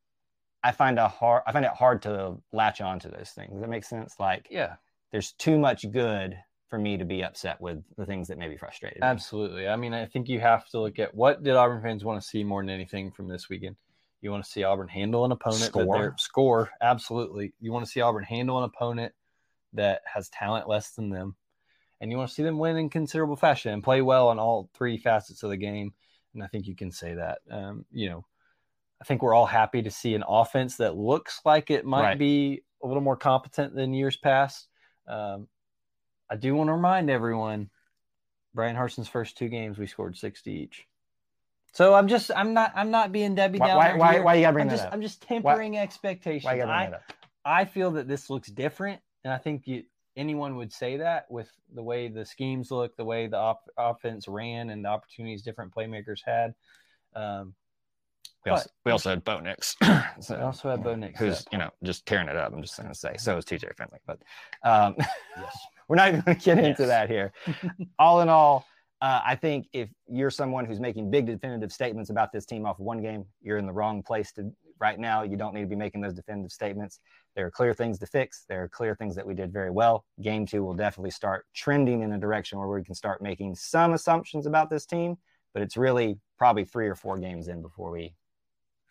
I 0.64 0.72
find 0.72 0.98
a 0.98 1.08
hard 1.08 1.42
I 1.46 1.52
find 1.52 1.64
it 1.64 1.70
hard 1.72 2.02
to 2.02 2.36
latch 2.52 2.80
on 2.80 2.98
to 3.00 3.08
those 3.08 3.30
things. 3.30 3.52
Does 3.52 3.60
that 3.62 3.70
make 3.70 3.84
sense? 3.84 4.18
Like 4.18 4.48
Yeah. 4.50 4.76
there's 5.12 5.32
too 5.32 5.58
much 5.58 5.90
good 5.90 6.36
for 6.68 6.78
me 6.78 6.96
to 6.96 7.04
be 7.04 7.22
upset 7.22 7.60
with 7.60 7.82
the 7.96 8.06
things 8.06 8.28
that 8.28 8.38
may 8.38 8.48
be 8.48 8.56
frustrated 8.56 9.00
me. 9.02 9.06
Absolutely. 9.06 9.68
I 9.68 9.76
mean, 9.76 9.92
I 9.94 10.06
think 10.06 10.28
you 10.28 10.40
have 10.40 10.66
to 10.70 10.80
look 10.80 10.98
at 10.98 11.14
what 11.14 11.42
did 11.42 11.54
Auburn 11.54 11.82
fans 11.82 12.04
want 12.04 12.20
to 12.20 12.26
see 12.26 12.42
more 12.44 12.62
than 12.62 12.70
anything 12.70 13.10
from 13.12 13.28
this 13.28 13.48
weekend. 13.48 13.76
You 14.20 14.30
want 14.30 14.44
to 14.44 14.50
see 14.50 14.62
Auburn 14.64 14.88
handle 14.88 15.24
an 15.24 15.32
opponent 15.32 15.62
Score. 15.64 16.14
score. 16.16 16.70
Absolutely. 16.80 17.52
You 17.60 17.72
want 17.72 17.84
to 17.84 17.90
see 17.90 18.00
Auburn 18.00 18.24
handle 18.24 18.56
an 18.58 18.64
opponent 18.64 19.12
that 19.74 20.00
has 20.12 20.28
talent 20.30 20.68
less 20.68 20.90
than 20.92 21.10
them, 21.10 21.34
and 22.02 22.10
you 22.10 22.18
want 22.18 22.28
to 22.28 22.34
see 22.34 22.42
them 22.42 22.58
win 22.58 22.76
in 22.76 22.90
considerable 22.90 23.36
fashion 23.36 23.72
and 23.72 23.82
play 23.82 24.02
well 24.02 24.28
on 24.28 24.40
all 24.40 24.68
three 24.74 24.98
facets 24.98 25.44
of 25.44 25.50
the 25.50 25.56
game. 25.56 25.94
and 26.34 26.42
I 26.42 26.48
think 26.48 26.66
you 26.66 26.74
can 26.74 26.90
say 26.90 27.14
that. 27.14 27.38
Um, 27.48 27.84
you 27.92 28.10
know, 28.10 28.26
I 29.00 29.04
think 29.04 29.22
we're 29.22 29.34
all 29.34 29.46
happy 29.46 29.82
to 29.82 29.90
see 29.90 30.14
an 30.14 30.24
offense 30.26 30.78
that 30.78 30.96
looks 30.96 31.40
like 31.44 31.70
it 31.70 31.84
might 31.84 32.02
Right. 32.02 32.18
be 32.18 32.62
a 32.82 32.86
little 32.88 33.02
more 33.02 33.16
competent 33.16 33.74
than 33.74 33.94
years 33.94 34.16
past. 34.16 34.66
Um, 35.06 35.46
I 36.28 36.36
do 36.36 36.54
want 36.54 36.68
to 36.68 36.72
remind 36.72 37.08
everyone, 37.08 37.70
Bryan 38.52 38.74
Harsin's 38.74 39.08
first 39.08 39.38
two 39.38 39.48
games, 39.48 39.78
we 39.78 39.86
scored 39.86 40.16
sixty 40.16 40.52
each. 40.52 40.86
So 41.72 41.94
I'm 41.94 42.08
just, 42.08 42.30
I'm 42.34 42.52
not, 42.52 42.72
I'm 42.74 42.90
not 42.90 43.12
being 43.12 43.34
Debbie 43.34 43.58
Why, 43.58 43.68
Downer. 43.68 43.78
why, 43.78 43.96
why, 43.96 44.12
here. 44.14 44.22
why 44.22 44.34
you 44.34 44.42
gotta 44.42 44.52
bring 44.54 44.62
I'm 44.64 44.68
that 44.68 44.74
just, 44.76 44.86
up? 44.86 44.92
I'm 44.92 45.02
just 45.02 45.22
tempering 45.22 45.78
expectations. 45.78 46.44
Why 46.44 46.54
you 46.54 46.62
gotta 46.62 46.72
bring 46.72 46.88
I, 46.88 46.90
that 46.90 46.96
up? 46.96 47.02
I 47.44 47.64
feel 47.64 47.92
that 47.92 48.08
this 48.08 48.28
looks 48.28 48.48
different, 48.48 49.00
and 49.24 49.32
I 49.32 49.38
think 49.38 49.66
you, 49.66 49.84
anyone 50.16 50.56
would 50.56 50.72
say 50.72 50.96
that 50.98 51.30
with 51.30 51.50
the 51.74 51.82
way 51.82 52.08
the 52.08 52.24
schemes 52.24 52.70
look, 52.70 52.96
the 52.96 53.04
way 53.04 53.26
the 53.26 53.36
op- 53.38 53.68
offense 53.76 54.28
ran, 54.28 54.70
and 54.70 54.84
the 54.84 54.88
opportunities 54.88 55.42
different 55.42 55.74
playmakers 55.74 56.20
had. 56.24 56.54
Um, 57.14 57.54
We 58.44 58.50
also, 58.50 58.64
but- 58.64 58.72
we 58.84 58.92
also 58.92 59.10
had 59.10 59.24
Bo 59.24 59.40
Nix. 59.40 59.76
so, 60.20 60.36
we 60.36 60.42
also 60.42 60.70
had 60.70 60.82
Bo 60.82 60.94
Nix. 60.94 61.18
who's 61.18 61.40
up. 61.40 61.46
you 61.52 61.58
know 61.58 61.70
just 61.82 62.04
tearing 62.06 62.28
it 62.28 62.36
up. 62.36 62.52
I'm 62.52 62.62
just 62.62 62.76
gonna 62.76 62.94
say. 62.94 63.14
So 63.18 63.36
is 63.38 63.44
TJ 63.44 63.76
Finley, 63.76 64.00
but 64.06 64.18
um, 64.64 64.94
Yes. 64.98 65.58
we're 65.88 65.96
not 65.96 66.08
even 66.08 66.20
going 66.22 66.36
to 66.38 66.44
get 66.44 66.58
into 66.58 66.86
that 66.86 67.10
here. 67.10 67.32
all 67.98 68.20
in 68.22 68.28
all, 68.28 68.64
uh, 69.02 69.20
I 69.24 69.34
think 69.36 69.66
if 69.72 69.88
you're 70.08 70.30
someone 70.30 70.64
who's 70.64 70.80
making 70.80 71.10
big 71.10 71.26
definitive 71.26 71.72
statements 71.72 72.08
about 72.10 72.32
this 72.32 72.46
team 72.46 72.64
off 72.66 72.78
one 72.78 73.02
game, 73.02 73.26
you're 73.42 73.58
in 73.58 73.66
the 73.66 73.72
wrong 73.72 74.02
place 74.02 74.32
to 74.34 74.50
right 74.82 74.98
now. 74.98 75.22
You 75.22 75.36
don't 75.36 75.54
need 75.54 75.60
to 75.60 75.66
be 75.68 75.76
making 75.76 76.00
those 76.00 76.12
definitive 76.12 76.50
statements. 76.50 76.98
There 77.36 77.46
are 77.46 77.50
clear 77.50 77.72
things 77.72 78.00
to 78.00 78.06
fix. 78.06 78.44
There 78.48 78.64
are 78.64 78.68
clear 78.68 78.96
things 78.96 79.14
that 79.14 79.26
we 79.26 79.32
did 79.32 79.52
very 79.52 79.70
well. 79.70 80.04
Game 80.20 80.44
two 80.44 80.64
will 80.64 80.74
definitely 80.74 81.12
start 81.12 81.46
trending 81.54 82.02
in 82.02 82.12
a 82.12 82.18
direction 82.18 82.58
where 82.58 82.68
we 82.68 82.82
can 82.82 82.94
start 82.96 83.22
making 83.22 83.54
some 83.54 83.92
assumptions 83.92 84.44
about 84.44 84.68
this 84.68 84.84
team, 84.84 85.16
but 85.54 85.62
it's 85.62 85.76
really 85.76 86.18
probably 86.36 86.64
three 86.64 86.88
or 86.88 86.96
four 86.96 87.16
games 87.16 87.46
in 87.46 87.62
before 87.62 87.92
we 87.92 88.12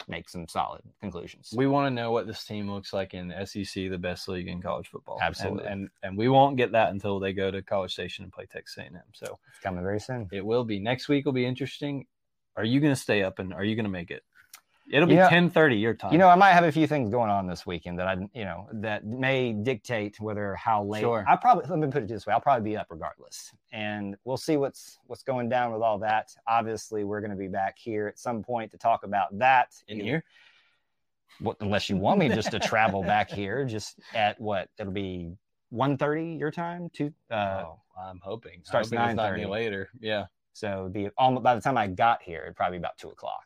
make 0.07 0.29
some 0.29 0.47
solid 0.47 0.81
conclusions. 1.01 1.53
We 1.55 1.67
want 1.67 1.87
to 1.87 1.91
know 1.91 2.11
what 2.11 2.25
this 2.25 2.45
team 2.45 2.71
looks 2.71 2.93
like 2.93 3.13
in 3.13 3.27
the 3.27 3.45
SEC, 3.45 3.91
the 3.91 3.97
best 3.97 4.27
league 4.29 4.47
in 4.47 4.61
college 4.61 4.87
football. 4.87 5.15
And- 5.15 5.23
Absolutely. 5.27 5.65
and 5.65 5.89
and, 6.03 6.17
we 6.17 6.29
won't 6.29 6.55
get 6.55 6.71
that 6.71 6.89
until 6.91 7.19
they 7.19 7.33
go 7.33 7.51
to 7.51 7.61
College 7.61 7.91
Station 7.91 8.23
and 8.23 8.33
play 8.33 8.45
Texas 8.45 8.77
A&M. 8.77 8.93
So 9.13 9.37
it's 9.49 9.59
coming 9.61 9.83
very 9.83 9.99
soon. 9.99 10.27
it 10.31 10.43
will 10.43 10.63
be 10.63 10.79
next 10.79 11.09
week. 11.09 11.25
Will 11.25 11.33
be 11.33 11.45
interesting. 11.45 12.07
Are 12.55 12.63
you 12.63 12.79
going 12.79 12.93
to 12.93 12.99
stay 12.99 13.23
up 13.23 13.39
and 13.39 13.53
are 13.53 13.63
you 13.63 13.75
going 13.75 13.85
to 13.85 13.91
make 13.91 14.11
it? 14.11 14.23
It'll 14.91 15.07
be 15.07 15.15
Yeah. 15.15 15.29
ten 15.29 15.49
thirty 15.49 15.77
your 15.77 15.93
time. 15.93 16.11
You 16.11 16.17
know, 16.19 16.27
I 16.27 16.35
might 16.35 16.51
have 16.51 16.65
a 16.65 16.71
few 16.71 16.85
things 16.85 17.09
going 17.09 17.29
on 17.29 17.47
this 17.47 17.65
weekend 17.65 17.97
that 17.99 18.07
I, 18.07 18.15
you 18.33 18.43
know, 18.43 18.67
that 18.73 19.05
may 19.05 19.53
dictate 19.53 20.19
whether 20.19 20.53
how 20.55 20.83
late. 20.83 20.99
Sure. 21.01 21.23
I 21.27 21.35
probably 21.37 21.65
let 21.69 21.79
me 21.79 21.87
put 21.87 22.03
it 22.03 22.09
this 22.09 22.27
way: 22.27 22.33
I'll 22.33 22.41
probably 22.41 22.69
be 22.69 22.75
up 22.77 22.87
regardless, 22.89 23.53
and 23.71 24.17
we'll 24.25 24.37
see 24.37 24.57
what's 24.57 24.99
what's 25.07 25.23
going 25.23 25.47
down 25.49 25.71
with 25.71 25.81
all 25.81 25.97
that. 25.99 26.35
Obviously, 26.47 27.03
we're 27.05 27.21
going 27.21 27.31
to 27.31 27.37
be 27.37 27.47
back 27.47 27.77
here 27.77 28.07
at 28.07 28.19
some 28.19 28.43
point 28.43 28.69
to 28.71 28.77
talk 28.77 29.03
about 29.03 29.37
that 29.39 29.69
in 29.87 29.97
You- 29.99 30.03
here. 30.03 30.23
What, 31.39 31.57
unless 31.61 31.89
you 31.89 31.95
want 31.95 32.19
me 32.19 32.27
just 32.29 32.51
to 32.51 32.59
travel 32.59 33.01
back 33.01 33.29
here, 33.31 33.63
just 33.65 33.99
at 34.13 34.39
what 34.39 34.69
it'll 34.77 34.91
be 34.91 35.31
1.30 35.73 36.37
your 36.37 36.51
time. 36.51 36.89
Two. 36.93 37.13
Uh, 37.31 37.63
oh, 37.65 37.79
I'm 37.99 38.19
hoping. 38.21 38.59
starts 38.63 38.91
I 38.91 38.97
hope 38.97 39.09
it's 39.11 39.15
not 39.15 39.31
9:30. 39.33 39.49
later. 39.49 39.89
Yeah, 39.99 40.25
So 40.53 40.81
it'd 40.81 40.93
be 40.93 41.09
almost 41.17 41.43
by 41.43 41.55
the 41.55 41.61
time 41.61 41.77
I 41.77 41.87
got 41.87 42.21
here, 42.21 42.41
it'd 42.43 42.55
probably 42.57 42.77
be 42.77 42.81
about 42.81 42.97
two 42.97 43.09
o'clock. 43.09 43.45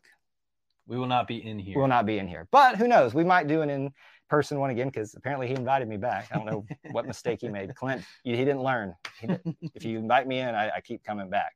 We 0.87 0.97
will 0.97 1.07
not 1.07 1.27
be 1.27 1.45
in 1.45 1.59
here. 1.59 1.75
We 1.75 1.81
will 1.81 1.87
not 1.87 2.05
be 2.05 2.19
in 2.19 2.27
here, 2.27 2.47
but 2.51 2.75
who 2.75 2.87
knows? 2.87 3.13
We 3.13 3.23
might 3.23 3.47
do 3.47 3.61
an 3.61 3.69
in 3.69 3.91
person 4.29 4.59
one 4.59 4.69
again 4.69 4.87
because 4.87 5.15
apparently 5.15 5.47
he 5.47 5.53
invited 5.53 5.87
me 5.87 5.97
back. 5.97 6.29
I 6.31 6.37
don't 6.37 6.45
know 6.45 6.65
what 6.91 7.05
mistake 7.05 7.39
he 7.41 7.49
made. 7.49 7.73
Clint, 7.75 8.03
he 8.23 8.31
didn't 8.35 8.63
learn. 8.63 8.95
If 9.21 9.85
you 9.85 9.99
invite 9.99 10.27
me 10.27 10.39
in, 10.39 10.55
I, 10.55 10.69
I 10.77 10.81
keep 10.81 11.03
coming 11.03 11.29
back. 11.29 11.53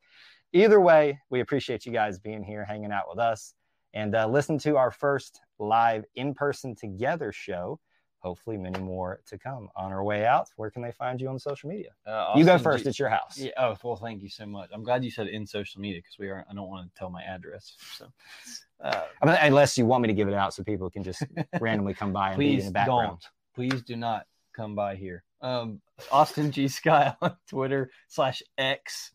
Either 0.54 0.80
way, 0.80 1.20
we 1.30 1.42
appreciate 1.42 1.86
you 1.86 1.92
guys 1.92 2.20
being 2.20 2.44
here, 2.44 2.66
hanging 2.66 2.92
out 2.92 3.06
with 3.10 3.20
us, 3.20 3.54
and 3.94 4.16
uh, 4.16 4.28
listen 4.28 4.58
to 4.60 4.78
our 4.78 4.92
first 4.92 5.42
live 5.60 6.06
in 6.16 6.34
person 6.34 6.76
together 6.76 7.32
show. 7.32 7.80
Hopefully, 8.22 8.58
many 8.58 8.80
more 8.80 9.22
to 9.28 9.38
come. 9.38 9.70
On 9.76 9.92
our 9.92 10.04
way 10.04 10.26
out, 10.26 10.50
where 10.58 10.70
can 10.70 10.82
they 10.82 10.92
find 10.92 11.22
you 11.22 11.30
on 11.30 11.40
social 11.40 11.70
media? 11.70 11.90
Uh, 12.06 12.34
you 12.36 12.44
go 12.46 12.58
first. 12.58 12.84
G- 12.84 12.90
it's 12.90 13.00
your 13.00 13.10
house. 13.10 13.38
Yeah. 13.38 13.52
Oh 13.58 13.76
well, 13.84 13.96
thank 13.96 14.22
you 14.22 14.30
so 14.30 14.46
much. 14.46 14.70
I'm 14.74 14.84
glad 14.84 15.04
you 15.04 15.12
said 15.12 15.28
in 15.28 15.48
social 15.48 15.80
media 15.80 16.00
because 16.00 16.18
we 16.20 16.28
are. 16.30 16.46
I 16.50 16.54
don't 16.54 16.68
want 16.68 16.94
to 16.94 17.00
tell 17.00 17.10
my 17.10 17.24
address. 17.24 17.74
So, 17.98 18.08
uh, 18.84 19.04
I 19.22 19.26
mean, 19.26 19.38
unless 19.42 19.78
you 19.78 19.86
want 19.86 20.02
me 20.02 20.08
to 20.08 20.14
give 20.14 20.28
it 20.28 20.34
out 20.34 20.54
so 20.54 20.64
people 20.64 20.90
can 20.90 21.04
just 21.04 21.24
randomly 21.62 21.94
come 21.94 22.12
by 22.12 22.32
and 22.32 22.40
be 22.40 22.50
in 22.52 22.56
please 22.58 22.66
the 22.66 22.72
background. 22.72 23.20
don't. 23.56 23.70
Please 23.72 23.82
do 23.84 23.96
not 23.96 24.26
come 24.56 24.76
by 24.76 24.96
here. 24.96 25.24
Um, 25.42 25.80
Austin 26.12 26.52
G 26.52 26.68
Scott 26.68 27.18
on 27.22 27.38
Twitter 27.48 27.90
slash 28.10 28.44
X, 28.58 29.12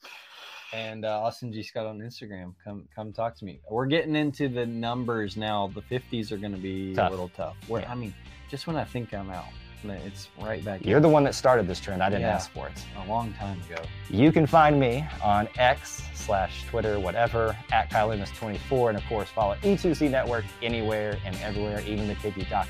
and 0.72 1.04
uh, 1.04 1.20
Austin 1.20 1.52
G 1.52 1.62
Scott 1.62 1.84
on 1.86 1.98
Instagram. 1.98 2.54
Come 2.64 2.88
come 2.94 3.12
talk 3.12 3.36
to 3.36 3.44
me. 3.44 3.60
We're 3.70 3.84
getting 3.86 4.16
into 4.16 4.48
the 4.48 4.64
numbers 4.66 5.36
now. 5.36 5.70
The 5.74 5.82
50s 5.82 6.32
are 6.32 6.38
going 6.38 6.52
to 6.54 6.58
be 6.58 6.94
Tough. 6.94 7.08
a 7.08 7.10
little 7.10 7.28
tough. 7.36 7.56
Where 7.68 7.82
Yeah. 7.82 7.92
I 7.92 7.94
mean, 7.94 8.14
just 8.54 8.68
when 8.68 8.76
I 8.76 8.84
think 8.84 9.12
I'm 9.12 9.30
out, 9.30 9.46
it's 9.82 10.28
right 10.40 10.64
back. 10.64 10.86
You're 10.86 11.00
the 11.00 11.08
one 11.08 11.24
that 11.24 11.34
started 11.34 11.66
this 11.66 11.80
trend. 11.80 12.00
I 12.04 12.08
didn't 12.08 12.22
Yeah. 12.22 12.36
ask 12.36 12.52
for 12.52 12.68
it. 12.68 12.86
a 13.04 13.08
long 13.08 13.32
time 13.34 13.60
ago. 13.68 13.82
You 14.08 14.30
can 14.30 14.46
find 14.46 14.78
me 14.78 15.04
on 15.20 15.48
X 15.58 16.04
slash 16.14 16.64
Twitter, 16.70 17.00
whatever, 17.00 17.56
at 17.72 17.90
Kyle 17.90 18.06
Loomis 18.08 18.30
24 18.30 18.90
And 18.90 18.98
of 18.98 19.04
course, 19.06 19.28
follow 19.28 19.56
E2C 19.64 20.08
Network 20.08 20.44
anywhere 20.62 21.18
and 21.26 21.34
everywhere, 21.42 21.80
even 21.80 22.06
the 22.06 22.14
TikTok 22.14 22.68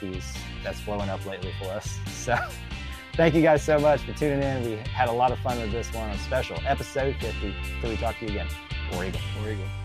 that's 0.62 0.80
blowing 0.80 1.10
up 1.10 1.24
lately 1.26 1.52
for 1.60 1.70
us. 1.70 1.98
So 2.08 2.34
thank 3.12 3.34
you 3.34 3.42
guys 3.42 3.62
so 3.62 3.78
much 3.78 4.00
for 4.00 4.14
tuning 4.14 4.42
in. 4.42 4.64
We 4.64 4.76
had 4.88 5.10
a 5.10 5.12
lot 5.12 5.32
of 5.32 5.38
fun 5.40 5.60
with 5.60 5.70
this 5.70 5.92
one, 5.92 6.08
a 6.08 6.16
special 6.18 6.56
episode 6.66 7.14
50. 7.20 7.54
Till 7.82 7.90
we 7.90 7.96
talk 7.98 8.18
to 8.20 8.24
you 8.24 8.30
again. 8.30 8.48
War 8.92 9.04
Eagle. 9.04 9.20
Where 9.42 9.52
you 9.52 9.58
go? 9.58 9.83